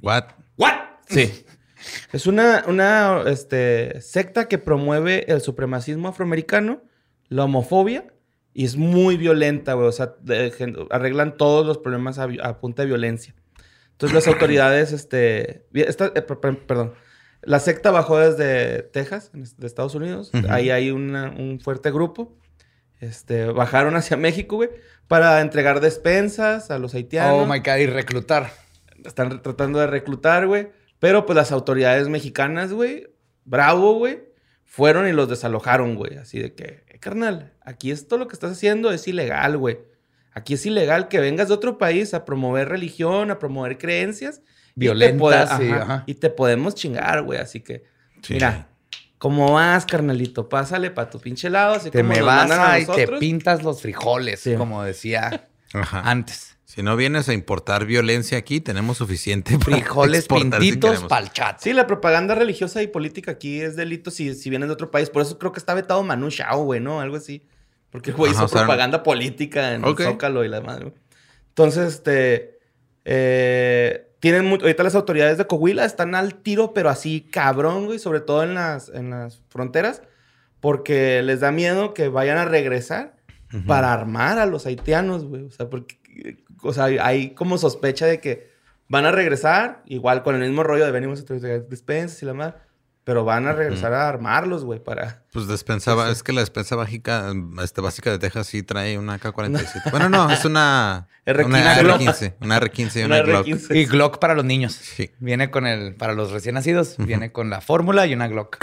What? 0.01 0.25
¿What? 0.57 0.73
Sí. 1.07 1.45
Es 2.11 2.27
una, 2.27 2.63
una 2.67 3.23
este, 3.27 4.01
secta 4.01 4.47
que 4.47 4.57
promueve 4.57 5.31
el 5.31 5.41
supremacismo 5.41 6.07
afroamericano, 6.09 6.81
la 7.29 7.45
homofobia, 7.45 8.05
y 8.53 8.65
es 8.65 8.75
muy 8.75 9.17
violenta, 9.17 9.73
güey. 9.73 9.87
O 9.87 9.91
sea, 9.91 10.15
de- 10.21 10.51
arreglan 10.89 11.37
todos 11.37 11.65
los 11.65 11.77
problemas 11.77 12.19
a, 12.19 12.27
a 12.43 12.59
punta 12.59 12.81
de 12.81 12.87
violencia. 12.87 13.33
Entonces 13.91 14.13
las 14.15 14.27
autoridades, 14.33 14.91
este... 14.91 15.65
esta- 15.73 16.11
eh, 16.15 16.21
per- 16.21 16.39
per- 16.39 16.65
perdón. 16.65 16.93
La 17.41 17.59
secta 17.59 17.91
bajó 17.91 18.17
desde 18.19 18.83
Texas, 18.83 19.31
de 19.33 19.65
Estados 19.67 19.95
Unidos. 19.95 20.31
Ahí 20.49 20.71
hay 20.71 20.91
una- 20.91 21.29
un 21.29 21.59
fuerte 21.61 21.89
grupo. 21.91 22.35
Este, 22.99 23.45
bajaron 23.45 23.95
hacia 23.95 24.17
México, 24.17 24.57
güey, 24.57 24.69
para 25.07 25.39
entregar 25.39 25.79
despensas 25.79 26.69
a 26.69 26.79
los 26.79 26.93
haitianos 26.93 27.43
Oh 27.43 27.45
my 27.45 27.59
God, 27.59 27.77
y 27.77 27.85
reclutar. 27.85 28.51
están 29.05 29.41
tratando 29.41 29.79
de 29.79 29.87
reclutar, 29.87 30.47
güey. 30.47 30.67
Pero 30.99 31.25
pues 31.25 31.35
las 31.35 31.51
autoridades 31.51 32.07
mexicanas, 32.09 32.73
güey, 32.73 33.07
bravo, 33.45 33.93
güey, 33.93 34.19
fueron 34.65 35.07
y 35.07 35.13
los 35.13 35.29
desalojaron, 35.29 35.95
güey. 35.95 36.17
Así 36.17 36.39
de 36.39 36.53
que, 36.53 36.83
eh, 36.87 36.99
carnal, 36.99 37.53
aquí 37.61 37.91
esto 37.91 38.17
lo 38.17 38.27
que 38.27 38.33
estás 38.33 38.51
haciendo 38.51 38.91
es 38.91 39.07
ilegal, 39.07 39.57
güey. 39.57 39.79
Aquí 40.33 40.53
es 40.53 40.65
ilegal 40.65 41.07
que 41.07 41.19
vengas 41.19 41.47
de 41.47 41.53
otro 41.55 41.77
país 41.77 42.13
a 42.13 42.23
promover 42.25 42.69
religión, 42.69 43.31
a 43.31 43.39
promover 43.39 43.77
creencias. 43.77 44.41
y 44.75 44.81
te 44.81 44.85
Violentas, 44.85 45.57
sí, 45.57 45.69
ajá, 45.69 45.81
ajá. 45.81 46.03
Y 46.05 46.13
te 46.13 46.29
podemos 46.29 46.75
chingar, 46.75 47.23
güey. 47.23 47.39
Así 47.39 47.59
que, 47.61 47.83
Sí. 48.21 48.35
mira, 48.35 48.69
¿cómo 49.17 49.53
vas, 49.53 49.85
carnalito? 49.85 50.47
Pásale 50.47 50.91
para 50.91 51.09
tu 51.09 51.19
pinche 51.19 51.49
lado. 51.49 51.73
Así 51.75 51.89
Te 51.89 51.99
como 51.99 52.13
me 52.13 52.21
vas 52.21 52.49
a 52.51 52.79
y 52.79 52.85
te 52.85 53.07
pintas 53.17 53.63
los 53.63 53.81
frijoles, 53.81 54.39
Sí. 54.41 54.55
como 54.55 54.83
decía 54.83 55.48
Ajá. 55.73 56.01
antes. 56.09 56.57
Si 56.65 56.83
no 56.83 56.95
vienes 56.95 57.27
a 57.27 57.33
importar 57.33 57.85
violencia 57.85 58.37
aquí, 58.37 58.61
tenemos 58.61 58.97
suficiente 58.99 59.57
para 59.57 59.77
Frijoles 59.77 60.19
exportar 60.19 60.61
si 60.61 60.67
pintitos 60.67 60.89
queremos. 60.91 61.09
pa'l 61.09 61.31
chat. 61.31 61.59
Sí, 61.59 61.73
la 61.73 61.87
propaganda 61.87 62.35
religiosa 62.35 62.83
y 62.83 62.87
política 62.87 63.31
aquí 63.31 63.59
es 63.59 63.75
delito 63.75 64.11
si, 64.11 64.35
si 64.35 64.49
vienes 64.51 64.69
de 64.69 64.73
otro 64.73 64.91
país. 64.91 65.09
Por 65.09 65.23
eso 65.23 65.39
creo 65.39 65.51
que 65.51 65.59
está 65.59 65.73
vetado 65.73 66.03
Manu 66.03 66.29
Chao, 66.29 66.63
güey, 66.65 66.79
¿no? 66.79 67.01
Algo 67.01 67.17
así. 67.17 67.43
Porque 67.89 68.11
el 68.11 68.17
güey 68.17 68.31
hizo 68.33 68.45
o 68.45 68.47
sea, 68.47 68.61
propaganda 68.61 69.01
política 69.01 69.73
en 69.73 69.83
el 69.83 69.97
Zócalo 69.97 70.45
y 70.45 70.47
la 70.47 70.61
madre. 70.61 70.85
güey. 70.85 70.95
Entonces, 71.49 71.87
este... 71.95 72.59
eh, 73.03 74.05
tienen 74.19 74.45
mu- 74.45 74.57
ahorita 74.61 74.83
las 74.83 74.93
autoridades 74.95 75.37
de 75.39 75.47
Coahuila 75.47 75.85
están 75.85 76.13
al 76.13 76.35
tiro, 76.35 76.73
pero 76.73 76.89
así 76.89 77.21
cabrón, 77.31 77.85
güey. 77.87 77.97
Sobre 77.97 78.19
todo 78.19 78.43
en 78.43 78.53
las, 78.53 78.89
en 78.89 79.09
las 79.09 79.41
fronteras. 79.49 80.03
Porque 80.59 81.23
les 81.23 81.39
da 81.39 81.51
miedo 81.51 81.93
que 81.95 82.09
vayan 82.09 82.37
a 82.37 82.45
regresar 82.45 83.15
Para 83.65 83.91
armar 83.93 84.37
a 84.37 84.45
los 84.45 84.65
haitianos, 84.65 85.25
güey. 85.25 85.43
O 85.43 85.51
sea, 85.51 85.69
porque... 85.69 85.97
O 86.61 86.73
sea, 86.73 86.85
hay 86.85 87.33
como 87.33 87.57
sospecha 87.57 88.05
de 88.05 88.19
que 88.19 88.51
van 88.87 89.05
a 89.05 89.11
regresar, 89.11 89.81
igual 89.85 90.23
con 90.23 90.35
el 90.35 90.41
mismo 90.41 90.63
rollo 90.63 90.85
de 90.85 90.91
venimos 90.91 91.21
a 91.21 91.25
traer 91.25 91.67
despensas 91.67 92.21
y 92.21 92.25
la 92.25 92.33
madre, 92.33 92.55
pero 93.05 93.23
van 93.23 93.47
a 93.47 93.53
regresar 93.53 93.93
a 93.93 94.07
armarlos, 94.09 94.65
güey, 94.65 94.83
para... 94.83 95.23
Pues 95.31 95.47
despensa, 95.47 95.95
ba- 95.95 96.11
es 96.11 96.21
que 96.21 96.31
la 96.33 96.41
despensa 96.41 96.75
básica, 96.75 97.31
este, 97.63 97.81
básica 97.81 98.11
de 98.11 98.19
Texas 98.19 98.45
sí 98.47 98.61
trae 98.61 98.97
una 98.99 99.17
K-47. 99.17 99.89
bueno, 99.91 100.09
no, 100.09 100.29
es 100.29 100.43
una, 100.45 101.07
R15. 101.25 101.45
una 101.45 101.75
R15. 101.81 102.33
Una 102.41 102.59
R15 102.59 103.01
y 103.01 103.03
una, 103.05 103.15
Una 103.15 103.23
Glock. 103.23 103.47
R15. 103.47 103.75
Y 103.75 103.85
Glock 103.85 104.19
para 104.19 104.35
los 104.35 104.45
niños. 104.45 104.73
Sí. 104.73 105.09
Viene 105.19 105.49
con 105.49 105.65
el, 105.65 105.95
para 105.95 106.13
los 106.13 106.31
recién 106.31 106.55
nacidos, 106.55 106.97
viene 106.97 107.31
con 107.31 107.49
la 107.49 107.61
fórmula 107.61 108.05
y 108.05 108.13
una 108.13 108.27
Glock. 108.27 108.57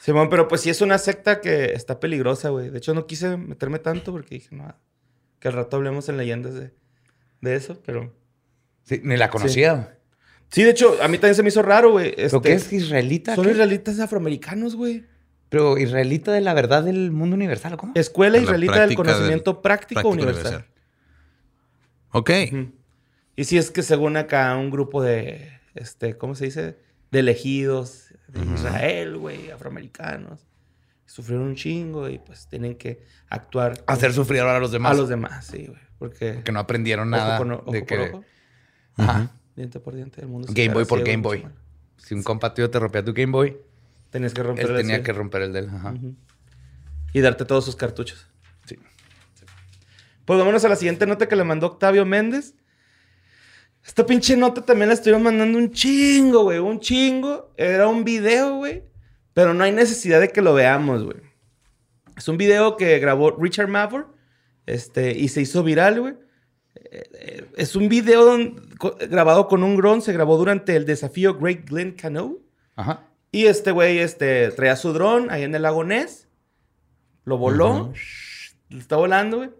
Simón, 0.00 0.30
pero 0.30 0.48
pues 0.48 0.62
sí 0.62 0.70
es 0.70 0.80
una 0.80 0.96
secta 0.96 1.40
que 1.40 1.72
está 1.74 2.00
peligrosa, 2.00 2.48
güey. 2.48 2.70
De 2.70 2.78
hecho, 2.78 2.94
no 2.94 3.06
quise 3.06 3.36
meterme 3.36 3.78
tanto 3.78 4.12
porque 4.12 4.36
dije, 4.36 4.48
no, 4.54 4.74
que 5.38 5.48
al 5.48 5.54
rato 5.54 5.76
hablemos 5.76 6.08
en 6.08 6.16
leyendas 6.16 6.54
de, 6.54 6.72
de 7.42 7.54
eso, 7.54 7.80
pero... 7.84 8.14
Sí, 8.82 9.00
ni 9.04 9.16
la 9.18 9.28
conocía. 9.28 9.98
Sí, 10.50 10.64
de 10.64 10.70
hecho, 10.70 10.96
a 11.02 11.08
mí 11.08 11.18
también 11.18 11.34
se 11.34 11.42
me 11.42 11.50
hizo 11.50 11.62
raro, 11.62 11.92
güey. 11.92 12.14
¿Pero 12.14 12.26
Este, 12.26 12.40
qué 12.40 12.52
es 12.54 12.72
israelita? 12.72 13.36
Son 13.36 13.44
¿Qué? 13.44 13.52
israelitas 13.52 14.00
afroamericanos, 14.00 14.74
güey. 14.74 15.04
Pero 15.50 15.76
israelita 15.76 16.32
de 16.32 16.40
la 16.40 16.54
verdad 16.54 16.82
del 16.82 17.10
mundo 17.10 17.36
universal, 17.36 17.74
¿o 17.74 17.76
¿cómo? 17.76 17.92
Escuela 17.94 18.38
La 18.38 18.42
israelita 18.42 18.86
del 18.86 18.96
conocimiento 18.96 19.60
práctico, 19.60 20.00
práctico 20.00 20.08
universal. 20.08 20.66
Ok. 22.12 22.30
Ujú. 22.52 22.72
Y 23.36 23.44
sí 23.44 23.58
es 23.58 23.70
que 23.70 23.82
según 23.82 24.16
acá 24.16 24.56
un 24.56 24.70
grupo 24.70 25.02
de, 25.02 25.50
este, 25.74 26.16
¿cómo 26.16 26.34
se 26.34 26.46
dice? 26.46 26.78
De 27.10 27.18
elegidos 27.20 28.09
de 28.32 28.54
Israel, 28.54 29.16
güey, 29.16 29.50
afroamericanos. 29.50 30.46
Sufrieron 31.06 31.46
un 31.48 31.54
chingo 31.56 32.08
y 32.08 32.18
pues 32.18 32.46
tienen 32.48 32.76
que 32.76 33.02
actuar 33.28 33.82
Hacer 33.86 34.12
sufrir 34.12 34.40
ahora 34.40 34.56
a 34.58 34.60
los 34.60 34.70
demás. 34.70 34.92
a 34.92 34.94
los 34.94 35.08
demás, 35.08 35.44
sí, 35.46 35.66
güey. 35.66 35.80
Porque 35.98 36.42
Que 36.44 36.52
no 36.52 36.60
aprendieron 36.60 37.12
ojo 37.12 37.22
nada 37.22 37.38
con 37.38 37.50
o- 37.52 37.54
ojo 37.56 37.72
de 37.72 37.80
por 37.80 37.86
que... 37.88 37.98
ojo, 38.10 38.24
Ajá. 38.96 39.30
diente 39.56 39.80
por 39.80 39.94
diente, 39.94 40.20
el 40.20 40.28
mundo 40.28 40.48
Game 40.50 40.72
Boy 40.72 40.84
por 40.84 41.02
Game 41.02 41.22
Boy. 41.22 41.46
Si 41.96 42.14
un 42.14 42.22
compa 42.22 42.54
tuyo 42.54 42.70
te 42.70 42.78
rompía 42.78 43.04
tu 43.04 43.12
Game 43.12 43.32
Boy, 43.32 43.56
Tenías 44.10 44.32
que 44.34 44.42
romper 44.42 44.66
él 44.70 44.76
tenía 44.76 44.94
así. 44.96 45.04
que 45.04 45.12
romper 45.12 45.42
el 45.42 45.52
de 45.52 45.58
él. 45.60 45.68
Ajá. 45.68 45.94
Y 47.12 47.20
darte 47.20 47.44
todos 47.44 47.64
sus 47.64 47.76
cartuchos. 47.76 48.26
Sí. 48.66 48.76
Pues 50.24 50.38
vámonos 50.38 50.64
a 50.64 50.68
la 50.68 50.76
siguiente 50.76 51.06
nota 51.06 51.28
que 51.28 51.36
le 51.36 51.44
mandó 51.44 51.66
Octavio 51.66 52.06
Méndez. 52.06 52.54
Esta 53.84 54.04
pinche 54.06 54.36
nota 54.36 54.62
también 54.64 54.88
la 54.88 54.94
estuvieron 54.94 55.22
mandando 55.22 55.58
un 55.58 55.72
chingo, 55.72 56.44
güey. 56.44 56.58
Un 56.58 56.80
chingo. 56.80 57.52
Era 57.56 57.88
un 57.88 58.04
video, 58.04 58.56
güey. 58.56 58.84
Pero 59.32 59.54
no 59.54 59.64
hay 59.64 59.72
necesidad 59.72 60.20
de 60.20 60.28
que 60.28 60.42
lo 60.42 60.54
veamos, 60.54 61.04
güey. 61.04 61.16
Es 62.16 62.28
un 62.28 62.36
video 62.36 62.76
que 62.76 62.98
grabó 62.98 63.30
Richard 63.32 63.68
Mavor. 63.68 64.14
Este, 64.66 65.12
y 65.12 65.28
se 65.28 65.40
hizo 65.40 65.62
viral, 65.62 66.00
güey. 66.00 66.14
Eh, 66.92 67.46
Es 67.56 67.74
un 67.74 67.88
video 67.88 68.38
grabado 69.08 69.48
con 69.48 69.62
un 69.62 69.76
dron. 69.76 70.02
Se 70.02 70.12
grabó 70.12 70.36
durante 70.36 70.76
el 70.76 70.84
desafío 70.84 71.38
Great 71.38 71.68
Glen 71.68 71.92
Canoe. 71.92 72.38
Ajá. 72.76 73.06
Y 73.32 73.46
este 73.46 73.70
güey 73.70 73.98
este, 73.98 74.50
traía 74.50 74.76
su 74.76 74.92
dron 74.92 75.30
ahí 75.30 75.44
en 75.44 75.54
el 75.54 75.62
lago 75.62 75.84
Ness. 75.84 76.28
Lo 77.24 77.38
voló. 77.38 77.92
Lo 78.68 78.78
está 78.78 78.96
volando, 78.96 79.38
güey. 79.38 79.50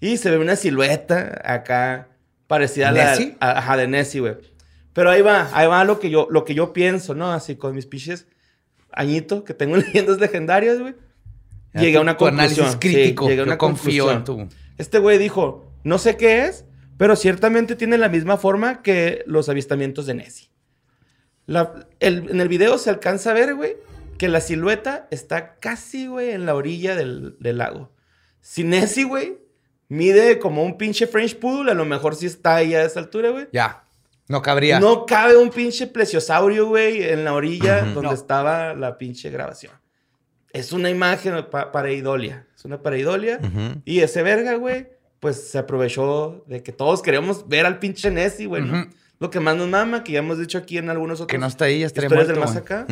Y 0.00 0.16
se 0.16 0.30
ve 0.30 0.38
una 0.38 0.56
silueta 0.56 1.40
acá 1.44 2.08
parecida 2.50 2.88
a 2.88 2.92
la 2.92 3.16
ajá, 3.40 3.76
de 3.76 3.86
Nessie, 3.88 4.20
güey. 4.20 4.34
Pero 4.92 5.08
ahí 5.10 5.22
va, 5.22 5.48
ahí 5.54 5.66
va 5.68 5.84
lo 5.84 6.00
que 6.00 6.10
yo, 6.10 6.26
lo 6.30 6.44
que 6.44 6.52
yo 6.54 6.72
pienso, 6.72 7.14
¿no? 7.14 7.32
Así 7.32 7.54
con 7.56 7.74
mis 7.74 7.86
piches 7.86 8.26
añito 8.92 9.44
que 9.44 9.54
tengo 9.54 9.76
en 9.76 9.82
leyendas 9.86 10.18
legendarias, 10.18 10.80
güey. 10.80 10.94
Llegué 11.74 11.98
a 11.98 12.00
una 12.00 12.16
tu 12.16 12.24
conclusión. 12.24 12.66
análisis 12.66 12.76
crítico. 12.80 13.24
Sí, 13.24 13.30
llegué 13.30 13.42
a 13.42 13.44
Yo 13.44 13.48
una 13.48 13.56
confío 13.58 14.06
conclusión. 14.06 14.46
en 14.46 14.48
tu... 14.48 14.56
Este 14.78 14.98
güey 14.98 15.18
dijo, 15.18 15.72
no 15.84 15.98
sé 15.98 16.16
qué 16.16 16.46
es, 16.46 16.64
pero 16.98 17.14
ciertamente 17.14 17.76
tiene 17.76 17.96
la 17.98 18.08
misma 18.08 18.36
forma 18.36 18.82
que 18.82 19.22
los 19.26 19.48
avistamientos 19.48 20.06
de 20.06 20.14
Nessie. 20.14 20.50
La- 21.46 21.86
el- 22.00 22.28
en 22.30 22.40
el 22.40 22.48
video 22.48 22.76
se 22.78 22.90
alcanza 22.90 23.30
a 23.30 23.34
ver, 23.34 23.54
güey, 23.54 23.76
que 24.18 24.26
la 24.28 24.40
silueta 24.40 25.06
está 25.12 25.54
casi, 25.60 26.08
güey, 26.08 26.30
en 26.30 26.44
la 26.46 26.54
orilla 26.56 26.96
del, 26.96 27.36
del 27.38 27.58
lago. 27.58 27.92
Si 28.40 28.64
Nessie, 28.64 29.04
güey, 29.04 29.38
mide 29.90 30.38
como 30.38 30.64
un 30.64 30.78
pinche 30.78 31.06
French 31.06 31.36
Poodle, 31.38 31.70
a 31.70 31.74
lo 31.74 31.84
mejor 31.84 32.14
sí 32.16 32.24
está 32.24 32.54
ahí 32.56 32.74
a 32.74 32.82
esa 32.84 32.98
altura, 33.00 33.28
güey. 33.30 33.48
Ya. 33.52 33.84
No 34.28 34.40
cabría. 34.40 34.80
No 34.80 35.04
cabe 35.04 35.36
un 35.36 35.50
pinche 35.50 35.86
plesiosaurio, 35.88 36.66
güey, 36.68 37.02
en 37.02 37.24
la 37.24 37.34
orilla 37.34 37.82
Ujú. 37.82 37.94
donde 37.94 38.08
No. 38.08 38.14
estaba 38.14 38.72
la 38.74 38.96
pinche 38.96 39.28
grabación. 39.28 39.72
Es 40.52 40.72
una 40.72 40.88
imagen 40.88 41.44
pa- 41.50 41.70
pareidolia. 41.72 42.46
Es 42.56 42.64
una 42.64 42.80
pareidolia. 42.82 43.38
Ujú. 43.42 43.82
Y 43.84 44.00
ese 44.00 44.22
verga, 44.22 44.54
güey, 44.54 44.88
pues 45.20 45.50
se 45.50 45.58
aprovechó 45.58 46.44
de 46.46 46.62
que 46.62 46.72
todos 46.72 47.02
queríamos 47.02 47.46
ver 47.48 47.66
al 47.66 47.78
pinche 47.78 48.10
Nessie, 48.10 48.46
güey, 48.46 48.62
¿no? 48.62 48.80
Ujú. 48.82 48.90
Lo 49.18 49.30
que 49.30 49.38
más 49.40 49.54
nos 49.56 49.68
mama, 49.68 50.02
que 50.02 50.12
ya 50.12 50.20
hemos 50.20 50.38
dicho 50.38 50.56
aquí 50.58 50.78
en 50.78 50.88
algunos 50.88 51.20
otros 51.20 51.26
Que 51.28 51.38
no 51.38 51.46
está 51.46 51.66
ahí, 51.66 51.80
ya 51.80 51.86
estaría 51.86 52.06
historias 52.06 52.28
del 52.28 52.36
muerto, 52.38 52.54
más 52.54 52.62
acá. 52.62 52.86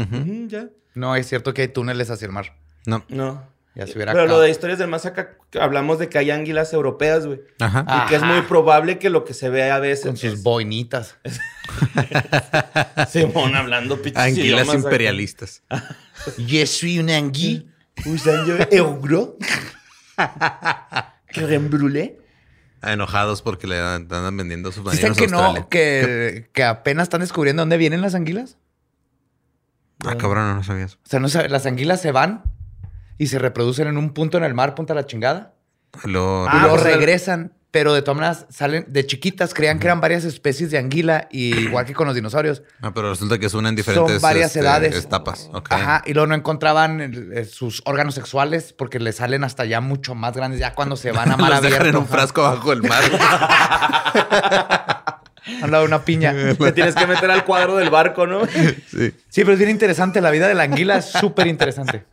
Ya. 0.48 0.68
No, 0.94 1.16
es 1.16 1.26
cierto 1.28 1.54
que 1.54 1.62
hay 1.62 1.68
túneles 1.68 2.10
hacia 2.10 2.26
el 2.26 2.32
mar. 2.32 2.54
No. 2.84 3.04
No. 3.08 3.42
Ya 3.78 3.86
se 3.86 3.92
hubiera 3.92 4.12
Pero 4.12 4.26
lo 4.26 4.40
de 4.40 4.50
historias 4.50 4.80
del 4.80 4.88
más 4.88 5.06
acá, 5.06 5.36
hablamos 5.60 6.00
de 6.00 6.08
que 6.08 6.18
hay 6.18 6.32
anguilas 6.32 6.72
europeas, 6.72 7.26
güey. 7.26 7.40
Ajá. 7.60 7.86
Y 8.04 8.08
que 8.08 8.16
es 8.16 8.22
muy 8.24 8.42
probable 8.42 8.98
que 8.98 9.08
lo 9.08 9.24
que 9.24 9.34
se 9.34 9.50
ve 9.50 9.70
a 9.70 9.78
veces. 9.78 10.04
Con 10.06 10.16
sus 10.16 10.32
es- 10.32 10.42
boinitas. 10.42 11.14
Simón 13.08 13.54
hablando 13.54 14.02
pinches 14.02 14.20
Anguilas 14.20 14.74
imperialistas. 14.74 15.62
Yo 16.38 16.66
soy 16.66 16.98
un 16.98 17.08
angui. 17.10 17.70
Usando 18.04 18.56
euro. 18.72 19.36
Creme 21.28 21.68
brûlée. 21.68 22.18
Ah, 22.80 22.92
Enojados 22.94 23.42
porque 23.42 23.68
le 23.68 23.76
dan- 23.76 24.02
andan 24.10 24.36
vendiendo 24.36 24.72
sus 24.72 24.88
¿Dicen 24.90 25.14
que 25.14 25.28
no? 25.28 25.68
Que, 25.68 26.48
que 26.52 26.64
apenas 26.64 27.04
están 27.04 27.20
descubriendo 27.20 27.62
dónde 27.62 27.76
vienen 27.76 28.00
las 28.00 28.16
anguilas. 28.16 28.56
Ah, 30.04 30.16
cabrón, 30.16 30.56
no 30.56 30.64
sabía 30.64 30.86
eso. 30.86 30.96
O 31.04 31.08
sea, 31.08 31.20
no 31.20 31.28
sabe- 31.28 31.48
las 31.48 31.64
anguilas 31.66 32.00
se 32.00 32.10
van 32.12 32.42
y 33.18 33.26
se 33.26 33.38
reproducen 33.38 33.88
en 33.88 33.98
un 33.98 34.14
punto 34.14 34.38
en 34.38 34.44
el 34.44 34.54
mar, 34.54 34.74
punta 34.74 34.94
la 34.94 35.04
chingada. 35.06 35.52
Lo- 36.04 36.46
Ah, 36.48 36.54
y 36.56 36.60
luego 36.60 36.76
el- 36.76 36.84
regresan. 36.84 37.52
Pero 37.70 37.92
de 37.92 38.00
todas 38.00 38.16
maneras 38.16 38.46
salen 38.48 38.86
de 38.88 39.04
chiquitas, 39.04 39.52
creían 39.52 39.78
que 39.78 39.86
eran 39.88 40.00
varias 40.00 40.24
especies 40.24 40.70
de 40.70 40.78
anguila, 40.78 41.28
y 41.30 41.50
igual 41.68 41.84
que 41.84 41.92
con 41.92 42.06
los 42.06 42.14
dinosaurios. 42.14 42.62
Ah, 42.80 42.92
pero 42.94 43.10
resulta 43.10 43.38
que 43.38 43.50
son 43.50 43.66
en 43.66 43.76
diferentes 43.76 44.14
Son 44.14 44.22
varias 44.22 44.46
este, 44.46 44.60
edades. 44.60 44.96
etapas. 45.04 45.50
Ok. 45.52 45.70
Ajá, 45.72 46.02
y 46.06 46.14
luego 46.14 46.28
no 46.28 46.34
encontraban 46.34 47.02
el- 47.02 47.44
sus 47.46 47.82
órganos 47.84 48.14
sexuales 48.14 48.72
porque 48.72 48.98
les 48.98 49.16
salen 49.16 49.44
hasta 49.44 49.66
ya 49.66 49.82
mucho 49.82 50.14
más 50.14 50.34
grandes, 50.34 50.60
ya 50.60 50.74
cuando 50.74 50.96
se 50.96 51.12
van 51.12 51.30
a 51.30 51.36
mar 51.36 51.50
Los 51.50 51.60
dejan 51.60 51.80
abierto. 51.80 51.98
en 51.98 52.04
un 52.04 52.08
frasco 52.08 52.40
bajo 52.42 52.72
el 52.72 52.82
mar. 52.84 53.02
Al 55.62 55.70
lado 55.70 55.82
de 55.84 55.88
una 55.88 56.04
piña. 56.04 56.32
Te 56.58 56.72
tienes 56.72 56.94
que 56.94 57.06
meter 57.06 57.30
al 57.30 57.44
cuadro 57.44 57.76
del 57.76 57.90
barco, 57.90 58.26
¿no? 58.26 58.46
Sí. 58.46 59.12
Sí, 59.28 59.40
pero 59.42 59.52
es 59.52 59.58
bien 59.58 59.70
interesante. 59.70 60.20
La 60.20 60.30
vida 60.30 60.48
de 60.48 60.54
la 60.54 60.64
anguila 60.64 60.96
es 60.98 61.06
súper 61.06 61.46
interesante. 61.46 62.04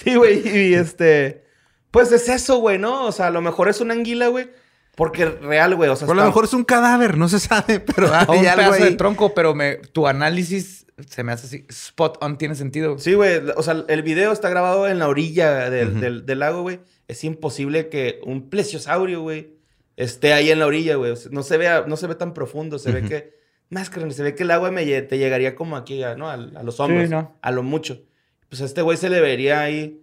Sí, 0.04 0.14
güey. 0.16 0.42
Y 0.46 0.74
este. 0.74 1.44
Pues 1.90 2.12
es 2.12 2.28
eso, 2.28 2.58
güey, 2.58 2.78
¿no? 2.78 3.06
O 3.06 3.12
sea, 3.12 3.26
a 3.26 3.30
lo 3.30 3.40
mejor 3.40 3.68
es 3.68 3.80
una 3.80 3.94
anguila, 3.94 4.28
güey. 4.28 4.48
Porque 4.96 5.24
real, 5.26 5.74
güey. 5.76 5.90
O 5.90 5.96
sea, 5.96 6.06
Por 6.06 6.14
lo 6.16 6.22
está- 6.22 6.28
mejor 6.30 6.44
es 6.44 6.52
un 6.54 6.64
cadáver, 6.64 7.16
no 7.16 7.28
se 7.28 7.40
sabe, 7.40 7.80
pero 7.94 8.06
O 8.08 8.32
un 8.32 8.38
hay 8.38 8.46
algo 8.46 8.62
pedazo 8.64 8.82
de 8.82 8.88
ahí. 8.90 8.96
tronco, 8.96 9.34
pero 9.34 9.54
me, 9.54 9.76
tu 9.76 10.06
análisis 10.06 10.86
se 11.08 11.22
me 11.24 11.32
hace 11.32 11.46
así. 11.46 11.66
Spot 11.68 12.18
on 12.22 12.38
tiene 12.38 12.54
sentido. 12.54 12.98
Sí, 12.98 13.14
güey. 13.14 13.40
O 13.56 13.62
sea, 13.62 13.84
el 13.88 14.02
video 14.02 14.32
está 14.32 14.48
grabado 14.50 14.86
en 14.88 14.98
la 14.98 15.08
orilla 15.08 15.70
del, 15.70 16.00
del- 16.00 16.26
del 16.26 16.38
lago, 16.38 16.62
güey. 16.62 16.80
Es 17.08 17.24
imposible 17.24 17.88
que 17.88 18.20
un 18.24 18.50
plesiosaurio, 18.50 19.22
güey, 19.22 19.54
esté 19.96 20.32
ahí 20.32 20.50
en 20.50 20.58
la 20.60 20.66
orilla, 20.66 20.94
güey. 20.96 21.10
O 21.12 21.16
sea, 21.16 21.30
no 21.32 21.42
se 21.42 21.56
ve, 21.56 21.68
a- 21.68 21.84
no 21.86 21.96
se 21.96 22.06
ve 22.06 22.14
tan 22.14 22.34
profundo. 22.34 22.78
Se 22.78 22.92
ve 22.92 23.02
que, 23.02 23.34
más 23.70 23.90
que 23.90 24.08
se 24.12 24.22
ve 24.22 24.34
que 24.34 24.42
el 24.44 24.50
agua 24.50 24.70
me 24.70 24.84
lle- 24.86 25.06
te 25.08 25.18
llegaría 25.18 25.54
como 25.56 25.76
aquí, 25.76 26.02
a- 26.02 26.14
¿no? 26.14 26.28
A, 26.30 26.34
a 26.34 26.62
los 26.62 26.78
hombros. 26.78 27.08
¿no? 27.10 27.36
A 27.42 27.50
lo 27.50 27.62
mucho. 27.62 28.02
Pues 28.50 28.60
a 28.60 28.66
este 28.66 28.82
güey 28.82 28.98
se 28.98 29.08
le 29.08 29.20
vería 29.22 29.60
ahí 29.60 30.02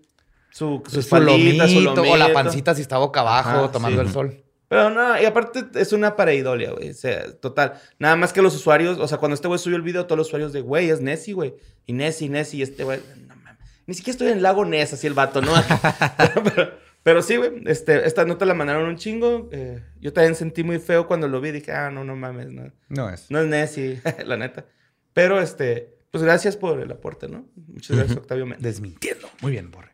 su, 0.52 0.82
su 0.86 0.92
Su 0.94 1.00
espaldita, 1.02 1.68
su 1.68 1.82
lomito, 1.82 2.02
o 2.02 2.18
la 2.18 2.30
lomito. 2.30 2.34
pancita 2.34 2.74
si 2.74 2.82
está 2.82 2.98
boca 2.98 3.20
abajo 3.20 3.50
Ajá, 3.50 3.72
tomando 3.72 4.02
sí. 4.02 4.08
el 4.08 4.14
sol. 4.14 4.44
Pero 4.70 4.90
no, 4.90 5.22
y 5.22 5.26
aparte 5.26 5.66
es 5.76 5.94
una 5.94 6.16
pareidolia, 6.16 6.72
güey. 6.72 6.90
O 6.90 6.94
sea, 6.94 7.32
total. 7.40 7.74
Nada 8.00 8.16
más 8.18 8.34
que 8.34 8.42
los 8.42 8.56
usuarios, 8.56 8.98
o 9.00 9.08
sea, 9.08 9.18
cuando 9.18 9.36
este 9.36 9.48
güey 9.48 9.60
subió 9.60 9.78
el 9.78 9.84
video, 9.84 10.06
todos 10.06 10.18
los 10.18 10.28
usuarios 10.28 10.52
de, 10.52 10.62
güey, 10.62 10.90
es 10.90 11.00
Nessie, 11.00 11.34
güey. 11.34 11.54
Y 11.86 11.94
Nessie, 11.94 12.28
Nessie, 12.30 12.60
y 12.60 12.64
este 12.64 12.84
güey, 12.84 13.00
no 13.28 13.36
mames. 13.38 13.60
Ni 13.86 13.94
siquiera 13.94 14.12
estoy 14.16 14.28
en 14.30 14.38
el 14.38 14.44
lago 14.44 14.66
Ness, 14.66 14.92
así 14.94 15.08
el 15.08 15.14
vato, 15.14 15.42
¿no? 15.42 15.54
pero, 16.44 16.72
pero 17.04 17.22
sí, 17.22 17.38
güey, 17.38 17.62
este, 17.66 18.06
esta 18.06 18.26
nota 18.26 18.44
la 18.46 18.54
mandaron 18.56 18.88
un 18.90 18.98
chingo. 18.98 19.48
eh, 19.54 19.82
yo 20.02 20.12
también 20.12 20.36
sentí 20.36 20.64
muy 20.64 20.80
feo 20.80 21.08
cuando 21.08 21.30
lo 21.30 21.40
vi. 21.40 21.52
Dije, 21.52 21.72
ah, 21.72 21.90
no, 21.90 22.04
no 22.04 22.16
mames, 22.18 22.52
no, 22.52 22.72
No 22.90 23.10
es. 23.10 23.30
no 23.32 23.40
es 23.40 23.48
Nessie, 23.48 24.02
la 24.26 24.36
neta. 24.36 24.66
Pero, 25.14 25.40
este, 25.40 25.97
pues 26.12 26.24
gracias 26.24 26.58
por 26.58 26.80
el 26.80 26.92
aporte, 26.92 27.28
¿no? 27.28 27.48
Muchas 27.68 27.96
gracias, 27.98 28.18
Octavio 28.18 28.46
Méndez. 28.46 28.64
Desmintiendo. 28.64 29.30
Muy 29.42 29.52
bien, 29.52 29.72
Borre. 29.72 29.94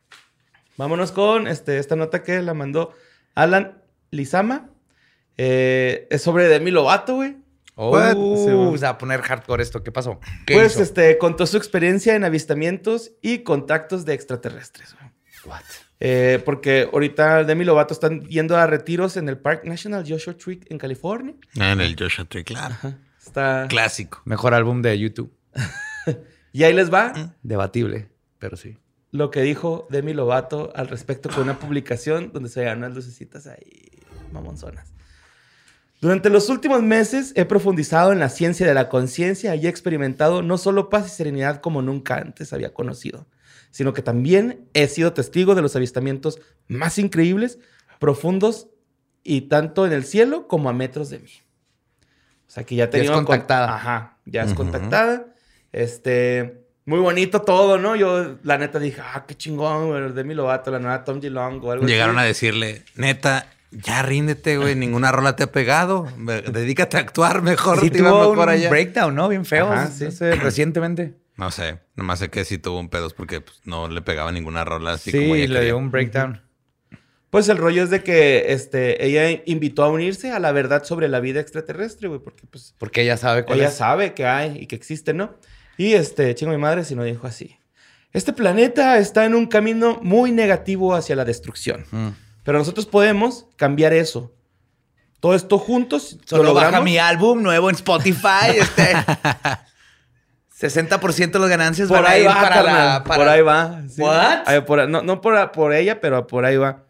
Vámonos 0.77 1.11
con 1.11 1.47
este, 1.47 1.77
esta 1.77 1.95
nota 1.95 2.23
que 2.23 2.41
la 2.41 2.53
mandó 2.53 2.93
Alan 3.35 3.81
Lizama. 4.11 4.69
Eh, 5.37 6.07
es 6.11 6.21
sobre 6.21 6.47
Demi 6.47 6.71
Lovato, 6.71 7.15
güey. 7.15 7.37
What? 7.75 8.13
Oh, 8.17 8.37
Sí, 8.37 8.51
va. 8.51 8.69
o 8.69 8.77
sea, 8.77 8.97
poner 8.97 9.21
hardcore 9.21 9.63
esto. 9.63 9.83
¿Qué 9.83 9.91
pasó? 9.91 10.19
¿Qué 10.45 10.53
Pues 10.55 10.73
hizo? 10.73 10.83
este, 10.83 11.17
contó 11.17 11.47
su 11.47 11.57
experiencia 11.57 12.15
en 12.15 12.23
avistamientos 12.23 13.11
y 13.21 13.39
contactos 13.39 14.05
de 14.05 14.13
extraterrestres. 14.13 14.93
güey. 14.95 15.11
What? 15.45 15.61
Eh, 15.99 16.41
porque 16.45 16.87
ahorita 16.91 17.43
Demi 17.45 17.63
Lovato 17.65 17.93
están 17.93 18.21
yendo 18.27 18.57
a 18.57 18.67
retiros 18.67 19.15
en 19.17 19.29
el 19.29 19.37
Park 19.37 19.63
National 19.65 20.03
Joshua 20.07 20.35
Tree 20.37 20.59
en 20.69 20.77
California. 20.77 21.33
Ah, 21.59 21.71
En 21.71 21.81
el 21.81 21.95
Joshua 21.97 22.25
Tree, 22.25 22.43
claro. 22.43 22.75
Está... 23.19 23.65
Clásico. 23.69 24.21
Mejor 24.25 24.53
álbum 24.53 24.81
de 24.81 24.99
YouTube. 24.99 25.33
Y 26.53 26.63
ahí 26.63 26.73
les 26.73 26.93
va 26.93 27.33
Debatible, 27.41 28.07
pero 28.39 28.55
sí. 28.55 28.77
lo 29.11 29.31
que 29.31 29.41
dijo 29.41 29.87
Demi 29.89 30.13
Lovato 30.13 30.71
al 30.75 30.87
respecto 30.87 31.29
con 31.29 31.43
una 31.43 31.59
publicación 31.59 32.31
donde 32.31 32.47
se 32.49 32.61
veían 32.61 32.77
unas 32.77 32.93
lucecitas 32.93 33.47
ahí 33.47 33.89
mamonzonas. 34.31 34.93
Durante 35.99 36.29
los 36.29 36.49
últimos 36.49 36.81
meses 36.83 37.31
he 37.35 37.45
profundizado 37.45 38.11
en 38.11 38.19
la 38.19 38.29
ciencia 38.29 38.67
de 38.67 38.73
la 38.73 38.89
conciencia 38.89 39.55
y 39.55 39.65
he 39.65 39.69
experimentado 39.69 40.41
no 40.41 40.57
solo 40.57 40.89
paz 40.89 41.07
y 41.07 41.09
serenidad 41.09 41.61
como 41.61 41.81
nunca 41.81 42.17
antes 42.17 42.53
había 42.53 42.73
conocido, 42.73 43.25
sino 43.71 43.93
que 43.93 44.01
también 44.01 44.67
he 44.73 44.87
sido 44.87 45.13
testigo 45.13 45.55
de 45.55 45.61
los 45.61 45.75
avistamientos 45.75 46.39
más 46.67 46.99
increíbles, 46.99 47.57
profundos 47.99 48.67
y 49.23 49.41
tanto 49.41 49.85
en 49.85 49.93
el 49.93 50.03
cielo 50.03 50.47
como 50.47 50.69
a 50.69 50.73
metros 50.73 51.09
de 51.09 51.19
mí. 51.19 51.31
O 52.47 52.51
sea 52.51 52.65
que 52.65 52.75
ya 52.75 52.89
tenía 52.89 53.11
contactada. 53.13 53.73
Ajá, 53.73 54.17
ya 54.25 54.43
es 54.43 54.49
Ujú. 54.49 54.57
contactada. 54.57 55.32
Este, 55.73 56.63
muy 56.85 56.99
bonito 56.99 57.41
todo, 57.41 57.77
¿no? 57.77 57.95
Yo 57.95 58.37
la 58.43 58.57
neta 58.57 58.79
dije, 58.79 59.01
ah, 59.01 59.25
qué 59.27 59.35
chingón, 59.35 59.89
güey, 59.89 60.13
Demi 60.13 60.33
Lovato, 60.33 60.71
la 60.71 60.79
nueva 60.79 61.03
Tom 61.03 61.19
DeLonge 61.19 61.65
o 61.65 61.71
algo 61.71 61.85
Llegaron 61.85 62.17
a 62.19 62.23
decirle, 62.23 62.83
neta, 62.95 63.47
ya 63.71 64.03
ríndete, 64.03 64.57
güey. 64.57 64.75
Ninguna 64.75 65.11
rola 65.11 65.35
te 65.35 65.43
ha 65.43 65.51
pegado. 65.51 66.07
Dedícate 66.17 66.97
a 66.97 66.99
actuar 67.01 67.41
mejor. 67.41 67.79
Sí 67.81 67.89
te 67.89 67.99
tuvo 67.99 68.29
mejor 68.29 68.47
un 68.47 68.49
allá. 68.49 68.69
breakdown, 68.69 69.15
¿no? 69.15 69.27
Bien 69.29 69.45
feo. 69.45 69.71
Ajá, 69.71 69.87
sí. 69.87 70.11
sí. 70.11 70.29
recientemente. 70.31 71.15
No 71.37 71.49
sé. 71.49 71.79
Nomás 71.95 72.19
sé 72.19 72.29
que 72.29 72.45
sí 72.45 72.59
tuvo 72.59 72.79
un 72.79 72.89
pedos 72.89 73.15
porque 73.15 73.41
pues, 73.41 73.61
no 73.65 73.87
le 73.87 74.01
pegaba 74.01 74.31
ninguna 74.31 74.63
rola 74.63 74.93
así 74.93 75.09
Sí, 75.09 75.17
como 75.19 75.33
ella 75.35 75.43
le 75.45 75.47
quería. 75.47 75.61
dio 75.61 75.77
un 75.77 75.89
breakdown. 75.89 76.41
Pues 77.31 77.49
el 77.49 77.57
rollo 77.57 77.81
es 77.81 77.89
de 77.89 78.03
que 78.03 78.53
este, 78.53 79.03
ella 79.03 79.41
invitó 79.47 79.83
a 79.83 79.89
unirse 79.89 80.31
a 80.31 80.37
la 80.37 80.51
verdad 80.51 80.83
sobre 80.83 81.07
la 81.07 81.19
vida 81.19 81.39
extraterrestre, 81.39 82.07
güey, 82.07 82.19
porque 82.19 82.43
pues 82.45 82.75
Porque 82.77 83.01
ella 83.01 83.17
sabe 83.17 83.43
cuál 83.43 83.57
ella 83.57 83.69
es. 83.69 83.73
sabe 83.73 84.13
que 84.13 84.27
hay 84.27 84.55
y 84.59 84.67
que 84.67 84.75
existe, 84.75 85.15
¿no? 85.15 85.33
Y 85.77 85.93
este, 85.93 86.33
chingo 86.35 86.51
mi 86.51 86.57
madre 86.57 86.83
si 86.83 86.95
no 86.95 87.03
dijo 87.03 87.25
así. 87.27 87.57
Este 88.11 88.31
planeta 88.33 88.97
está 88.99 89.25
en 89.25 89.33
un 89.33 89.47
camino 89.47 89.99
muy 90.03 90.31
negativo 90.31 90.93
hacia 90.93 91.15
la 91.15 91.25
destrucción. 91.25 91.85
Mm. 91.91 92.09
Pero 92.43 92.57
nosotros 92.59 92.85
podemos 92.85 93.47
cambiar 93.55 93.93
eso. 93.93 94.31
Todo 95.19 95.33
esto 95.35 95.57
juntos. 95.57 96.17
lo 96.29 96.37
Solo 96.37 96.53
baja 96.53 96.65
logramos. 96.67 96.85
mi 96.85 96.97
álbum 96.97 97.41
nuevo 97.41 97.69
en 97.69 97.75
Spotify. 97.75 98.49
Este. 98.57 98.93
60% 100.59 101.31
de 101.31 101.39
las 101.39 101.49
ganancias 101.49 101.87
Por 101.87 101.97
van 101.97 102.05
a 102.05 102.09
ahí 102.11 102.21
ir 102.21 102.27
va, 102.27 102.41
para 102.41 102.63
la. 102.63 103.03
para- 103.03 103.15
Por 103.19 103.27
ahí 103.27 103.41
va. 103.41 103.81
sí. 103.89 104.01
What? 104.01 104.43
Ay, 104.45 104.61
por- 104.61 104.87
no 104.87 105.01
no 105.01 105.19
por, 105.19 105.51
por 105.51 105.73
ella, 105.73 105.99
pero 105.99 106.27
por 106.27 106.45
ahí 106.45 106.57
va. 106.57 106.83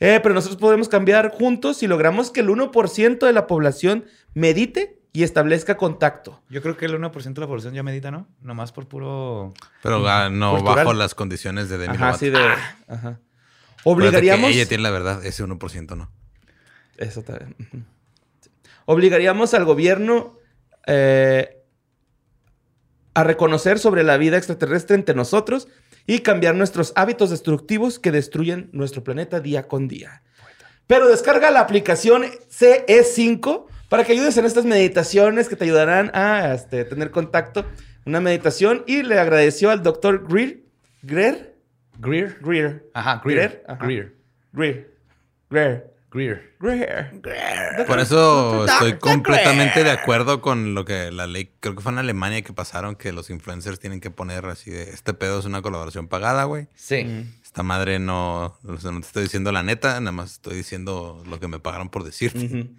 Eh, 0.00 0.20
pero 0.22 0.34
nosotros 0.34 0.58
podemos 0.60 0.88
cambiar 0.88 1.30
juntos 1.30 1.78
si 1.78 1.86
logramos 1.86 2.30
que 2.30 2.40
el 2.40 2.48
1% 2.48 3.18
de 3.26 3.32
la 3.32 3.46
población 3.46 4.04
medite 4.34 4.98
y 5.16 5.22
establezca 5.22 5.78
contacto. 5.78 6.42
Yo 6.50 6.60
creo 6.60 6.76
que 6.76 6.84
el 6.84 7.00
1% 7.00 7.32
de 7.32 7.40
la 7.40 7.46
población 7.46 7.72
ya 7.72 7.82
medita, 7.82 8.10
¿no? 8.10 8.28
Nomás 8.42 8.70
por 8.70 8.86
puro. 8.86 9.54
Pero 9.82 10.06
ah, 10.06 10.28
no 10.28 10.56
Cultural. 10.56 10.76
bajo 10.76 10.92
las 10.92 11.14
condiciones 11.14 11.70
de 11.70 11.78
Demi 11.78 11.94
Ajá, 11.94 12.04
Lovato. 12.04 12.18
sí 12.18 12.28
de... 12.28 12.38
Ajá. 12.38 12.58
Acuérdate 12.86 13.20
Obligaríamos... 13.84 14.50
que 14.50 14.56
ella 14.56 14.68
tiene 14.68 14.82
la 14.82 14.90
verdad. 14.90 15.24
Ese 15.24 15.42
1% 15.42 15.96
no. 15.96 16.10
Eso 16.98 17.22
también. 17.22 17.56
Obligaríamos 18.84 19.54
al 19.54 19.64
gobierno 19.64 20.38
eh, 20.86 21.62
a 23.14 23.24
reconocer 23.24 23.78
sobre 23.78 24.02
la 24.02 24.18
vida 24.18 24.36
extraterrestre 24.36 24.96
entre 24.96 25.14
nosotros 25.14 25.66
y 26.06 26.18
cambiar 26.18 26.56
nuestros 26.56 26.92
hábitos 26.94 27.30
destructivos 27.30 27.98
que 27.98 28.12
destruyen 28.12 28.68
nuestro 28.72 29.02
planeta 29.02 29.40
día 29.40 29.66
con 29.66 29.88
día. 29.88 30.22
Pero 30.86 31.08
descarga 31.08 31.50
la 31.50 31.60
aplicación 31.60 32.24
CE5 32.50 33.64
para 33.88 34.04
que 34.04 34.12
ayudes 34.12 34.36
en 34.36 34.44
estas 34.44 34.64
meditaciones 34.64 35.48
que 35.48 35.56
te 35.56 35.64
ayudarán 35.64 36.10
a 36.14 36.54
este, 36.54 36.84
tener 36.84 37.10
contacto. 37.10 37.64
Una 38.04 38.20
meditación 38.20 38.84
y 38.86 39.02
le 39.02 39.18
agradeció 39.18 39.70
al 39.70 39.82
doctor 39.82 40.26
Greer. 40.28 40.60
Greer. 41.02 41.56
Greer. 41.98 42.38
Greer. 42.40 42.90
Ajá, 42.94 43.20
Greer. 43.24 43.38
Greer. 43.38 43.64
Ajá. 43.66 43.84
Greer. 43.84 44.16
Greer. 44.52 44.96
Greer. 45.50 45.96
Greer. 46.58 47.20
Greer. 47.20 47.86
Por 47.86 47.98
eso 47.98 48.64
estoy 48.64 48.98
completamente 48.98 49.84
de 49.84 49.90
acuerdo 49.90 50.40
con 50.40 50.74
lo 50.74 50.84
que 50.84 51.10
la 51.10 51.26
ley, 51.26 51.52
creo 51.60 51.74
que 51.74 51.82
fue 51.82 51.92
en 51.92 51.98
Alemania 51.98 52.42
que 52.42 52.52
pasaron 52.52 52.96
que 52.96 53.12
los 53.12 53.28
influencers 53.28 53.78
tienen 53.78 54.00
que 54.00 54.10
poner 54.10 54.46
así 54.46 54.70
de 54.70 54.84
este 54.84 55.12
pedo 55.12 55.38
es 55.38 55.44
una 55.44 55.62
colaboración 55.62 56.08
pagada, 56.08 56.44
güey. 56.44 56.68
Sí. 56.74 57.26
Esta 57.44 57.62
madre 57.62 57.98
no, 57.98 58.56
o 58.64 58.76
sea, 58.78 58.92
no 58.92 59.00
te 59.00 59.06
estoy 59.06 59.22
diciendo 59.24 59.52
la 59.52 59.62
neta, 59.62 60.00
nada 60.00 60.12
más 60.12 60.32
estoy 60.32 60.56
diciendo 60.56 61.22
lo 61.26 61.38
que 61.38 61.48
me 61.48 61.58
pagaron 61.58 61.90
por 61.90 62.04
decirte. 62.04 62.70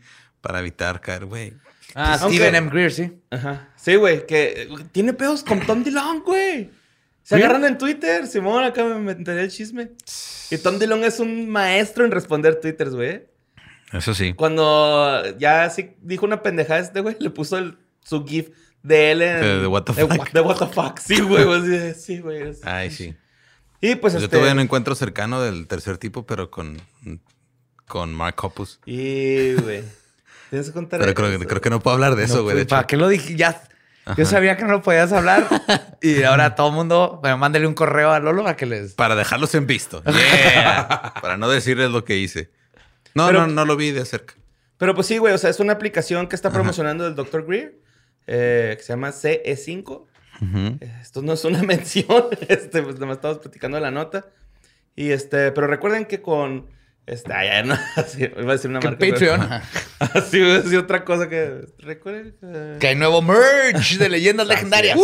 Para 0.48 0.62
evitar 0.62 1.02
caer, 1.02 1.26
güey. 1.26 1.54
Ah, 1.93 2.18
Aunque- 2.22 2.38
Steven 2.38 2.56
M. 2.56 2.70
Greer, 2.70 2.91
sí. 2.93 3.20
Ajá. 3.32 3.68
Sí, 3.76 3.95
güey, 3.95 4.26
que 4.26 4.70
tiene 4.93 5.12
pedos 5.14 5.43
con 5.43 5.60
Tom 5.60 5.84
DeLonge, 5.84 6.24
güey. 6.24 6.70
Se 7.22 7.36
¿Sí? 7.36 7.41
agarran 7.43 7.66
en 7.66 7.78
Twitter, 7.78 8.26
Simón, 8.28 8.64
acá 8.64 8.86
me 8.86 9.12
enteré 9.12 9.41
el 9.43 9.52
chisme. 9.52 9.91
Y 10.50 10.58
Tom 10.60 10.80
DeLonge 10.80 11.08
es 11.08 11.20
un 11.20 11.50
maestro 11.50 12.06
en 12.06 12.12
responder 12.12 12.62
twitters, 12.62 12.95
güey. 12.95 13.26
Eso 13.91 14.14
sí. 14.14 14.34
Cuando 14.34 15.38
ya 15.38 15.66
así 15.66 15.95
dijo 16.02 16.26
una 16.26 16.41
pendejada 16.41 16.80
este, 16.80 17.02
güey, 17.02 17.18
le 17.20 17.30
puso 17.30 17.58
el- 17.58 17.78
su 18.06 18.26
gif 18.26 18.52
de 18.84 19.12
él 19.12 19.22
en... 19.22 19.41
De- 19.41 19.60
de 19.60 19.68
what 19.68 19.84
the 19.84 19.91
de 19.93 20.02
fuck. 20.08 20.12
what- 20.18 20.32
de 20.32 20.39
what 20.41 20.58
the 20.60 20.68
fuck. 20.68 21.00
Sí, 21.00 21.20
güey. 21.20 21.93
Sí, 21.93 22.20
güey. 22.20 22.54
Ay, 22.64 22.89
sí. 22.89 23.14
Y 23.82 23.95
pues 23.95 24.14
Yo 24.14 24.20
este... 24.20 24.38
tuve 24.38 24.50
un 24.54 24.62
encuentro 24.62 24.95
cercano 24.95 25.41
del 25.41 25.68
tercer 25.68 25.98
tipo, 25.98 26.26
pero 26.26 26.50
con, 26.50 26.78
con 27.86 28.14
Mark 28.14 28.36
Hoppus. 28.41 28.80
Y, 28.86 29.54
güey. 29.56 29.84
Tienes 30.50 30.68
que 30.68 30.74
contar 30.74 31.00
Pero 31.00 31.14
creo, 31.14 31.39
que- 31.39 31.45
creo 31.48 31.62
que 31.62 31.70
no 31.70 31.80
puedo 31.82 31.95
hablar 31.95 32.16
de 32.16 32.24
eso, 32.26 32.43
güey. 32.43 32.56
pues, 32.56 32.68
¿Para 32.68 32.82
hecho. 32.82 32.88
qué 32.88 32.98
lo 32.98 33.08
dije? 33.10 33.36
Ya. 33.36 33.62
Ajá. 34.06 34.16
Yo 34.18 34.26
sabía 34.26 34.56
que 34.56 34.64
no 34.64 34.72
lo 34.72 34.82
podías 34.82 35.12
hablar. 35.12 35.45
y 36.02 36.24
ahora 36.24 36.56
todo 36.56 36.70
el 36.70 36.74
mundo. 36.76 37.20
Bueno, 37.22 37.38
mándale 37.38 37.68
un 37.68 37.74
correo 37.74 38.12
a 38.12 38.20
Lolo 38.20 38.43
para 38.43 38.56
que 38.56 38.66
les. 38.66 38.93
Para 38.93 39.16
dejarlos 39.16 39.54
en 39.56 39.68
visto. 39.68 40.02
Yeah. 40.12 41.14
Para 41.22 41.36
no 41.38 41.50
decirles 41.50 41.91
lo 41.91 42.06
que 42.06 42.16
hice. 42.18 42.50
No, 43.14 43.28
Pero- 43.28 43.41
no, 43.48 43.54
no 43.54 43.66
lo 43.66 43.76
vi 43.76 43.91
de 43.91 44.06
cerca. 44.06 44.36
Pero 44.78 44.93
pues 44.95 45.08
sí, 45.08 45.18
güey, 45.18 45.34
o 45.34 45.38
sea, 45.39 45.50
es 45.50 45.60
una 45.60 45.74
aplicación 45.74 46.28
que 46.28 46.36
está 46.36 46.52
promocionando 46.52 47.08
el 47.08 47.16
Dr. 47.16 47.45
Greer, 47.48 47.80
eh, 48.28 48.76
que 48.78 48.84
se 48.84 48.93
llama 48.93 49.10
CE5. 49.12 50.06
Ujú. 50.39 50.78
Esto 51.02 51.22
no 51.24 51.34
es 51.34 51.43
una 51.45 51.64
mención, 51.64 52.26
este, 52.48 52.84
pues 52.84 52.93
nada 52.95 53.08
más 53.08 53.16
estamos 53.18 53.39
platicando 53.39 53.76
de 53.78 53.82
la 53.82 53.89
nota. 53.91 54.28
Y 54.95 55.10
este, 55.10 55.52
pero 55.52 55.66
recuerden 55.68 56.06
que 56.06 56.22
con 56.22 56.68
Este, 57.08 57.34
ah, 57.34 57.43
ya 57.45 57.64
no, 57.64 57.76
así, 57.95 58.24
iba 58.24 58.49
a 58.49 58.53
decir 58.55 58.70
una 58.70 58.80
Que 58.82 58.88
marca. 58.89 59.05
Patreon. 59.10 59.41
Así 59.99 60.38
iba 60.39 60.47
a 60.55 60.60
decir 60.62 60.78
otra 60.78 61.03
cosa 61.05 61.28
que... 61.30 61.66
Recuerden 61.80 62.36
que- 62.39 62.78
que 62.80 62.88
hay 62.88 62.95
nuevo 62.95 63.22
merch 63.24 63.97
de 63.97 64.10
leyendas 64.10 64.45
legendarias. 64.47 64.99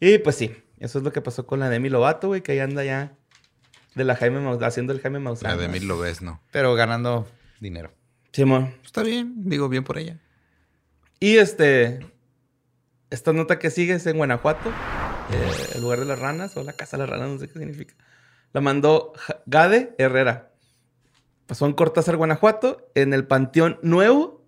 Y 0.00 0.18
pues 0.18 0.36
sí, 0.36 0.54
eso 0.78 0.98
es 0.98 1.04
lo 1.04 1.12
que 1.12 1.20
pasó 1.20 1.46
con 1.46 1.60
la 1.60 1.68
Demi 1.70 1.88
Lovato, 1.88 2.28
güey, 2.28 2.42
que 2.42 2.52
ahí 2.52 2.58
anda 2.60 2.84
ya 2.84 3.12
de 3.94 4.04
la 4.04 4.16
Jaime 4.16 4.40
Maus- 4.40 4.62
haciendo 4.64 4.92
el 4.92 5.00
Jaime 5.00 5.18
Maussan. 5.18 5.50
La 5.50 5.56
de 5.56 5.68
mil 5.68 5.86
lo 5.88 5.98
ves, 5.98 6.22
¿no? 6.22 6.40
Pero 6.52 6.74
ganando 6.74 7.28
dinero. 7.60 7.92
Simón. 8.32 8.74
Está 8.84 9.02
bien, 9.02 9.34
digo 9.48 9.68
bien 9.68 9.84
por 9.84 9.98
ella. 9.98 10.18
Y 11.20 11.36
este. 11.38 12.00
Esta 13.10 13.32
nota 13.32 13.58
que 13.58 13.70
sigue 13.70 13.94
es 13.94 14.06
en 14.06 14.18
Guanajuato, 14.18 14.68
eh, 15.32 15.66
el 15.76 15.80
lugar 15.80 15.98
de 16.00 16.04
las 16.04 16.18
ranas, 16.18 16.54
o 16.58 16.62
la 16.62 16.74
casa 16.74 16.96
de 16.98 17.04
las 17.04 17.10
ranas, 17.10 17.28
no 17.30 17.38
sé 17.38 17.48
qué 17.48 17.58
significa. 17.58 17.94
La 18.52 18.60
mandó 18.60 19.12
Gade 19.46 19.94
Herrera. 19.98 20.50
Pasó 21.46 21.66
en 21.66 21.72
Cortázar, 21.72 22.16
Guanajuato, 22.16 22.90
en 22.94 23.14
el 23.14 23.26
Panteón 23.26 23.78
Nuevo. 23.82 24.44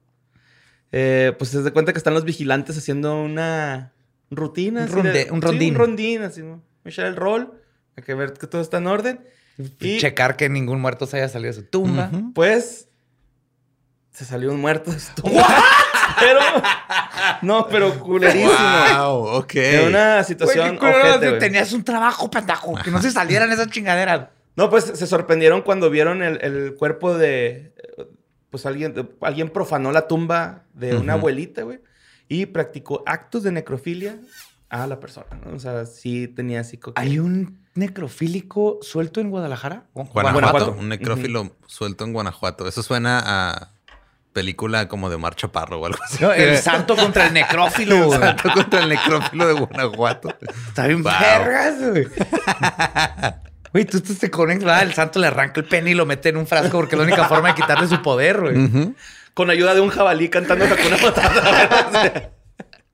Eh, 0.93 1.33
pues 1.39 1.51
se 1.51 1.63
da 1.63 1.71
cuenta 1.71 1.93
que 1.93 1.99
están 1.99 2.15
los 2.15 2.25
vigilantes 2.25 2.77
haciendo 2.77 3.23
una 3.23 3.93
rutina. 4.31 4.81
Un 4.81 4.87
así 4.87 4.95
ronde- 4.95 5.13
de- 5.27 5.31
un 5.31 5.41
sí, 5.41 5.47
rondín. 5.47 5.73
un 5.75 5.79
rondín, 5.79 6.23
así, 6.23 6.43
¿no? 6.43 6.63
Echar 6.85 7.07
el 7.07 7.17
rol, 7.17 7.53
hay 7.97 8.03
que 8.03 8.15
ver 8.15 8.33
que 8.35 8.47
todo 8.47 8.61
está 8.61 8.79
en 8.79 8.87
orden. 8.87 9.21
Y 9.81 9.99
Checar 9.99 10.37
que 10.37 10.49
ningún 10.49 10.81
muerto 10.81 11.07
se 11.07 11.19
haya 11.19 11.29
salido 11.29 11.53
de 11.55 11.61
su 11.61 11.67
tumba. 11.67 12.11
pues 12.35 12.89
se 14.13 14.25
salió 14.25 14.51
un 14.51 14.61
muerto 14.61 14.91
de 14.91 14.99
su 15.01 15.15
tumba. 15.15 15.47
Pero 16.19 16.41
no, 17.43 17.67
pero 17.69 17.99
culerísimo. 17.99 18.51
Wow, 18.97 19.25
ok. 19.39 19.53
De 19.53 19.87
una 19.87 20.15
Güey, 20.15 20.25
situación 20.25 20.79
qué 20.79 20.87
ojete, 20.87 21.33
tenías 21.39 21.73
un 21.73 21.85
trabajo, 21.85 22.31
pendejo. 22.31 22.75
Que 22.83 22.91
no 22.91 23.01
se 23.01 23.11
salieran 23.11 23.51
esas 23.53 23.69
chingaderas. 23.69 24.29
No, 24.57 24.69
pues 24.71 24.85
se 24.85 25.07
sorprendieron 25.07 25.63
cuando 25.63 25.91
vieron 25.91 26.23
el, 26.23 26.39
el 26.43 26.75
cuerpo 26.75 27.17
de. 27.17 27.75
Pues 28.51 28.67
alguien, 28.67 29.11
alguien 29.21 29.49
profanó 29.49 29.93
la 29.93 30.09
tumba 30.09 30.65
de 30.75 30.97
una 30.97 31.13
abuelita, 31.15 31.63
güey. 31.63 31.81
Y 32.29 32.47
practicó 32.47 33.03
actos 33.07 33.43
de 33.43 33.53
necrofilia 33.53 34.17
a 34.69 34.87
la 34.87 35.01
persona, 35.01 35.27
¿no? 35.45 35.57
O 35.57 35.59
sea, 35.59 35.87
sí 35.87 36.29
tenía 36.29 36.61
así. 36.61 36.79
¿Hay 36.97 37.19
un 37.19 37.61
necrofílico 37.75 38.79
suelto 38.83 39.21
en 39.21 39.31
Guadalajara? 39.31 39.85
Guanajuato, 39.95 40.33
Guanajuato. 40.33 40.77
un 40.79 40.89
necrófilo 40.89 41.57
suelto 41.67 42.05
en 42.05 42.13
Guanajuato. 42.13 42.67
Eso 42.69 42.83
suena 42.83 43.21
a 43.25 43.73
película 44.33 44.89
como 44.89 45.11
de 45.11 45.17
Mar 45.17 45.35
Chaparro 45.35 45.81
o 45.81 45.87
algo 45.87 45.99
así. 46.05 46.23
No, 46.23 46.33
el 46.33 46.57
santo 46.59 46.97
contra 46.97 47.27
el 47.27 47.35
necrófilo, 47.35 48.07
güey. 48.07 48.19
Santo 48.21 48.51
contra 48.53 48.81
el 48.81 48.89
necrófilo 48.89 49.47
de 49.47 49.53
Guanajuato. 49.55 50.37
Está 50.69 50.87
bien 50.87 51.03
Wow. 51.03 51.13
vergas, 51.21 51.75
güey. 51.91 52.07
Güey, 53.73 53.85
tú, 53.85 54.01
tú 54.01 54.15
te 54.15 54.31
conectas, 54.31 54.83
el 54.83 54.93
santo 54.95 55.21
le 55.21 55.29
arranca 55.29 55.61
el 55.61 55.67
pene 55.67 55.91
y 55.91 55.95
lo 55.95 56.05
mete 56.07 56.31
en 56.31 56.37
un 56.37 56.47
frasco 56.47 56.79
porque 56.79 56.97
es 56.97 56.99
la 56.99 57.05
única 57.05 57.25
forma 57.29 57.49
de 57.49 57.55
quitarle 57.55 57.87
su 57.87 58.03
poder, 58.03 58.41
güey. 58.41 58.57
Ujú. 58.65 58.95
Con 59.35 59.49
ayuda 59.51 59.75
de 59.75 59.81
un 59.81 59.91
jabalí 59.91 60.29
cantando 60.29 60.65
Hakuna 60.65 60.97
Matata. 61.01 62.31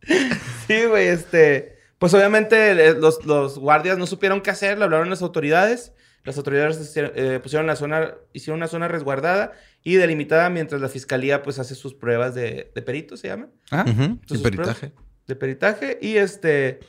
sí, 0.66 0.84
güey, 0.84 1.08
este. 1.08 1.76
Pues 1.98 2.12
obviamente 2.12 2.72
eh, 2.72 2.94
los, 2.94 3.24
los 3.24 3.58
guardias 3.58 3.96
no 3.96 4.06
supieron 4.06 4.42
qué 4.42 4.50
hacer, 4.50 4.76
le 4.76 4.84
hablaron 4.84 5.06
a 5.06 5.10
las 5.10 5.22
autoridades. 5.22 5.92
Las 6.24 6.36
autoridades 6.36 6.92
eh, 6.96 7.40
pusieron 7.42 7.66
la 7.66 7.76
zona, 7.76 8.10
hicieron 8.32 8.58
una 8.58 8.66
zona 8.68 8.86
resguardada 8.88 9.52
y 9.88 9.94
delimitada 9.94 10.50
mientras 10.50 10.80
la 10.80 10.88
fiscalía 10.88 11.44
pues 11.44 11.60
hace 11.60 11.76
sus 11.76 11.94
pruebas 11.94 12.34
de, 12.34 12.72
de 12.74 12.82
perito, 12.82 13.16
se 13.16 13.28
llama. 13.28 13.46
Ajá. 13.70 13.88
Ujú. 13.88 14.18
Sus 14.26 14.40
Y 14.40 14.42
peritaje. 14.42 14.88
pruebas 14.88 15.06
De 15.28 15.36
peritaje. 15.36 15.98
Y 16.02 16.16
este. 16.16 16.80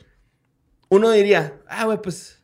Uno 0.88 1.08
diría, 1.12 1.60
ah, 1.68 1.84
güey, 1.84 2.02
pues. 2.02 2.42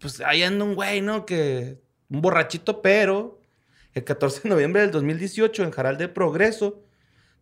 Pues 0.00 0.22
ahí 0.22 0.42
anda 0.42 0.64
un 0.64 0.74
güey, 0.74 1.02
¿no? 1.02 1.26
Que. 1.26 1.78
Un 2.08 2.22
borrachito, 2.22 2.80
pero. 2.80 3.42
El 3.92 4.04
14 4.04 4.40
de 4.44 4.48
noviembre 4.48 4.80
del 4.80 4.92
2018, 4.92 5.62
en 5.62 5.72
Jaral 5.72 5.98
de 5.98 6.08
Progreso, 6.08 6.82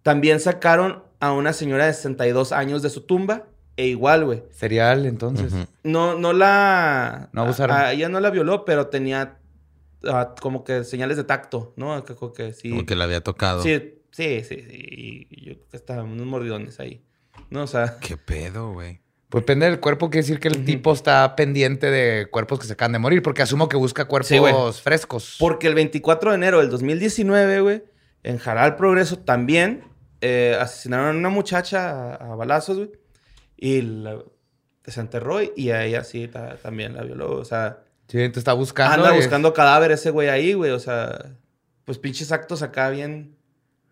también 0.03 0.41
sacaron 0.41 1.05
a 1.21 1.31
una 1.31 1.53
señora 1.53 1.87
de 1.87 1.93
62 1.93 2.51
años 2.51 2.83
de 2.83 2.91
su 2.91 3.03
tumba. 3.03 3.47
E 3.77 3.87
igual, 3.87 4.25
güey. 4.25 4.43
Serial, 4.51 5.07
entonces. 5.07 5.53
No, 5.85 6.19
no 6.19 6.33
la. 6.33 7.29
No 7.33 7.43
abusaron. 7.43 7.77
A, 7.77 7.81
a 7.87 7.93
ella 7.93 8.09
no 8.09 8.19
la 8.19 8.31
violó, 8.31 8.65
pero 8.65 8.89
tenía. 8.89 9.39
Como 10.41 10.65
que 10.65 10.85
señales 10.85 11.17
de 11.17 11.25
tacto, 11.25 11.73
¿no? 11.77 12.05
Que, 12.05 12.15
como 12.15 12.33
que 12.33 12.53
sí. 12.53 12.71
Como 12.71 12.87
que 12.87 12.95
le 12.97 13.05
había 13.05 13.21
tocado. 13.23 13.63
Sí, 13.63 14.01
sí, 14.11 14.43
sí, 14.45 14.65
sí. 14.69 15.27
Y 15.31 15.45
yo 15.47 15.55
creo 15.55 15.69
que 15.71 15.77
estaban 15.77 16.07
unos 16.09 16.27
mordidones 16.27 16.79
ahí. 16.81 17.05
No, 17.51 17.63
o 17.63 17.67
sea. 17.67 17.99
Qué 18.01 18.17
pedo, 18.17 18.73
güey. 18.73 19.01
Pues 19.29 19.43
depende 19.43 19.67
del 19.67 19.79
cuerpo, 19.79 20.09
quiere 20.09 20.23
decir 20.23 20.41
que 20.41 20.49
el 20.49 20.65
tipo 20.65 20.91
está 20.93 21.37
pendiente 21.37 21.91
de 21.91 22.29
cuerpos 22.31 22.61
que 22.61 22.67
se 22.67 22.73
acaban 22.73 22.93
de 22.93 22.99
morir, 22.99 23.23
porque 23.23 23.43
asumo 23.43 23.69
que 23.69 23.77
busca 23.77 24.07
cuerpos 24.07 24.29
Sí, 24.77 24.83
frescos. 24.83 25.37
Porque 25.39 25.67
el 25.67 25.75
24 25.75 26.31
de 26.31 26.37
enero 26.37 26.61
del 26.61 26.71
2019, 26.71 27.61
güey, 27.61 27.83
en 28.23 28.39
Jaral 28.39 28.77
Progreso 28.77 29.19
también 29.19 29.85
eh, 30.23 30.57
asesinaron 30.59 31.15
a 31.17 31.19
una 31.19 31.29
muchacha 31.29 32.15
a, 32.15 32.33
a 32.33 32.35
balazos, 32.37 32.79
güey. 32.79 32.91
Y 33.59 33.83
la 33.83 34.19
desenterró 34.83 35.41
y 35.43 35.71
a 35.73 35.85
ella 35.85 36.05
sí 36.05 36.27
ta- 36.29 36.57
también 36.57 36.95
la 36.95 37.03
violó. 37.03 37.33
O 37.37 37.45
sea, 37.45 37.81
Sí, 38.09 38.19
entonces 38.19 38.39
está 38.41 38.55
buscando. 38.55 39.05
anda 39.05 39.13
buscando 39.17 39.53
cadáver 39.53 39.93
ese 39.93 40.11
güey 40.11 40.29
ahí, 40.29 40.55
güey. 40.55 40.71
O 40.71 40.79
sea, 40.79 41.37
pues 41.85 41.99
pinches 41.99 42.33
actos 42.33 42.63
acá 42.63 42.89
bien 42.91 43.37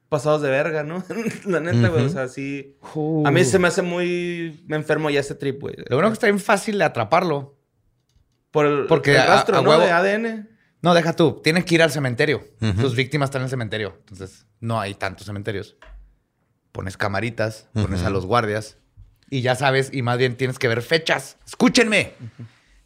pasados 0.08 0.40
de 0.42 0.50
verga, 0.50 0.82
¿no? 0.82 1.04
la 1.44 1.60
neta, 1.60 1.88
güey. 1.88 2.04
O 2.06 2.08
sea, 2.08 2.28
sí. 2.28 2.76
Uh. 2.94 3.26
A 3.26 3.30
mí 3.30 3.44
se 3.44 3.58
me 3.58 3.68
hace 3.68 3.82
muy 3.82 4.64
enfermo 4.70 5.10
ya 5.10 5.20
ese 5.20 5.34
trip, 5.34 5.60
güey. 5.60 5.74
Lo 5.88 5.96
bueno 5.96 6.08
que 6.08 6.14
está 6.14 6.26
bien 6.26 6.40
fácil 6.40 6.78
de 6.78 6.84
atraparlo. 6.84 7.56
Por 8.50 8.64
el, 8.66 8.86
porque 8.86 9.14
el 9.16 9.26
rastro, 9.26 9.58
a 9.58 9.62
¿no? 9.62 9.70
huevo- 9.70 9.84
De 9.84 9.90
ADN. 9.90 10.48
No, 10.80 10.94
deja 10.94 11.14
tú. 11.14 11.40
Tienes 11.42 11.64
que 11.64 11.74
ir 11.74 11.82
al 11.82 11.90
cementerio. 11.90 12.44
Tus 12.80 12.94
víctimas 12.94 13.26
están 13.28 13.40
en 13.42 13.44
el 13.44 13.50
cementerio. 13.50 13.96
Entonces, 14.00 14.46
no 14.60 14.80
hay 14.80 14.94
tantos 14.94 15.26
cementerios. 15.26 15.76
Pones 16.72 16.96
camaritas, 16.96 17.68
pones 17.72 18.02
a 18.02 18.10
los 18.10 18.24
guardias 18.24 18.76
y 19.28 19.40
ya 19.42 19.56
sabes, 19.56 19.90
y 19.92 20.02
más 20.02 20.16
bien 20.18 20.36
tienes 20.36 20.58
que 20.58 20.68
ver 20.68 20.82
fechas. 20.82 21.38
Escúchenme. 21.46 22.12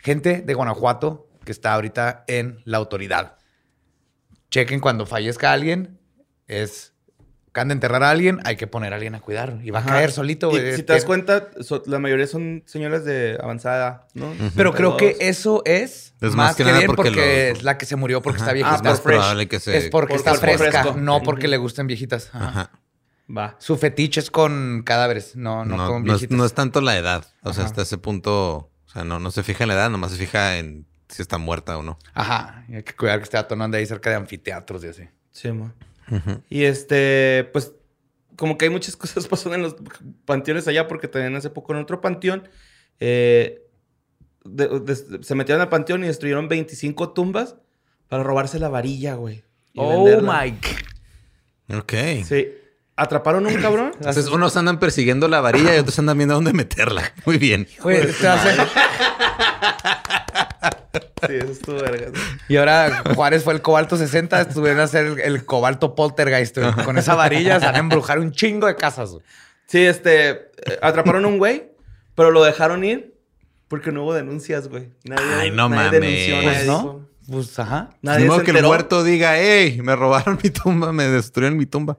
Gente 0.03 0.43
de 0.43 0.55
Guanajuato 0.55 1.29
que 1.45 1.53
está 1.53 1.75
ahorita 1.75 2.25
en 2.27 2.61
la 2.65 2.79
autoridad. 2.79 3.37
Chequen 4.51 4.81
cuando 4.81 5.07
fallezca 5.07 5.53
alguien. 5.53 5.99
Es. 6.47 6.95
Acaban 7.51 7.69
de 7.69 7.75
enterrar 7.75 8.05
a 8.05 8.11
alguien, 8.11 8.39
hay 8.45 8.55
que 8.55 8.69
poner 8.69 8.93
a 8.93 8.97
alguien 8.97 9.17
a 9.17 9.21
cuidar. 9.21 9.59
Y 9.65 9.71
va 9.73 9.81
a 9.81 9.85
caer 9.85 10.13
solito, 10.13 10.57
Y 10.57 10.77
si 10.77 10.85
te 10.85 10.93
das 10.93 11.05
cuenta, 11.05 11.49
so- 11.63 11.83
la 11.87 11.99
mayoría 11.99 12.29
son 12.29 12.63
señoras 12.65 13.05
de 13.05 13.37
avanzada, 13.43 14.07
¿no? 14.15 14.33
Pero 14.55 14.73
creo 14.73 14.97
que 14.97 15.15
32. 15.15 15.29
eso 15.37 15.63
es, 15.65 16.15
Es 16.21 16.37
más, 16.37 16.55
que, 16.55 16.63
que 16.63 16.69
nada 16.69 16.79
bien 16.79 16.93
porque 16.95 17.11
porque, 17.11 17.21
lo- 17.51 17.59
es 17.59 17.63
la 17.65 17.77
que 17.77 17.87
se 17.87 17.97
murió 17.97 18.23
porque 18.23 18.41
Ajá. 18.41 18.45
está 18.45 18.51
Ah, 18.53 18.55
Es 18.55 18.65
viejita. 18.65 18.89
más 18.91 19.01
por 19.01 19.11
fresh. 19.11 19.19
probable 19.19 19.49
que 19.49 19.59
se... 19.59 19.77
es 19.77 19.91
porque 19.91 20.13
por 20.15 20.19
está 20.19 20.35
fresca, 20.37 20.83
fresco. 20.83 20.95
no 21.01 21.23
porque 21.23 21.49
le 21.49 21.57
gusten 21.57 21.89
viejitas. 21.89 22.31
Ajá. 22.33 22.49
Ajá. 22.49 22.71
Va. 23.37 23.57
Su 23.59 23.77
fetiche 23.77 24.21
es 24.21 24.31
con 24.31 24.83
cadáveres, 24.85 25.35
no, 25.35 25.65
no, 25.65 25.77
No, 25.77 25.89
con 25.89 26.05
no 26.05 26.13
es, 26.15 26.21
viejitas. 26.21 26.39
no 26.39 26.45
es 26.45 26.55
tanto 26.55 26.81
la 26.81 26.97
edad. 26.97 27.25
O 27.43 27.53
sea, 27.53 27.63
Ajá. 27.65 27.71
hasta 27.71 27.83
ese 27.83 27.99
punto... 27.99 28.70
O 28.91 28.93
sea, 28.93 29.05
no, 29.05 29.21
no 29.21 29.31
se 29.31 29.43
fija 29.45 29.65
en 29.65 29.69
la 29.69 29.75
edad, 29.75 29.89
nomás 29.91 30.11
se 30.11 30.19
fija 30.19 30.59
en 30.59 30.85
si 31.09 31.23
está 31.23 31.39
muerta 31.39 31.79
o 31.79 31.83
no. 31.83 31.99
Ajá, 32.13 32.65
y 32.69 32.75
hay 32.77 32.83
que 32.83 32.95
cuidar 32.95 33.19
que 33.19 33.25
esté 33.25 33.37
atonando 33.37 33.77
ahí 33.77 33.87
cerca 33.87 34.11
de 34.11 34.17
anfiteatros 34.17 34.83
y 34.85 34.89
así. 34.89 35.03
Sí, 35.31 35.51
mo. 35.53 35.73
Ujú. 36.11 36.43
Y 36.49 36.65
este, 36.65 37.49
pues, 37.53 37.73
como 38.37 38.59
que 38.59 38.65
hay 38.67 38.71
muchas 38.71 38.97
cosas 38.97 39.27
pasando 39.29 39.55
en 39.57 39.63
los 39.63 39.77
panteones 40.25 40.67
allá, 40.69 40.89
porque 40.89 41.09
también 41.09 41.35
hace 41.37 41.51
poco 41.51 41.73
en 41.73 41.79
otro 41.81 42.01
panteón, 42.01 42.49
eh, 42.99 43.63
de- 44.45 44.81
de- 44.81 45.23
se 45.23 45.35
metieron 45.35 45.61
al 45.61 45.69
panteón 45.69 46.03
y 46.05 46.09
destruyeron 46.09 46.49
25 46.49 47.13
tumbas 47.13 47.57
para 48.09 48.23
robarse 48.25 48.59
la 48.59 48.69
varilla, 48.69 49.15
güey. 49.15 49.45
y 49.73 49.79
Oh 49.81 50.05
venderla. 50.05 50.43
my 50.45 50.51
God. 50.51 51.79
Ok. 51.79 51.93
Sí. 52.25 52.49
Atraparon 53.03 53.47
a 53.47 53.49
un 53.49 53.55
cabrón. 53.63 53.93
Entonces, 53.99 54.29
unos 54.29 54.57
andan 54.57 54.79
persiguiendo 54.79 55.27
la 55.27 55.41
varilla 55.41 55.75
y 55.75 55.79
otros 55.79 55.99
andan 55.99 56.19
viendo 56.19 56.35
dónde 56.35 56.53
meterla. 56.53 57.13
Muy 57.25 57.39
bien. 57.39 57.67
Güey, 57.83 58.13
te 58.13 58.29
hace- 58.29 58.57
Sí, 61.27 61.35
eso 61.37 61.53
estuvo 61.53 61.77
vergas. 61.77 62.13
Y 62.49 62.57
ahora 62.57 63.03
Juárez 63.15 63.45
fue 63.45 63.53
el 63.53 63.61
cobalto 63.63 63.97
60, 63.97 64.41
estuvieron 64.41 64.81
a 64.81 64.85
hacer 64.85 65.07
el, 65.07 65.21
el 65.21 65.45
cobalto 65.45 65.95
poltergeist. 65.95 66.59
güey. 66.59 66.73
Con 66.85 66.97
esa 66.99 67.15
varilla 67.15 67.61
se 67.61 67.67
van 67.67 67.75
a 67.77 67.79
embrujar 67.79 68.19
un 68.19 68.33
chingo 68.33 68.67
de 68.67 68.75
casas. 68.77 69.11
güey. 69.11 69.23
Sí, 69.67 69.79
este, 69.85 70.31
eh, 70.31 70.79
atraparon 70.83 71.25
a 71.25 71.29
un 71.29 71.39
güey, 71.39 71.71
pero 72.15 72.31
lo 72.31 72.43
dejaron 72.43 72.83
ir 72.85 73.15
porque 73.69 73.93
no 73.93 74.03
hubo 74.05 74.15
denuncias, 74.15 74.69
güey. 74.69 74.89
Nadie, 75.05 75.25
Ay, 75.39 75.51
no 75.51 75.69
nadie 75.69 75.85
mames. 75.85 76.01
denunció, 76.01 76.37
nadie 76.37 76.49
Pues, 76.57 76.67
¿no? 76.67 77.07
Pues, 77.31 77.59
ajá. 77.59 77.91
Nadie 78.03 78.23
Ni 78.23 78.27
modo 78.29 78.39
se 78.39 78.45
que 78.45 78.51
el 78.51 78.57
enteró. 78.57 78.69
muerto 78.69 79.05
diga, 79.05 79.37
hey, 79.39 79.79
me 79.83 79.95
robaron 79.95 80.39
mi 80.43 80.51
tumba, 80.51 80.93
me 80.93 81.05
destruyeron 81.05 81.57
mi 81.57 81.67
tumba. 81.67 81.99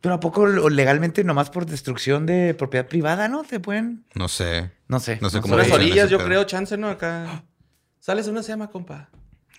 Pero 0.00 0.14
¿a 0.14 0.20
poco 0.20 0.46
legalmente 0.46 1.24
nomás 1.24 1.50
por 1.50 1.66
destrucción 1.66 2.26
de 2.26 2.54
propiedad 2.54 2.86
privada, 2.86 3.28
no? 3.28 3.42
¿Te 3.44 3.60
pueden...? 3.60 4.04
No 4.14 4.28
sé. 4.28 4.70
No 4.88 5.00
sé. 5.00 5.18
No 5.20 5.30
sé 5.30 5.40
cómo 5.40 5.54
Son 5.54 5.62
las 5.62 5.72
orillas, 5.72 6.10
yo 6.10 6.18
pedo. 6.18 6.28
creo, 6.28 6.44
chance, 6.44 6.76
¿no? 6.76 6.88
Acá. 6.88 7.44
Sales 7.98 8.28
una 8.28 8.42
sema, 8.42 8.70
compa. 8.70 9.08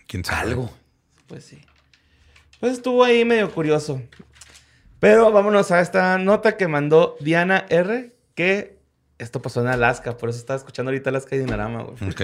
¿Quién 0.08 0.24
sabe? 0.24 0.52
Algo. 0.52 0.72
Pues 1.28 1.44
sí. 1.46 1.62
Pues 2.60 2.74
estuvo 2.74 3.04
ahí 3.04 3.26
medio 3.26 3.52
curioso. 3.52 4.02
Pero 5.00 5.32
vámonos 5.32 5.72
a 5.72 5.82
esta 5.82 6.18
nota 6.18 6.56
que 6.58 6.68
mandó 6.68 7.18
Diana 7.20 7.66
R. 7.70 8.16
Que 8.36 8.80
esto 9.18 9.42
pasó 9.42 9.62
en 9.62 9.68
Alaska. 9.68 10.18
Por 10.18 10.30
eso 10.30 10.40
estaba 10.40 10.58
escuchando 10.58 10.92
ahorita 10.92 11.10
Alaska 11.10 11.36
y 11.36 11.40
Dinarama, 11.40 11.84
güey. 11.84 12.10
Ok. 12.10 12.22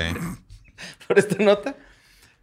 Por 1.07 1.19
esta 1.19 1.43
nota. 1.43 1.75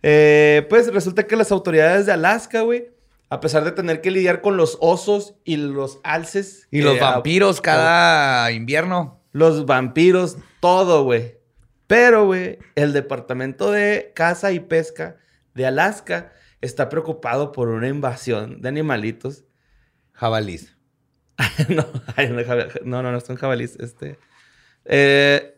Eh, 0.03 0.67
pues 0.69 0.93
resulta 0.93 1.27
que 1.27 1.37
las 1.37 1.53
autoridades 1.53 2.07
de 2.07 2.13
Alaska, 2.13 2.63
güey, 2.63 2.91
a 3.31 3.41
pesar 3.41 3.65
de 3.65 3.73
tener 3.73 4.01
que 4.03 4.11
lidiar 4.11 4.43
con 4.43 4.57
los 4.57 4.77
osos 4.81 5.35
y 5.45 5.57
los 5.57 6.01
alces. 6.05 6.69
Y 6.71 6.83
los 6.83 6.95
que- 6.95 7.01
vampiros 7.01 7.61
cada 7.61 8.51
invierno. 8.53 9.23
Los 9.33 9.65
vampiros, 9.67 10.37
todo, 10.61 11.05
güey. 11.05 11.39
Pero, 11.87 12.27
güey, 12.27 12.59
el 12.75 12.93
Departamento 12.93 13.71
de 13.71 14.13
Caza 14.15 14.53
y 14.53 14.61
Pesca 14.61 15.17
de 15.55 15.67
Alaska 15.67 16.33
está 16.61 16.89
preocupado 16.89 17.53
por 17.53 17.69
una 17.69 17.89
invasión 17.89 18.61
de 18.61 18.69
animalitos. 18.69 19.45
Jabalís. 20.13 20.77
no, 21.69 21.87
no, 22.85 23.03
no, 23.03 23.13
no, 23.13 23.21
son 23.21 23.37
jabalíes. 23.37 23.77
Este. 23.81 24.19
eh, 24.85 25.57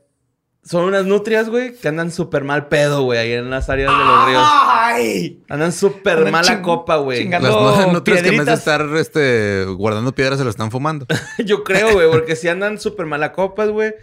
son 0.65 0.85
unas 0.85 1.05
nutrias, 1.05 1.49
güey, 1.49 1.75
que 1.75 1.89
andan 1.89 2.11
súper 2.13 2.45
mal 2.45 2.69
pedo, 2.69 3.03
güey, 3.03 3.19
ahí 3.19 3.33
en 3.33 3.51
las 3.51 3.69
áreas 3.69 3.91
de 3.91 4.05
los 4.05 4.27
ríos. 4.27 4.43
¡Ay! 4.47 5.43
Andan 5.49 5.73
súper 5.73 6.31
mala 6.31 6.43
ching- 6.59 6.63
copa, 6.63 6.97
güey. 6.97 7.29
Las 7.29 7.93
nutrias 7.93 8.23
que 8.23 8.29
en 8.29 8.37
vez 8.39 8.47
de 8.47 8.53
estar 8.55 8.87
este, 8.97 9.65
guardando 9.65 10.15
piedras 10.15 10.39
se 10.39 10.45
lo 10.45 10.51
están 10.51 10.71
fumando. 10.71 11.07
Yo 11.45 11.65
creo, 11.65 11.93
güey, 11.95 12.11
porque 12.11 12.37
si 12.37 12.49
andan 12.49 12.79
súper 12.79 13.07
mala 13.07 13.33
copas, 13.33 13.71
güey. 13.71 13.95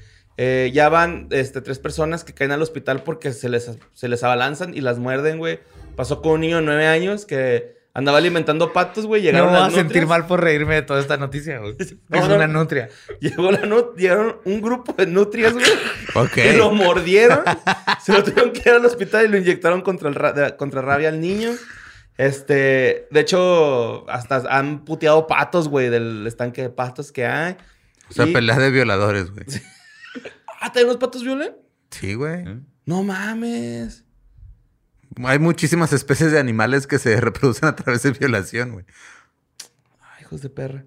Eh, 0.41 0.72
ya 0.74 0.88
van 0.88 1.28
este, 1.32 1.60
tres 1.60 1.80
personas 1.80 2.24
que 2.24 2.34
caen 2.34 2.51
al 2.53 2.62
hospital 2.62 3.03
porque 3.03 3.34
se 3.34 3.49
les, 3.49 3.72
se 3.93 4.07
les 4.07 4.24
abalanzan 4.24 4.74
y 4.74 4.80
las 4.80 4.97
muerden, 4.97 5.38
güey. 5.38 5.60
Pasó 5.97 6.22
con 6.22 6.32
un 6.34 6.41
niño 6.41 6.57
de 6.57 6.62
nueve 6.62 6.88
años 6.88 7.26
que 7.26 7.79
andaba 7.94 8.18
alimentando 8.20 8.72
patos, 8.74 9.06
güey. 9.06 9.22
No 9.22 9.26
Llegaron 9.28 9.52
me 9.54 9.60
voy 9.60 9.68
a 9.68 9.72
sentir 9.72 10.06
mal 10.08 10.26
por 10.28 10.42
reírme 10.44 10.76
de 10.76 10.82
toda 10.84 11.00
esta 11.00 11.18
noticia, 11.18 11.60
güey. 11.60 11.76
No, 12.10 12.20
es 12.20 12.28
no. 12.30 12.36
una 12.36 12.48
nutria. 12.48 12.90
Llegó 13.20 13.52
la 13.52 13.62
nut- 13.64 13.96
llegaron 13.96 14.38
un 14.46 14.62
grupo 14.62 14.94
de 14.94 15.06
nutrias, 15.08 15.54
güey. 15.54 15.66
Ok. 16.16 16.32
Que 16.34 16.54
lo 16.58 16.72
mordieron. 16.72 17.40
se 18.04 18.14
lo 18.14 18.24
tuvieron 18.24 18.52
que 18.54 18.62
ir 18.70 18.76
al 18.76 18.86
hospital 18.86 19.26
y 19.26 19.28
lo 19.30 19.38
inyectaron 19.38 19.82
contra, 19.82 20.10
el 20.10 20.16
ra- 20.16 20.56
contra 20.58 20.82
rabia 20.82 21.10
al 21.10 21.20
niño. 21.20 21.52
Este, 22.18 23.08
de 23.12 23.20
hecho, 23.22 24.10
hasta 24.10 24.44
han 24.50 24.84
puteado 24.84 25.26
patos, 25.26 25.70
güey, 25.70 25.90
del 25.90 26.28
estanque 26.28 26.62
de 26.64 26.70
patos 26.70 27.12
que 27.14 27.26
hay. 27.26 27.56
O 28.10 28.14
sea, 28.14 28.26
Y- 28.28 28.34
pelea 28.34 28.58
de 28.60 28.70
violadores, 28.72 29.32
güey. 29.32 29.46
Ah, 30.62 30.66
¿también 30.74 30.88
los 30.88 30.98
patos 30.98 31.24
violan? 31.24 31.56
Sí, 31.90 32.16
güey. 32.16 32.44
No 32.86 33.02
mames. 33.02 34.04
Hay 35.24 35.39
muchísimas 35.39 35.91
especies 35.93 36.32
de 36.32 36.39
animales 36.39 36.88
que 36.88 36.97
se 36.99 37.20
reproducen 37.22 37.67
a 37.70 37.76
través 37.76 38.03
de 38.03 38.11
violación, 38.11 38.72
güey. 38.74 38.86
Ay, 40.01 40.22
hijos 40.24 40.41
de 40.41 40.49
perra. 40.49 40.84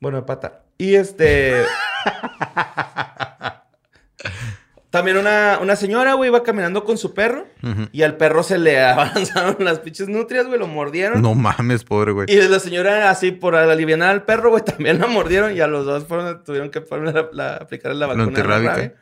Bueno, 0.00 0.18
de 0.18 0.24
pata. 0.24 0.62
Y 0.78 0.94
este. 0.96 1.62
También 4.90 5.16
una, 5.16 5.58
una 5.60 5.74
señora, 5.74 6.14
güey, 6.14 6.28
iba 6.30 6.44
caminando 6.44 6.84
con 6.84 6.96
su 6.98 7.14
perro. 7.14 7.48
Y 7.90 8.02
al 8.02 8.16
perro 8.16 8.44
se 8.44 8.58
le 8.58 8.80
avanzaron 8.84 9.56
las 9.58 9.80
pinches 9.80 10.08
nutrias, 10.08 10.46
güey, 10.46 10.58
lo 10.58 10.68
mordieron. 10.68 11.20
No 11.20 11.34
mames, 11.34 11.82
pobre, 11.82 12.12
güey. 12.12 12.26
Y 12.30 12.36
la 12.48 12.60
señora, 12.60 13.10
así 13.10 13.32
por 13.32 13.56
aliviar 13.56 14.00
al 14.02 14.22
perro, 14.22 14.50
güey, 14.50 14.62
también 14.64 15.00
la 15.00 15.08
mordieron. 15.08 15.56
Y 15.56 15.60
a 15.60 15.66
los 15.66 15.84
dos 15.84 16.04
fueron, 16.06 16.44
tuvieron 16.44 16.70
que 16.70 16.80
poner 16.80 17.12
la, 17.12 17.28
la- 17.32 17.56
aplicar 17.56 17.92
la 17.96 18.06
vacuna. 18.06 18.58
la. 18.58 18.92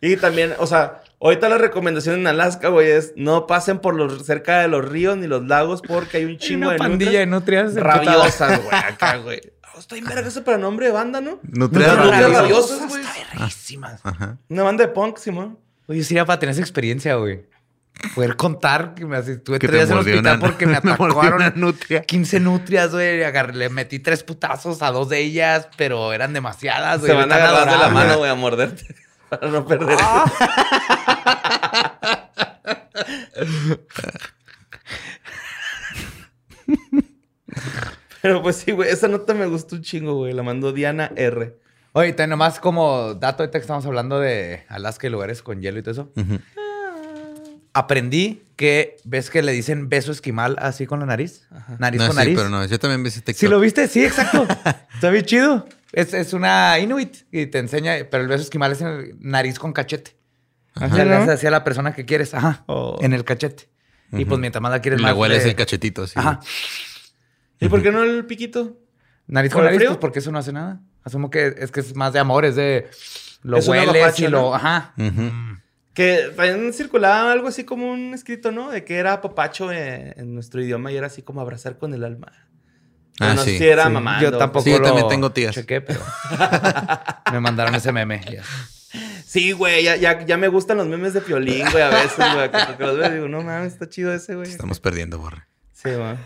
Y 0.00 0.16
también, 0.16 0.54
o 0.58 0.66
sea, 0.66 1.02
ahorita 1.22 1.48
la 1.48 1.58
recomendación 1.58 2.16
en 2.20 2.26
Alaska, 2.26 2.68
güey, 2.68 2.90
es 2.90 3.12
no 3.16 3.46
pasen 3.46 3.78
por 3.78 3.94
los 3.94 4.24
cerca 4.26 4.60
de 4.60 4.68
los 4.68 4.84
ríos 4.84 5.16
ni 5.16 5.26
los 5.26 5.46
lagos 5.46 5.82
porque 5.82 6.18
hay 6.18 6.24
un 6.24 6.30
Hay 6.32 6.36
chingo 6.38 6.64
una 6.66 6.72
de 6.72 6.78
pandilla 6.78 7.18
de 7.20 7.26
nutrias 7.26 7.74
rabiosas, 7.74 8.62
güey, 8.62 8.76
acá, 8.88 9.16
güey. 9.16 9.40
Oh, 9.74 9.78
está 9.78 9.94
bien 9.94 10.06
verga 10.06 10.28
eso 10.28 10.44
para 10.44 10.58
nombre 10.58 10.86
de 10.86 10.92
banda, 10.92 11.20
¿no? 11.20 11.38
Nutrias 11.42 11.96
Nutrias 11.96 12.20
rabiosas. 12.22 12.42
rabiosas, 12.42 12.88
güey. 12.88 13.02
Verguísimas. 13.32 14.00
Ajá. 14.04 14.36
Una 14.48 14.62
banda 14.64 14.84
de 14.86 14.92
punk, 14.92 15.16
Simón. 15.16 15.58
Oye, 15.86 16.04
sería 16.04 16.24
para 16.26 16.38
tener 16.38 16.52
esa 16.52 16.60
experiencia, 16.60 17.14
güey. 17.16 17.44
Poder 18.14 18.36
contar 18.36 18.94
que 18.94 19.04
me 19.06 19.16
así, 19.16 19.32
estuve 19.32 19.58
Que 19.58 19.68
tres 19.68 19.88
días 19.88 19.90
en 19.90 19.96
el 19.96 20.00
hospital 20.00 20.38
una- 20.38 20.46
porque 20.46 20.66
me 20.66 20.76
atacaron 20.76 21.34
una 21.34 21.50
nutria. 21.56 22.02
15 22.02 22.40
nutrias, 22.40 22.90
güey. 22.90 23.22
agarré- 23.22 23.54
Le 23.54 23.68
metí 23.68 23.98
tres 23.98 24.22
putazos 24.24 24.82
a 24.82 24.90
dos 24.90 25.08
de 25.08 25.20
ellas, 25.20 25.68
pero 25.76 26.12
eran 26.12 26.32
demasiadas, 26.32 27.00
güey. 27.00 27.10
Se 27.12 27.16
van 27.16 27.30
a 27.32 27.36
agarrar 27.36 27.70
de 27.70 27.78
la 27.78 27.88
mano, 27.88 28.18
güey, 28.18 28.30
a 28.30 28.34
morderte. 28.34 28.82
Para 29.32 29.48
no 29.50 29.64
perder. 29.64 29.98
Pero 38.20 38.42
pues 38.42 38.56
sí, 38.56 38.72
güey, 38.72 38.88
esa 38.90 39.08
nota 39.08 39.34
me 39.34 39.46
gustó 39.46 39.76
un 39.76 39.82
chingo, 39.82 40.14
güey. 40.14 40.32
La 40.32 40.42
mandó 40.42 40.72
Diana 40.72 41.10
R. 41.16 41.56
Oye, 41.92 42.12
te 42.12 42.26
nomás 42.26 42.60
como 42.60 43.14
dato, 43.14 43.42
ahorita 43.42 43.58
que 43.58 43.62
estamos 43.62 43.84
hablando 43.84 44.20
de 44.20 44.64
Alaska 44.68 45.06
y 45.06 45.10
lugares 45.10 45.42
con 45.42 45.60
hielo 45.60 45.78
y 45.78 45.82
todo 45.82 45.92
eso. 45.92 46.12
Ujú. 46.16 46.38
Aprendí 47.74 48.42
que 48.56 48.96
ves 49.04 49.30
que 49.30 49.42
le 49.42 49.52
dicen 49.52 49.88
beso 49.88 50.12
esquimal 50.12 50.56
así 50.60 50.86
con 50.86 51.00
la 51.00 51.06
nariz. 51.06 51.48
Nariz 51.78 52.00
No, 52.00 52.06
con 52.08 52.12
sí, 52.16 52.18
nariz. 52.18 52.36
pero 52.36 52.48
no. 52.48 52.64
Yo 52.66 52.78
también 52.78 53.02
vi 53.02 53.08
ese 53.08 53.20
TikTok. 53.22 53.40
¿Sí 53.40 53.48
lo 53.48 53.58
viste? 53.60 53.88
Sí, 53.88 54.04
exacto. 54.04 54.46
Está 54.94 55.10
bien 55.10 55.24
chido. 55.24 55.66
Es, 55.92 56.14
es 56.14 56.32
una 56.32 56.78
Inuit 56.78 57.16
y 57.30 57.46
te 57.46 57.58
enseña, 57.58 57.94
pero 58.10 58.22
el 58.22 58.28
beso 58.28 58.42
esquimal 58.42 58.72
es 58.72 58.80
en 58.80 58.86
el 58.88 59.16
nariz 59.20 59.58
con 59.58 59.72
cachete. 59.72 60.16
O 60.74 60.88
sea, 60.88 61.04
le 61.04 61.14
haces 61.14 61.28
así 61.28 61.46
a 61.46 61.50
la 61.50 61.64
persona 61.64 61.92
que 61.94 62.06
quieres. 62.06 62.32
Ajá. 62.34 62.64
Oh. 62.66 62.98
En 63.02 63.12
el 63.12 63.24
cachete. 63.24 63.68
Y 64.12 64.24
pues 64.24 64.40
mientras 64.40 64.60
más 64.62 64.72
la 64.72 64.80
quieres 64.80 65.00
Le 65.00 65.06
más. 65.06 65.14
hueles 65.16 65.44
le- 65.44 65.50
el 65.50 65.56
cachetito 65.56 66.02
así. 66.04 66.14
Ajá. 66.16 66.40
¿Y 67.60 67.68
por 67.68 67.82
qué 67.82 67.92
no 67.92 68.02
el 68.02 68.24
piquito? 68.26 68.78
Nariz 69.26 69.52
¿Por 69.52 69.58
con 69.60 69.62
el 69.62 69.66
nariz, 69.66 69.78
frío? 69.78 69.88
pues 69.90 69.98
porque 70.00 70.18
eso 70.18 70.32
no 70.32 70.38
hace 70.38 70.52
nada. 70.52 70.80
Asumo 71.04 71.30
que 71.30 71.54
es 71.58 71.70
que 71.70 71.80
es 71.80 71.94
más 71.94 72.12
de 72.12 72.18
amor, 72.18 72.44
es 72.44 72.56
de 72.56 72.88
lo 73.42 73.58
Es 73.58 73.68
hueles 73.68 74.18
y 74.18 74.28
lo. 74.28 74.40
¿no? 74.40 74.54
Ajá. 74.54 74.94
Ujú. 74.98 75.30
Que 75.94 76.32
también 76.36 76.72
circulaba 76.72 77.32
algo 77.32 77.48
así 77.48 77.64
como 77.64 77.92
un 77.92 78.14
escrito, 78.14 78.50
¿no? 78.50 78.70
De 78.70 78.82
que 78.84 78.96
era 78.96 79.20
papacho 79.20 79.70
en, 79.70 80.14
en 80.16 80.34
nuestro 80.34 80.62
idioma 80.62 80.90
y 80.90 80.96
era 80.96 81.06
así 81.08 81.22
como 81.22 81.40
abrazar 81.40 81.76
con 81.78 81.92
el 81.94 82.02
alma. 82.04 82.32
Ah, 83.20 83.34
no 83.34 83.44
sé 83.44 83.58
si 83.58 83.64
era 83.64 83.86
Sí, 83.86 83.90
mamando. 83.90 84.30
Yo 84.30 84.38
tampoco. 84.38 84.64
Sí, 84.64 84.70
yo 84.70 84.78
lo 84.78 84.86
también 84.86 85.08
tengo 85.08 85.32
tías. 85.32 85.54
Chequé, 85.54 85.80
pero. 85.80 86.00
me 87.32 87.40
mandaron 87.40 87.74
ese 87.74 87.92
meme. 87.92 88.20
ya. 88.30 88.42
Sí, 89.26 89.52
güey, 89.52 89.84
ya, 89.84 89.96
ya, 89.96 90.24
ya 90.26 90.36
me 90.36 90.48
gustan 90.48 90.76
los 90.76 90.86
memes 90.86 91.14
de 91.14 91.22
Piolín, 91.22 91.64
güey, 91.70 91.82
a 91.82 91.88
veces, 91.88 92.18
güey. 92.34 92.50
Como 92.50 92.76
que 92.76 92.84
los 92.84 92.98
veo 92.98 93.10
y 93.10 93.14
digo, 93.14 93.28
no 93.28 93.42
mames, 93.42 93.72
está 93.72 93.88
chido 93.88 94.12
ese, 94.12 94.34
güey. 94.34 94.48
Estamos 94.48 94.80
perdiendo, 94.80 95.18
borre. 95.18 95.44
Sí, 95.72 95.90
güey. 95.90 96.16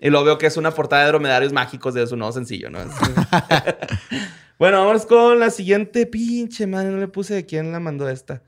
Y 0.00 0.10
luego 0.10 0.26
veo 0.26 0.38
que 0.38 0.46
es 0.46 0.56
una 0.56 0.72
portada 0.72 1.02
de 1.02 1.08
dromedarios 1.08 1.52
mágicos 1.52 1.94
de 1.94 2.06
su 2.06 2.16
nuevo 2.16 2.32
sencillo, 2.32 2.68
¿no? 2.68 2.78
bueno, 4.58 4.84
vamos 4.84 5.06
con 5.06 5.38
la 5.38 5.50
siguiente 5.50 6.06
pinche 6.06 6.66
madre. 6.66 6.90
No 6.90 6.98
le 6.98 7.08
puse 7.08 7.34
de 7.34 7.46
quién 7.46 7.72
la 7.72 7.80
mandó 7.80 8.08
esta. 8.08 8.42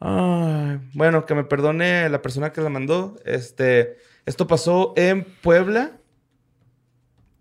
Ay, 0.00 0.78
bueno, 0.94 1.26
que 1.26 1.34
me 1.34 1.44
perdone 1.44 2.08
la 2.08 2.22
persona 2.22 2.52
que 2.52 2.60
la 2.60 2.70
mandó. 2.70 3.16
Este, 3.24 3.98
esto 4.24 4.46
pasó 4.46 4.94
en 4.96 5.24
Puebla. 5.24 5.97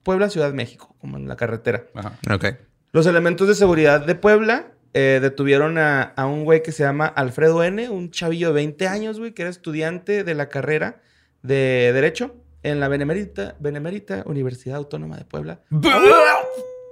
Puebla, 0.08 0.30
Ciudad 0.30 0.48
de 0.48 0.54
México, 0.54 0.96
como 1.02 1.18
en 1.18 1.28
la 1.28 1.36
carretera. 1.36 1.84
Ajá. 1.94 2.18
Ok. 2.34 2.46
Los 2.94 3.06
elementos 3.08 3.46
de 3.50 3.56
seguridad 3.56 4.06
de 4.06 4.16
Puebla 4.16 4.72
eh, 4.94 5.20
detuvieron 5.22 5.78
a, 5.78 6.02
a 6.02 6.26
un 6.28 6.46
güey 6.46 6.64
que 6.64 6.72
se 6.72 6.84
llama 6.84 7.08
Alfredo 7.08 7.62
N., 7.62 7.90
un 7.90 8.10
chavillo 8.10 8.48
de 8.48 8.54
20 8.54 8.88
años, 8.88 9.20
güey, 9.20 9.34
que 9.34 9.42
era 9.42 9.52
estudiante 9.52 10.24
de 10.24 10.34
la 10.34 10.48
carrera 10.48 11.02
de 11.44 11.92
Derecho 11.94 12.38
en 12.64 12.80
la 12.80 12.88
Benemérita, 12.88 13.58
Benemérita 13.60 14.24
Universidad 14.28 14.78
Autónoma 14.78 15.18
de 15.18 15.26
Puebla. 15.26 15.60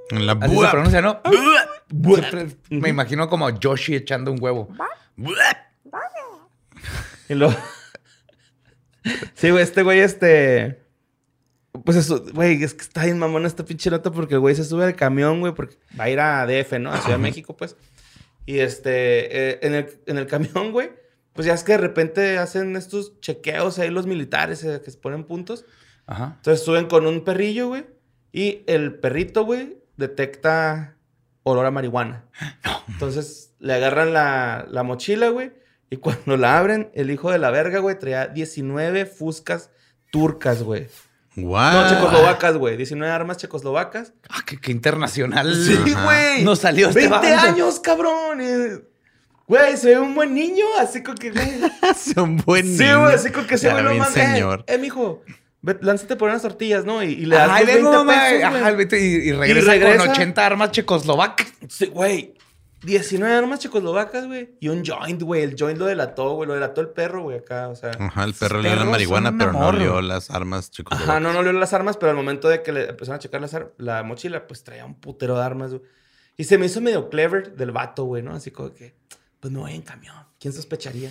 En 0.09 0.25
la 0.27 0.33
Así 0.33 0.57
se 0.57 0.67
pronuncia, 0.67 1.01
¿no? 1.01 1.21
Me 2.69 2.89
imagino 2.89 3.29
como 3.29 3.49
Yoshi 3.49 3.95
echando 3.95 4.29
un 4.33 4.43
huevo. 4.43 4.67
Y 7.29 7.33
luego... 7.33 7.55
sí, 9.35 9.51
güey, 9.51 9.63
este 9.63 9.83
güey, 9.83 10.01
este... 10.01 10.84
Pues 11.83 11.97
eso, 11.97 12.23
güey, 12.33 12.63
es 12.63 12.73
que 12.73 12.81
está 12.81 13.05
bien 13.05 13.19
mamón 13.19 13.45
esta 13.45 13.65
pinche 13.65 13.89
nota 13.89 14.11
porque 14.11 14.35
el 14.35 14.39
güey 14.39 14.55
se 14.55 14.63
sube 14.63 14.85
al 14.85 14.95
camión, 14.95 15.39
güey, 15.39 15.53
porque 15.53 15.77
va 15.99 16.05
a 16.05 16.09
ir 16.09 16.19
a 16.19 16.45
DF, 16.45 16.79
¿no? 16.79 16.91
A 16.91 16.97
Ciudad 16.97 17.17
de 17.17 17.23
México, 17.23 17.55
pues. 17.57 17.75
Y 18.45 18.59
este, 18.59 19.51
eh, 19.51 19.59
en, 19.63 19.73
el, 19.73 19.89
en 20.05 20.17
el 20.17 20.27
camión, 20.27 20.71
güey, 20.71 20.91
pues 21.33 21.47
ya 21.47 21.53
es 21.53 21.63
que 21.63 21.73
de 21.73 21.79
repente 21.79 22.37
hacen 22.37 22.75
estos 22.75 23.19
chequeos 23.19 23.79
ahí 23.79 23.89
los 23.89 24.07
militares 24.07 24.63
eh, 24.63 24.81
que 24.83 24.91
se 24.91 24.97
ponen 24.97 25.23
puntos. 25.23 25.65
Ajá. 26.05 26.33
Entonces 26.37 26.63
suben 26.63 26.85
con 26.85 27.07
un 27.07 27.23
perrillo, 27.23 27.67
güey, 27.67 27.85
y 28.31 28.63
el 28.67 28.95
perrito, 28.95 29.43
güey, 29.43 29.77
detecta 29.97 30.97
olor 31.43 31.65
a 31.65 31.71
marihuana. 31.71 32.25
Entonces 32.87 33.53
le 33.59 33.73
agarran 33.73 34.13
la, 34.13 34.67
la 34.69 34.83
mochila, 34.83 35.29
güey, 35.29 35.51
y 35.89 35.97
cuando 35.97 36.37
la 36.37 36.57
abren, 36.57 36.91
el 36.93 37.11
hijo 37.11 37.31
de 37.31 37.39
la 37.39 37.51
verga, 37.51 37.79
güey, 37.79 37.97
traía 37.97 38.27
19 38.27 39.05
fuscas 39.05 39.71
turcas, 40.11 40.63
güey. 40.63 40.87
What? 41.37 41.73
No, 41.73 41.89
checoslovacas, 41.89 42.57
güey. 42.57 42.77
19 42.77 43.11
armas 43.11 43.37
checoslovacas. 43.37 44.13
Ah, 44.29 44.39
qué, 44.45 44.57
qué 44.57 44.71
internacional. 44.71 45.53
Sí, 45.55 45.75
güey. 46.03 46.43
Nos 46.43 46.59
salió 46.59 46.87
este 46.89 47.07
20 47.09 47.31
vato. 47.31 47.47
años, 47.47 47.79
cabrón. 47.79 48.39
eh. 48.41 48.79
Güey, 49.47 49.77
se 49.77 49.89
ve 49.89 49.99
un 49.99 50.15
buen 50.15 50.33
niño, 50.33 50.65
así 50.79 51.03
con 51.03 51.15
que, 51.15 51.31
güey. 51.31 51.47
Son 52.15 52.37
buen 52.37 52.65
Sí, 52.65 52.83
niño. 52.83 53.01
güey, 53.01 53.13
así 53.15 53.29
con 53.31 53.45
que 53.45 53.57
se 53.57 53.71
ve 53.71 53.81
más. 53.99 54.09
señor. 54.11 54.63
Eh, 54.67 54.73
eh, 54.75 54.77
mijo, 54.79 55.21
ve, 55.61 55.77
lánzate 55.81 56.15
por 56.15 56.29
unas 56.29 56.41
tortillas, 56.41 56.83
¿no? 56.85 57.03
Y, 57.03 57.09
y 57.11 57.25
le 57.25 57.35
das 57.35 57.49
Ay, 57.51 57.65
los 57.65 57.75
vengo, 57.75 57.91
20 57.91 58.05
mamá. 58.05 58.23
pesos, 58.29 58.43
Ajá, 58.43 58.71
y, 58.71 59.05
y 59.05 59.31
regresa 59.33 59.71
regresa. 59.71 59.97
con 59.99 60.09
80 60.09 60.45
armas 60.45 60.71
checoslovacas. 60.71 61.47
Sí, 61.69 61.85
güey. 61.87 62.33
19 62.85 63.33
armas 63.33 63.59
checoslovacas, 63.59 64.27
güey. 64.27 64.55
Y 64.59 64.69
un 64.69 64.83
joint, 64.85 65.21
güey. 65.21 65.41
El 65.43 65.55
joint 65.57 65.77
lo 65.77 65.85
delató, 65.85 66.35
güey. 66.35 66.47
Lo 66.47 66.53
delató 66.53 66.81
el 66.81 66.89
perro, 66.89 67.23
güey, 67.23 67.39
acá. 67.39 67.67
O 67.69 67.75
sea. 67.75 67.91
Ajá, 67.99 68.23
el 68.23 68.33
perro 68.33 68.59
olió 68.59 68.69
perros 68.69 68.85
la 68.85 68.91
marihuana, 68.91 69.35
pero 69.37 69.51
no 69.51 69.59
amor. 69.59 69.75
olió 69.75 70.01
las 70.01 70.29
armas, 70.29 70.71
chicos. 70.71 70.97
Ajá, 70.97 71.19
no, 71.19 71.33
no 71.33 71.39
olió 71.39 71.51
las 71.53 71.73
armas, 71.73 71.97
pero 71.97 72.11
al 72.11 72.15
momento 72.15 72.47
de 72.47 72.61
que 72.63 72.71
le 72.71 72.89
empezaron 72.89 73.15
a 73.17 73.19
checar 73.19 73.41
las 73.41 73.57
la 73.77 74.03
mochila, 74.03 74.47
pues 74.47 74.63
traía 74.63 74.85
un 74.85 74.95
putero 74.95 75.37
de 75.37 75.43
armas, 75.43 75.71
güey. 75.71 75.81
Y 76.37 76.43
se 76.43 76.57
me 76.57 76.65
hizo 76.67 76.81
medio 76.81 77.09
clever 77.09 77.55
del 77.55 77.71
vato, 77.71 78.03
güey, 78.03 78.21
¿no? 78.21 78.33
Así 78.35 78.51
como 78.51 78.73
que, 78.73 78.95
pues 79.39 79.51
me 79.53 79.59
voy 79.59 79.73
en 79.73 79.81
camión. 79.81 80.15
¿Quién 80.39 80.53
sospecharía? 80.53 81.09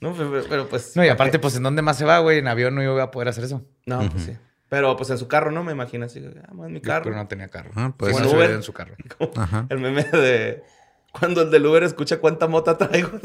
No, 0.00 0.12
pero, 0.14 0.44
pero, 0.48 0.68
pues. 0.68 0.96
No, 0.96 1.02
y 1.02 1.06
¿para 1.06 1.14
aparte, 1.14 1.32
qué? 1.32 1.38
pues, 1.38 1.56
¿en 1.56 1.62
dónde 1.62 1.82
más 1.82 1.98
se 1.98 2.04
va, 2.04 2.18
güey? 2.18 2.38
En 2.38 2.48
avión 2.48 2.74
no 2.74 2.82
iba 2.82 3.02
a 3.02 3.10
poder 3.10 3.28
hacer 3.28 3.44
eso. 3.44 3.64
No, 3.86 4.08
pues 4.10 4.24
sí. 4.24 4.36
Pero 4.70 4.96
pues 4.96 5.10
en 5.10 5.18
su 5.18 5.26
carro, 5.26 5.50
¿no? 5.50 5.64
Me 5.64 5.72
imagino 5.72 6.06
así. 6.06 6.24
Ah, 6.24 6.50
en 6.66 6.72
mi 6.72 6.80
carro. 6.80 7.04
Pero 7.04 7.16
no 7.16 7.26
tenía 7.26 7.48
carro. 7.48 7.72
Ah, 7.74 7.92
pues, 7.96 8.12
Bueno, 8.12 8.30
Uber. 8.30 8.50
en 8.52 8.62
su 8.62 8.72
carro. 8.72 8.94
Ajá. 9.36 9.66
El 9.68 9.78
meme 9.80 10.04
de. 10.04 10.62
Cuando 11.12 11.42
el 11.42 11.50
del 11.50 11.66
Uber 11.66 11.82
escucha 11.82 12.18
cuánta 12.18 12.46
mota 12.46 12.78
traigo. 12.78 13.10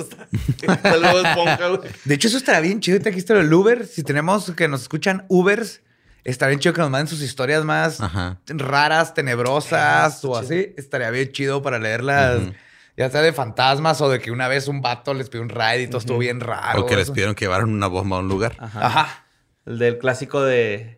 De 2.06 2.16
hecho, 2.16 2.28
eso 2.28 2.38
estaría 2.38 2.62
bien 2.62 2.80
chido. 2.80 3.00
Te 3.00 3.10
dijiste 3.10 3.34
lo 3.34 3.40
del 3.40 3.54
Uber. 3.54 3.86
Si 3.86 4.04
tenemos 4.04 4.52
que 4.52 4.68
nos 4.68 4.82
escuchan 4.84 5.26
Ubers, 5.30 5.82
estaría 6.24 6.50
bien 6.52 6.60
chido 6.60 6.74
que 6.74 6.82
nos 6.82 6.90
manden 6.90 7.08
sus 7.08 7.22
historias 7.22 7.64
más 7.64 8.02
Ajá. 8.02 8.40
raras, 8.48 9.14
tenebrosas 9.14 10.26
o 10.26 10.36
así. 10.36 10.74
Estaría 10.78 11.10
bien 11.12 11.32
chido 11.32 11.62
para 11.62 11.78
leerlas. 11.80 12.42
Ya 12.98 13.10
sea 13.10 13.22
de 13.22 13.34
fantasmas 13.34 14.00
o 14.02 14.10
de 14.10 14.20
que 14.20 14.32
una 14.32 14.48
vez 14.48 14.68
un 14.68 14.82
vato 14.82 15.14
les 15.14 15.30
pidió 15.30 15.44
un 15.44 15.50
ride 15.50 15.84
y 15.84 15.88
todo 15.88 15.98
estuvo 16.00 16.18
bien 16.18 16.40
raro. 16.40 16.82
O 16.82 16.86
que 16.86 16.96
les 16.96 17.12
pidieron 17.12 17.36
que 17.36 17.46
llevaran 17.46 17.70
una 17.70 17.88
bomba 17.88 18.18
a 18.18 18.20
un 18.22 18.30
lugar. 18.30 18.56
Ajá. 18.58 19.26
El 19.66 19.80
del 19.80 19.98
clásico 19.98 20.42
de. 20.42 20.98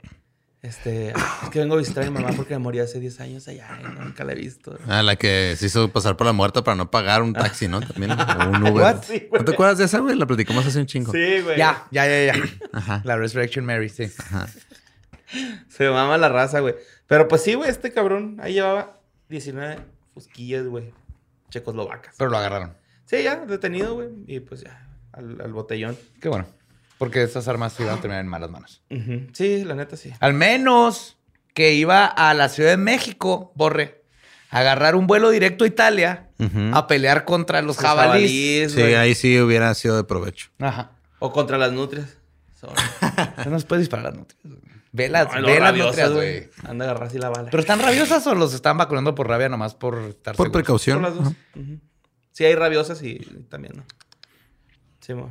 Este. 0.64 1.14
"Ah, 1.16 1.42
Es 1.44 1.50
que 1.50 1.60
vengo 1.60 1.76
a 1.76 1.78
visitar 1.78 2.04
a 2.04 2.10
mi 2.10 2.20
mamá 2.20 2.36
porque 2.36 2.54
me 2.56 2.60
morí 2.60 2.80
hace 2.80 3.00
10 3.00 3.20
años 3.22 3.48
allá 3.48 3.80
y 3.80 3.84
nunca 4.04 4.24
la 4.24 4.34
he 4.34 4.36
visto. 4.36 4.78
Ah, 4.88 5.04
la 5.04 5.16
que 5.16 5.56
se 5.58 5.68
hizo 5.68 5.92
pasar 5.92 6.18
por 6.18 6.26
la 6.28 6.34
muerta 6.34 6.64
para 6.64 6.76
no 6.76 6.90
pagar 6.92 7.22
un 7.22 7.34
taxi, 7.34 7.68
¿no? 7.68 7.80
También. 7.80 8.12
O 8.12 8.50
un 8.50 8.64
Uber. 8.64 8.74
What? 8.84 9.04
Sí, 9.04 9.28
güey. 9.30 9.40
¿No 9.40 9.46
te 9.46 9.52
acuerdas 9.52 9.78
de 9.78 9.86
esa, 9.86 10.00
güey? 10.00 10.16
La 10.16 10.26
platicamos 10.26 10.66
hace 10.66 10.80
un 10.80 10.88
chingo. 10.88 11.12
Sí, 11.12 11.42
güey. 11.42 11.58
Ya, 11.58 11.86
ya, 11.92 12.06
ya, 12.08 12.34
ya. 12.34 12.44
Ajá. 12.74 13.02
La 13.06 13.16
Resurrection 13.18 13.66
Mary, 13.66 13.90
sí. 13.90 14.12
Se 15.70 15.90
mama 15.90 16.18
la 16.18 16.30
raza, 16.30 16.60
güey. 16.60 16.76
Pero 17.06 17.28
pues 17.28 17.44
sí, 17.44 17.54
güey, 17.54 17.70
este 17.70 17.92
cabrón 17.92 18.38
ahí 18.42 18.54
llevaba 18.54 19.00
19 19.30 19.78
fusquillas, 20.14 20.66
güey. 20.66 20.94
Checoslovacas. 21.50 22.16
Pero 22.18 22.30
lo 22.30 22.38
agarraron. 22.38 22.74
Sí, 23.06 23.24
ya, 23.24 23.36
detenido, 23.46 23.94
güey. 23.94 24.10
Y 24.28 24.40
pues 24.40 24.62
ya, 24.62 24.88
al, 25.14 25.40
al 25.42 25.54
botellón. 25.54 25.98
Qué 26.22 26.30
bueno. 26.30 26.46
Porque 26.98 27.22
esas 27.24 27.48
armas 27.48 27.80
iban 27.80 27.98
a 27.98 28.02
terminar 28.02 28.22
en 28.22 28.28
malas 28.28 28.50
manos. 28.50 28.82
Sí, 29.34 29.64
la 29.64 29.76
neta 29.76 29.96
sí. 29.98 30.12
Al 30.20 30.34
menos 30.34 31.18
que 31.54 31.74
iba 31.74 32.06
a 32.06 32.34
la 32.34 32.50
Ciudad 32.50 32.72
de 32.72 32.78
México, 32.78 33.52
Borre, 33.56 34.04
a 34.50 34.60
agarrar 34.60 34.96
un 34.96 35.08
vuelo 35.08 35.30
directo 35.30 35.64
a 35.64 35.68
Italia 35.68 36.30
a 36.74 36.88
pelear 36.88 37.26
contra 37.26 37.62
los 37.62 37.76
Los 37.76 37.86
jabalíes. 37.86 38.72
jabalíes, 38.72 38.72
Sí, 38.74 38.82
ahí 38.96 39.16
sí 39.16 39.40
hubiera 39.40 39.74
sido 39.74 39.96
de 39.98 40.04
provecho. 40.04 40.50
Ajá. 40.60 40.92
O 41.20 41.32
contra 41.32 41.58
las 41.58 41.72
nutrias. 41.72 42.18
Sorry. 42.56 42.74
No 43.46 43.52
nos 43.52 43.66
puedes 43.66 43.82
disparar 43.84 44.06
las 44.06 44.16
nutrias. 44.16 44.42
Ve 44.92 45.10
las, 45.10 45.28
No, 45.28 45.34
ve 45.34 45.42
los 45.42 45.50
las 45.52 45.60
rabiosas, 45.60 46.10
nutrias, 46.10 46.12
güey. 46.12 46.50
Anda 46.70 46.86
a 46.86 46.90
agarrar 46.90 47.10
así 47.10 47.18
la 47.20 47.30
bala. 47.30 47.50
¿Pero 47.52 47.62
están 47.62 47.80
rabiosas 47.80 48.26
o 48.26 48.34
los 48.36 48.54
están 48.54 48.78
vacunando 48.78 49.14
por 49.14 49.28
rabia 49.28 49.50
nomás 49.50 49.76
por 49.76 49.96
estar 50.00 50.36
Por 50.36 50.48
seguros? 50.48 50.52
precaución. 50.52 51.02
Las 51.04 51.16
dos. 51.16 51.34
Sí, 52.32 52.46
hay 52.46 52.56
rabiosas 52.56 53.02
y 53.04 53.16
también 53.50 53.74
no. 53.78 53.84
Sí, 55.02 55.14
mo. 55.14 55.30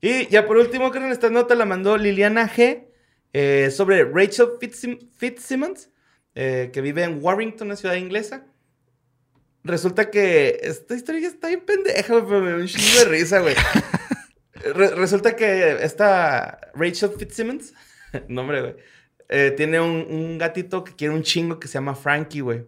Y 0.00 0.26
ya 0.28 0.46
por 0.46 0.56
último, 0.56 0.90
creo 0.90 1.06
que 1.06 1.12
esta 1.12 1.30
nota 1.30 1.54
la 1.54 1.64
mandó 1.66 1.96
Liliana 1.96 2.48
G. 2.48 2.86
eh, 3.32 3.70
sobre 3.70 4.04
Rachel 4.04 4.48
Fitzsim- 4.60 5.08
Fitzsimmons, 5.16 5.90
eh, 6.34 6.70
que 6.72 6.80
vive 6.80 7.04
en 7.04 7.18
Warrington, 7.22 7.68
una 7.68 7.76
ciudad 7.76 7.94
inglesa. 7.94 8.46
Resulta 9.62 10.10
que 10.10 10.58
esta 10.62 10.94
historia 10.94 11.28
está 11.28 11.48
bien 11.48 11.60
pendeja, 11.60 12.14
pero 12.26 12.40
me 12.40 12.50
da 12.50 12.56
un 12.56 12.66
chingo 12.66 13.04
de 13.04 13.10
risa, 13.10 13.40
güey. 13.40 13.54
Re- 14.74 14.94
resulta 14.94 15.36
que 15.36 15.76
esta 15.82 16.72
Rachel 16.74 17.10
Fitzsimmons, 17.18 17.72
nombre, 18.28 18.60
güey, 18.62 18.76
eh, 19.28 19.52
tiene 19.56 19.80
un, 19.80 20.06
un 20.10 20.38
gatito 20.38 20.82
que 20.82 20.96
quiere 20.96 21.14
un 21.14 21.22
chingo 21.22 21.60
que 21.60 21.68
se 21.68 21.74
llama 21.74 21.94
Frankie, 21.94 22.40
güey. 22.40 22.64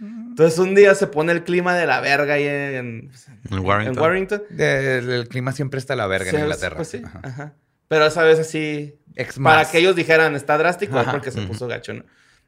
Entonces 0.00 0.58
un 0.58 0.74
día 0.74 0.94
se 0.94 1.06
pone 1.06 1.32
el 1.32 1.44
clima 1.44 1.74
de 1.76 1.86
la 1.86 2.00
verga 2.00 2.34
ahí 2.34 2.44
en, 2.46 3.10
En 3.50 3.58
Warrington. 3.60 3.94
en 3.96 4.00
Warrington. 4.00 4.42
De- 4.50 4.98
el 4.98 5.28
clima 5.28 5.52
siempre 5.52 5.78
está 5.78 5.94
a 5.94 5.96
la 5.96 6.06
verga 6.06 6.30
Sí, 6.30 6.36
en 6.36 6.42
Inglaterra. 6.42 6.76
pues 6.76 6.88
sí, 6.88 7.02
Ajá. 7.04 7.20
ajá. 7.22 7.54
Pero 7.88 8.06
esa 8.06 8.22
vez 8.22 8.38
así, 8.38 8.98
Ex 9.14 9.38
para 9.38 9.64
que 9.70 9.78
ellos 9.78 9.94
dijeran, 9.96 10.34
está 10.34 10.58
drástico, 10.58 11.00
es 11.00 11.08
porque 11.08 11.30
se 11.30 11.42
puso 11.42 11.66
gacho, 11.68 11.94
¿no? 11.94 12.04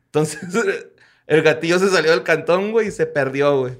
Entonces, 0.07 0.41
el 1.27 1.43
gatillo 1.43 1.79
se 1.79 1.89
salió 1.89 2.11
del 2.11 2.23
cantón, 2.25 2.73
güey, 2.73 2.89
y 2.89 2.91
se 2.91 3.07
perdió, 3.07 3.61
güey. 3.61 3.79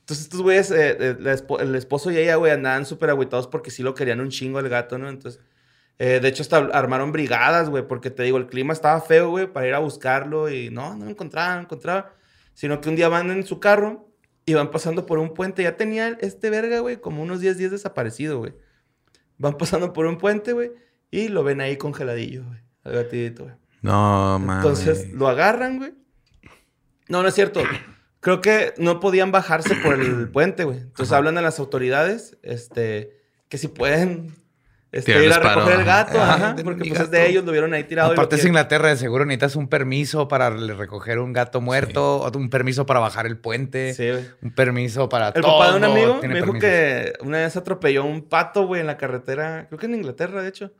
Entonces, 0.00 0.24
estos 0.24 0.42
güeyes, 0.42 0.70
eh, 0.70 0.96
eh, 0.98 1.16
el 1.60 1.74
esposo 1.76 2.10
y 2.10 2.16
ella, 2.16 2.36
güey, 2.36 2.50
andaban 2.52 2.84
súper 2.86 3.10
agüitados 3.10 3.46
porque 3.46 3.70
sí 3.70 3.82
lo 3.82 3.94
querían 3.94 4.20
un 4.20 4.30
chingo 4.30 4.58
el 4.58 4.68
gato, 4.68 4.98
¿no? 4.98 5.08
Entonces, 5.08 5.40
eh, 5.98 6.18
de 6.20 6.28
hecho, 6.28 6.42
hasta 6.42 6.56
armaron 6.56 7.12
brigadas, 7.12 7.68
güey, 7.68 7.86
porque 7.86 8.10
te 8.10 8.22
digo, 8.22 8.38
el 8.38 8.46
clima 8.46 8.72
estaba 8.72 9.00
feo, 9.00 9.30
güey, 9.30 9.46
para 9.52 9.66
ir 9.68 9.74
a 9.74 9.78
buscarlo 9.80 10.50
y 10.50 10.70
no, 10.70 10.96
no 10.96 11.04
lo 11.04 11.10
encontraban, 11.10 11.50
no 11.50 11.56
lo 11.58 11.62
encontraban. 11.64 12.06
Sino 12.58 12.80
que 12.80 12.88
un 12.88 12.96
día 12.96 13.08
van 13.08 13.30
en 13.30 13.46
su 13.46 13.60
carro 13.60 14.10
y 14.44 14.54
van 14.54 14.72
pasando 14.72 15.06
por 15.06 15.20
un 15.20 15.32
puente. 15.32 15.62
Ya 15.62 15.76
tenía 15.76 16.18
este 16.20 16.50
verga, 16.50 16.80
güey, 16.80 16.96
como 16.96 17.22
unos 17.22 17.38
10 17.38 17.56
días 17.56 17.70
desaparecido, 17.70 18.38
güey. 18.38 18.52
Van 19.36 19.56
pasando 19.56 19.92
por 19.92 20.06
un 20.06 20.18
puente, 20.18 20.54
güey, 20.54 20.72
y 21.08 21.28
lo 21.28 21.44
ven 21.44 21.60
ahí 21.60 21.76
congeladillo, 21.76 22.44
güey, 22.44 22.58
al 22.82 22.94
gatito, 22.94 23.44
güey. 23.44 23.54
No, 23.80 24.40
mames. 24.40 24.56
Entonces 24.56 25.12
lo 25.12 25.28
agarran, 25.28 25.78
güey. 25.78 25.94
No, 27.06 27.22
no 27.22 27.28
es 27.28 27.34
cierto. 27.36 27.62
Creo 28.18 28.40
que 28.40 28.74
no 28.76 28.98
podían 28.98 29.30
bajarse 29.30 29.76
por 29.76 29.94
el 29.94 30.28
puente, 30.28 30.64
güey. 30.64 30.78
Entonces 30.78 31.12
hablan 31.12 31.38
a 31.38 31.42
las 31.42 31.60
autoridades, 31.60 32.38
este, 32.42 33.20
que 33.48 33.58
si 33.58 33.68
pueden 33.68 34.34
este, 34.90 35.22
ir 35.24 35.32
a 35.32 35.38
recoger 35.38 35.80
el 35.80 35.84
gato, 35.84 36.20
Ajá, 36.20 36.34
ajá, 36.34 36.48
denme 36.54 36.64
porque 36.64 36.88
pues 36.88 37.00
es 37.00 37.10
de 37.10 37.28
ellos, 37.28 37.44
lo 37.44 37.52
vieron 37.52 37.74
ahí 37.74 37.84
tirado. 37.84 38.12
Aparte 38.12 38.36
es 38.36 38.44
Inglaterra, 38.44 38.88
de 38.88 38.96
seguro 38.96 39.24
necesitas 39.26 39.54
un 39.56 39.68
permiso 39.68 40.28
para 40.28 40.50
recoger 40.50 41.18
un 41.18 41.32
gato 41.32 41.60
muerto, 41.60 42.30
un 42.34 42.48
permiso 42.50 42.86
para 42.86 43.00
bajar 43.00 43.26
el 43.26 43.36
puente, 43.38 43.92
Sí, 43.94 44.08
un 44.42 44.50
permiso 44.52 45.08
para 45.08 45.28
El 45.28 45.42
todo. 45.42 45.58
papá 45.58 45.72
de 45.72 45.76
un 45.76 45.84
amigo 45.84 46.20
me 46.22 46.28
dijo 46.34 46.46
permisos. 46.52 46.60
que 46.60 47.12
una 47.20 47.38
vez 47.38 47.56
atropelló 47.56 48.04
un 48.04 48.22
pato, 48.22 48.66
güey, 48.66 48.80
en 48.80 48.86
la 48.86 48.96
carretera, 48.96 49.66
creo 49.68 49.78
que 49.78 49.86
en 49.86 49.94
Inglaterra, 49.94 50.42
de 50.42 50.48
hecho. 50.48 50.72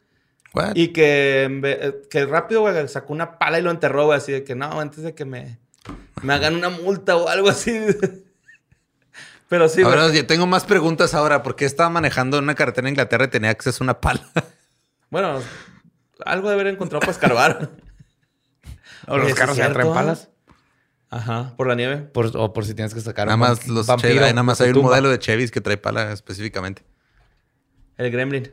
What? 0.54 0.72
Y 0.76 0.88
que, 0.88 1.60
eh, 1.64 1.94
que 2.10 2.24
rápido, 2.24 2.62
güey, 2.62 2.88
sacó 2.88 3.12
una 3.12 3.38
pala 3.38 3.58
y 3.58 3.62
lo 3.62 3.70
enterró, 3.70 4.06
güey, 4.06 4.16
así 4.16 4.32
de 4.32 4.44
que 4.44 4.54
no, 4.54 4.80
antes 4.80 5.02
de 5.02 5.14
que 5.14 5.26
me, 5.26 5.58
me 6.22 6.32
hagan 6.32 6.54
una 6.54 6.70
multa 6.70 7.16
o 7.16 7.28
algo 7.28 7.50
así. 7.50 7.78
Pero 9.48 9.68
sí. 9.68 9.82
Ahora, 9.82 10.12
yo 10.12 10.26
tengo 10.26 10.46
más 10.46 10.64
preguntas 10.64 11.14
ahora. 11.14 11.42
¿Por 11.42 11.56
qué 11.56 11.64
estaba 11.64 11.88
manejando 11.90 12.36
en 12.38 12.44
una 12.44 12.54
carretera 12.54 12.86
en 12.86 12.92
Inglaterra 12.92 13.24
y 13.24 13.28
tenía 13.28 13.50
acceso 13.50 13.82
a 13.82 13.86
una 13.86 14.00
pala? 14.00 14.22
Bueno, 15.10 15.40
algo 16.26 16.48
de 16.48 16.54
haber 16.54 16.66
encontrado 16.66 17.00
para 17.00 17.12
escarbar. 17.12 17.70
O 19.06 19.16
los 19.16 19.24
Oye, 19.24 19.32
¿sí 19.32 19.38
carros 19.38 19.56
se 19.56 19.66
traen 19.70 19.94
palas. 19.94 20.28
Ajá, 21.08 21.54
por 21.56 21.66
la 21.66 21.74
nieve. 21.76 21.96
Por- 21.96 22.36
o 22.36 22.52
por 22.52 22.66
si 22.66 22.74
tienes 22.74 22.92
que 22.92 23.00
sacar 23.00 23.26
Nada 23.26 23.36
un 23.36 23.40
más 23.40 23.66
los 23.66 23.86
vampiro 23.86 24.12
Chevy, 24.16 24.20
nada 24.32 24.42
más 24.42 24.58
de 24.58 24.64
hay 24.64 24.70
un 24.70 24.74
tumba. 24.74 24.90
modelo 24.90 25.08
de 25.08 25.18
Chevys 25.18 25.50
que 25.50 25.62
trae 25.62 25.78
pala 25.78 26.12
específicamente. 26.12 26.82
El 27.96 28.10
gremlin. 28.10 28.52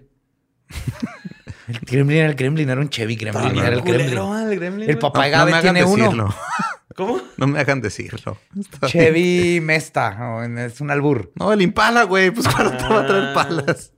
El 1.67 1.79
Gremlin 1.81 2.17
era 2.19 2.27
el 2.29 2.35
Gremlin, 2.35 2.69
era 2.69 2.79
un 2.79 2.89
Chevy 2.89 3.17
Gremlin, 3.17 3.57
era 3.57 3.75
el 3.75 3.81
Gremlin. 3.81 4.05
Culero, 4.07 4.39
el 4.49 4.57
gremlin. 4.57 4.89
El 4.89 4.97
papá 4.97 5.25
No, 5.25 5.31
Gabe 5.31 5.51
me 5.51 5.57
hagan 5.57 5.73
tiene 5.75 5.83
uno. 5.89 6.33
¿Cómo? 6.95 7.21
No 7.37 7.47
me 7.47 7.59
hagan 7.59 7.81
decirlo. 7.81 8.37
Está 8.59 8.87
bien. 8.87 8.91
Chevy 8.91 9.59
Mesta, 9.61 10.45
es 10.65 10.79
un 10.81 10.91
albur. 10.91 11.31
No, 11.35 11.51
el 11.51 11.61
Impala, 11.61 12.03
güey. 12.03 12.31
Pues 12.31 12.47
claro, 12.47 12.71
te 12.71 12.83
va 12.83 13.01
a 13.01 13.07
traer 13.07 13.23
Ah. 13.25 13.33
palas. 13.33 13.91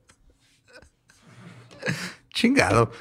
Chingado. 2.34 2.91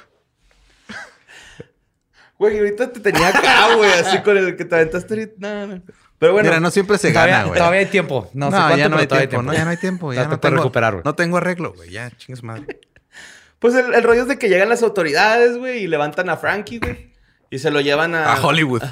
Güey, 2.39 2.59
ahorita 2.59 2.93
te 2.93 3.01
tenía 3.01 3.29
acá, 3.29 3.75
güey, 3.77 3.91
así 3.93 4.21
con 4.21 4.37
el 4.37 4.57
que 4.57 4.65
te 4.67 4.75
aventaste 4.75 5.15
ahorita. 5.15 5.35
No, 5.39 5.67
no. 5.67 5.83
Pero 6.19 6.33
bueno, 6.33 6.49
Mira, 6.49 6.61
no 6.61 6.71
siempre 6.71 6.99
se 6.99 7.11
todavía, 7.11 7.37
gana, 7.39 7.49
güey. 7.49 7.59
todavía 7.59 7.81
hay 7.81 7.87
tiempo. 7.87 8.31
No, 8.35 8.47
sé 8.47 8.53
No, 8.53 8.57
cuánto, 8.59 8.77
ya 8.77 8.89
no 8.89 8.97
hay 8.99 9.07
tiempo. 9.07 9.43
No, 9.43 9.53
ya 9.55 9.65
no 9.65 9.71
hay 9.71 9.77
tiempo. 9.79 10.13
Ya 10.13 10.25
no 10.27 10.39
te 10.39 10.49
tengo, 10.49 10.57
recuperar, 10.63 10.93
güey. 10.95 11.03
No 11.05 11.15
tengo 11.15 11.37
arreglo, 11.39 11.73
güey. 11.75 11.91
Ya, 11.91 12.11
chingues 12.11 12.43
madre. 12.43 12.81
pues 13.59 13.75
el, 13.75 13.95
el 13.95 14.03
rollo 14.03 14.23
es 14.23 14.29
de 14.29 14.39
que 14.39 14.49
llegan 14.49 14.69
las 14.69 14.83
autoridades, 14.83 15.57
güey, 15.59 15.83
y 15.85 15.87
levantan 15.87 16.29
a 16.31 16.37
Frankie, 16.37 16.79
güey. 16.79 17.13
Y 17.57 17.59
se 17.59 17.71
lo 17.71 17.81
llevan 17.81 18.15
a... 18.15 18.35
A 18.35 18.41
Hollywood. 18.47 18.83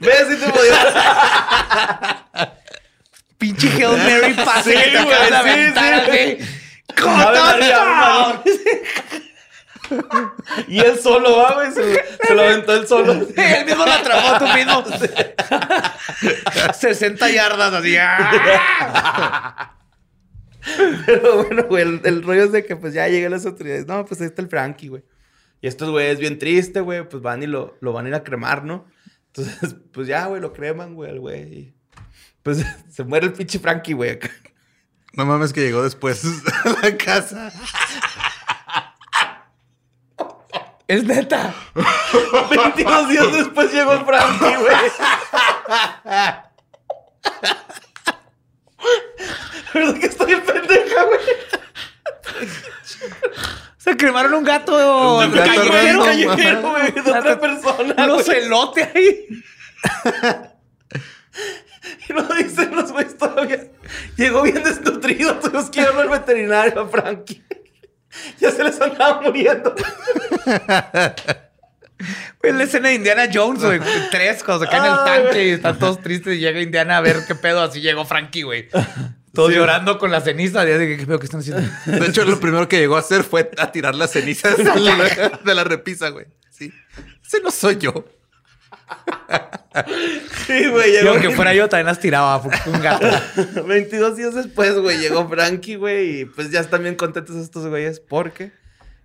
¿Ves 0.00 0.26
si 0.30 0.36
te 0.36 0.48
podía... 0.50 2.24
Pinche 3.38 3.68
Hail 3.70 3.96
Mary 3.98 4.34
pase 4.34 4.72
Sí, 4.72 4.76
que 4.76 4.90
te 4.90 5.02
güey, 5.04 5.30
María. 5.30 6.02
Y 10.66 10.80
él 10.80 10.98
solo, 11.00 11.36
va, 11.36 11.52
güey. 11.52 11.70
Se, 11.70 11.84
lo- 11.86 12.00
se 12.26 12.34
lo 12.34 12.42
aventó 12.42 12.74
él 12.74 12.88
solo. 12.88 13.12
Él 13.12 13.64
mismo 13.64 13.86
lo 13.86 13.92
atrapó 13.92 14.38
tú 14.44 14.48
mismo. 14.54 14.82
60 16.76 17.30
yardas 17.30 17.74
así. 17.74 17.96
¡ah! 17.96 19.70
Pero 21.06 21.44
bueno, 21.44 21.64
güey, 21.68 21.82
el, 21.82 22.00
el 22.04 22.22
rollo 22.22 22.44
es 22.44 22.52
de 22.52 22.64
que 22.64 22.76
pues 22.76 22.94
ya 22.94 23.08
llegan 23.08 23.30
las 23.32 23.46
autoridades. 23.46 23.86
No, 23.86 24.04
pues 24.04 24.20
ahí 24.20 24.26
está 24.26 24.42
el 24.42 24.48
Frankie, 24.48 24.88
güey. 24.88 25.04
Y 25.60 25.68
estos 25.68 25.90
güeyes 25.90 26.18
bien 26.18 26.38
tristes, 26.38 26.82
güey, 26.82 27.08
pues 27.08 27.22
van 27.22 27.42
y 27.42 27.46
lo, 27.46 27.76
lo 27.80 27.92
van 27.92 28.06
a 28.06 28.08
ir 28.08 28.14
a 28.14 28.24
cremar, 28.24 28.64
¿no? 28.64 28.86
Entonces, 29.28 29.76
pues 29.92 30.06
ya, 30.06 30.26
güey, 30.26 30.40
lo 30.40 30.52
creman, 30.52 30.94
güey, 30.94 31.10
al 31.10 31.20
güey. 31.20 31.42
y, 31.42 31.74
Pues 32.42 32.64
se 32.90 33.04
muere 33.04 33.26
el 33.26 33.32
pinche 33.32 33.58
Frankie, 33.58 33.94
güey, 33.94 34.10
acá. 34.10 34.30
No 35.14 35.24
mames 35.24 35.52
que 35.52 35.62
llegó 35.62 35.82
después 35.82 36.24
a 36.64 36.68
la 36.82 36.96
casa. 36.98 37.50
Es 40.88 41.02
neta. 41.04 41.54
22 42.50 43.08
días 43.08 43.32
después 43.32 43.72
llegó 43.72 43.92
el 43.94 44.04
Frankie, 44.04 44.56
güey. 44.56 44.76
¿Verdad 49.74 49.94
que 49.98 50.06
estoy 50.06 50.32
en 50.32 50.42
pendeja, 50.42 51.04
güey? 51.04 51.20
Se 53.78 53.96
cremaron 53.96 54.34
un 54.34 54.44
gato, 54.44 55.18
Un 55.18 55.32
gato 55.32 55.50
callejero. 55.54 56.04
Callejero, 56.04 56.70
güey, 56.70 56.90
de 56.92 57.00
otra 57.00 57.40
persona, 57.40 57.94
Un 58.06 58.12
güey. 58.14 58.24
celote 58.24 58.90
ahí. 58.94 59.26
Y 62.08 62.12
lo 62.12 62.22
dicen 62.22 62.74
los 62.74 62.90
güeyes 62.90 63.16
todavía. 63.16 63.64
Llegó 64.16 64.42
bien 64.42 64.62
desnutrido, 64.62 65.36
tuvimos 65.38 65.70
que 65.70 65.80
llevarlo 65.80 66.00
al 66.02 66.08
veterinario 66.08 66.80
a 66.80 66.88
Frankie. 66.88 67.44
Ya 68.40 68.50
se 68.50 68.64
les 68.64 68.80
andaba 68.80 69.20
muriendo. 69.20 69.74
Güey, 72.40 72.52
la 72.54 72.62
escena 72.64 72.88
de 72.88 72.94
Indiana 72.94 73.28
Jones, 73.32 73.62
güey. 73.62 73.78
Tres, 74.10 74.42
cuando 74.42 74.64
se 74.64 74.70
cae 74.70 74.80
en 74.80 74.86
el 74.86 74.98
Ay, 74.98 75.22
tanque 75.22 75.46
y 75.46 75.50
están 75.50 75.78
todos 75.78 76.00
tristes 76.00 76.36
y 76.36 76.38
llega 76.40 76.62
Indiana 76.62 76.96
a 76.96 77.00
ver 77.02 77.18
qué 77.28 77.34
pedo. 77.34 77.60
Así 77.62 77.82
llegó 77.82 78.06
Frankie, 78.06 78.42
güey. 78.42 78.68
Todos 79.36 79.52
llorando 79.52 79.98
con 79.98 80.10
la 80.10 80.20
ceniza. 80.20 80.64
Ya 80.64 80.78
de, 80.78 80.96
¿Qué 80.96 81.06
pedo 81.06 81.18
que 81.20 81.26
están 81.26 81.40
haciendo? 81.40 81.62
De 81.86 82.06
hecho, 82.06 82.24
lo 82.24 82.40
primero 82.40 82.66
que 82.68 82.78
llegó 82.78 82.96
a 82.96 83.00
hacer 83.00 83.22
fue 83.22 83.50
a 83.58 83.70
tirar 83.70 83.94
las 83.94 84.10
cenizas 84.10 84.56
de 84.56 84.64
la, 84.64 85.40
de 85.44 85.54
la 85.54 85.62
repisa, 85.62 86.08
güey. 86.08 86.26
Sí. 86.50 86.72
Ese 87.24 87.40
no 87.40 87.50
soy 87.50 87.76
yo. 87.76 88.04
Sí, 90.46 90.66
güey, 90.68 90.92
Yo, 90.92 91.00
llegó. 91.00 91.10
aunque 91.10 91.30
fuera 91.30 91.52
yo, 91.54 91.68
también 91.68 91.86
las 91.86 92.00
tiraba. 92.00 92.40
Un 92.66 92.80
gato. 92.80 93.06
22 93.66 94.16
días 94.16 94.34
después, 94.34 94.74
güey, 94.78 94.98
llegó 94.98 95.28
Frankie, 95.28 95.76
güey. 95.76 96.20
Y 96.20 96.24
pues 96.24 96.50
ya 96.50 96.60
están 96.60 96.82
bien 96.82 96.94
contentos 96.94 97.36
estos 97.36 97.66
güeyes 97.66 98.00
porque, 98.00 98.52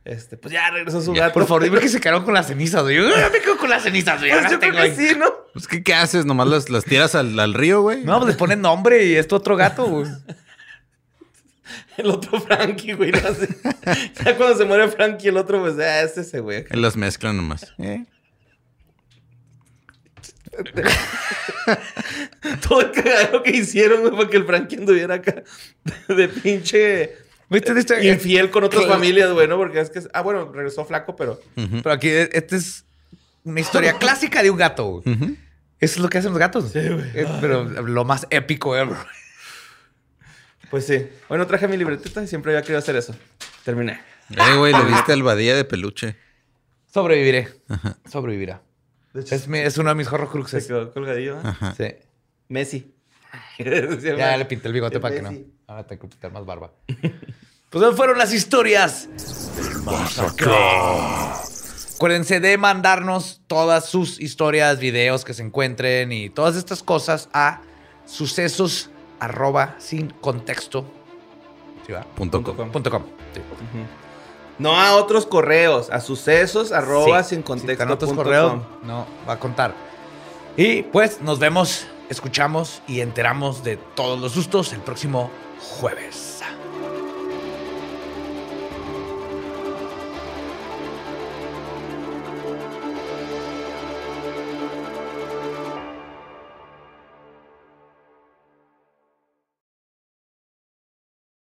este, 0.03 0.37
pues 0.37 0.51
ya 0.51 0.69
regresó 0.71 1.01
su 1.01 1.13
gato. 1.13 1.33
Por 1.33 1.43
favor, 1.43 1.63
dime 1.63 1.79
que 1.79 1.87
se 1.87 1.99
quedaron 1.99 2.23
con 2.23 2.33
las 2.33 2.47
cenizas, 2.47 2.81
güey. 2.83 2.95
Yo 2.95 3.09
ya 3.09 3.29
me 3.29 3.39
quedo 3.39 3.57
con 3.57 3.69
las 3.69 3.83
cenizas, 3.83 4.19
güey. 4.19 4.31
Pues 4.31 4.43
yo 4.43 4.47
creo 4.47 4.59
tengo 4.59 4.75
que 4.75 4.81
ahí. 4.81 4.95
sí, 4.95 5.15
¿no? 5.17 5.27
Pues, 5.53 5.67
¿qué, 5.67 5.83
qué 5.83 5.93
haces? 5.93 6.25
Nomás 6.25 6.47
las, 6.47 6.69
las 6.69 6.85
tiras 6.85 7.13
al, 7.13 7.39
al 7.39 7.53
río, 7.53 7.81
güey. 7.81 8.03
No, 8.03 8.19
pues 8.19 8.33
le 8.33 8.37
ponen 8.37 8.61
nombre 8.61 9.05
y 9.05 9.15
esto 9.15 9.35
otro 9.35 9.55
gato, 9.55 9.85
güey. 9.85 10.07
El 11.97 12.09
otro 12.09 12.39
Frankie, 12.41 12.93
güey. 12.93 13.11
no 13.11 13.33
sé. 13.33 13.47
Ya 14.25 14.35
cuando 14.37 14.57
se 14.57 14.65
muere 14.65 14.87
Frankie, 14.87 15.27
el 15.27 15.37
otro, 15.37 15.61
pues, 15.61 15.77
ah, 15.77 16.01
es 16.01 16.17
ese, 16.17 16.39
güey. 16.39 16.65
Y 16.71 16.77
Las 16.77 16.95
mezclan 16.95 17.37
nomás. 17.37 17.73
¿Eh? 17.77 18.05
Todo 22.67 22.81
el 22.81 22.91
cagadero 22.91 23.43
que 23.43 23.51
hicieron, 23.51 24.01
güey, 24.01 24.15
para 24.15 24.29
que 24.29 24.37
el 24.37 24.45
Frankie 24.45 24.77
anduviera 24.77 25.15
acá 25.15 25.43
de 26.07 26.27
pinche 26.27 27.15
¿Viste 27.51 27.77
este? 27.77 28.07
infiel 28.07 28.49
con 28.49 28.63
otras 28.63 28.85
familias, 28.87 29.31
güey, 29.31 29.47
¿no? 29.47 29.57
Porque 29.57 29.79
es 29.81 29.89
que, 29.89 30.01
ah, 30.13 30.21
bueno, 30.21 30.51
regresó 30.51 30.85
flaco, 30.85 31.15
pero 31.15 31.39
Pero 31.55 31.91
aquí, 31.91 32.07
esta 32.09 32.55
es 32.55 32.85
una 33.43 33.59
historia 33.59 33.93
clásica 33.99 34.41
de 34.41 34.49
un 34.49 34.57
gato, 34.57 34.85
güey. 34.85 35.15
Ujú. 35.15 35.25
Eso 35.79 35.95
es 35.95 35.97
lo 35.99 36.09
que 36.09 36.17
hacen 36.19 36.31
los 36.31 36.39
gatos. 36.39 36.71
Eh, 36.75 37.25
Pero 37.41 37.63
lo 37.65 38.05
más 38.05 38.25
épico 38.29 38.75
ever. 38.77 38.95
pues 40.69 40.85
sí. 40.85 41.07
Bueno, 41.27 41.45
traje 41.47 41.67
mi 41.67 41.75
libretita 41.77 42.23
y 42.23 42.27
siempre 42.27 42.51
había 42.53 42.61
querido 42.61 42.79
hacer 42.79 42.95
eso. 42.95 43.15
Terminé. 43.65 43.99
Eh, 44.29 44.55
güey, 44.57 44.71
le 44.73 44.83
viste 44.85 45.11
al 45.11 45.23
badía 45.23 45.55
de 45.55 45.65
peluche. 45.65 46.15
Sobreviviré. 46.93 47.49
Sobrevivirá. 48.09 48.61
De 49.13 49.21
hecho, 49.21 49.35
Es, 49.35 49.47
mi- 49.47 49.59
es 49.59 49.77
uno 49.77 49.89
de 49.89 49.95
mis 49.95 50.07
se 50.07 50.15
horrocruxes. 50.15 50.67
quedó 50.67 50.93
colgadillo. 50.93 51.35
¿eh? 51.37 51.41
Ajá. 51.43 51.73
Sí. 51.75 51.95
Messi. 52.47 52.93
Ya 53.59 54.37
le 54.37 54.45
pinté 54.45 54.67
el 54.67 54.73
bigote 54.73 54.95
El 54.95 55.01
para 55.01 55.15
que 55.15 55.21
no. 55.21 55.31
Ahora 55.71 55.87
tengo 55.87 56.01
que 56.01 56.07
pintar 56.09 56.33
más 56.33 56.45
barba. 56.45 56.71
pues 57.69 57.81
esas 57.83 57.95
fueron 57.95 58.17
las 58.17 58.33
historias. 58.33 59.07
Acuérdense 61.95 62.41
de 62.41 62.57
mandarnos 62.57 63.41
todas 63.47 63.85
sus 63.85 64.19
historias, 64.19 64.79
videos 64.79 65.23
que 65.23 65.33
se 65.33 65.43
encuentren 65.43 66.11
y 66.11 66.29
todas 66.29 66.57
estas 66.57 66.83
cosas 66.83 67.29
a 67.31 67.61
sucesos 68.05 68.89
arroba 69.21 69.75
sin 69.77 70.09
contexto. 70.09 70.83
¿Sí 71.87 71.93
va? 71.93 72.01
Punto 72.15 72.43
com. 72.43 72.69
Punto 72.69 72.91
com. 72.91 73.03
Sí. 73.33 73.41
No 74.59 74.77
a 74.77 74.95
otros 74.97 75.25
correos, 75.25 75.89
a 75.89 76.01
sucesos 76.01 76.73
arroba 76.73 77.23
Sí. 77.23 77.29
sin 77.29 77.37
Si 77.39 77.43
contexto. 77.45 77.71
están 77.71 77.91
otros 77.91 78.09
punto 78.09 78.23
correos, 78.25 78.51
com. 78.51 78.63
no 78.83 79.07
va 79.25 79.33
a 79.33 79.39
contar. 79.39 79.73
Y 80.57 80.83
pues 80.83 81.21
nos 81.21 81.39
vemos, 81.39 81.87
escuchamos 82.09 82.81
y 82.89 82.99
enteramos 82.99 83.63
de 83.63 83.77
todos 83.77 84.19
los 84.19 84.33
sustos 84.33 84.73
el 84.73 84.81
próximo 84.81 85.31
jueves. 85.61 86.30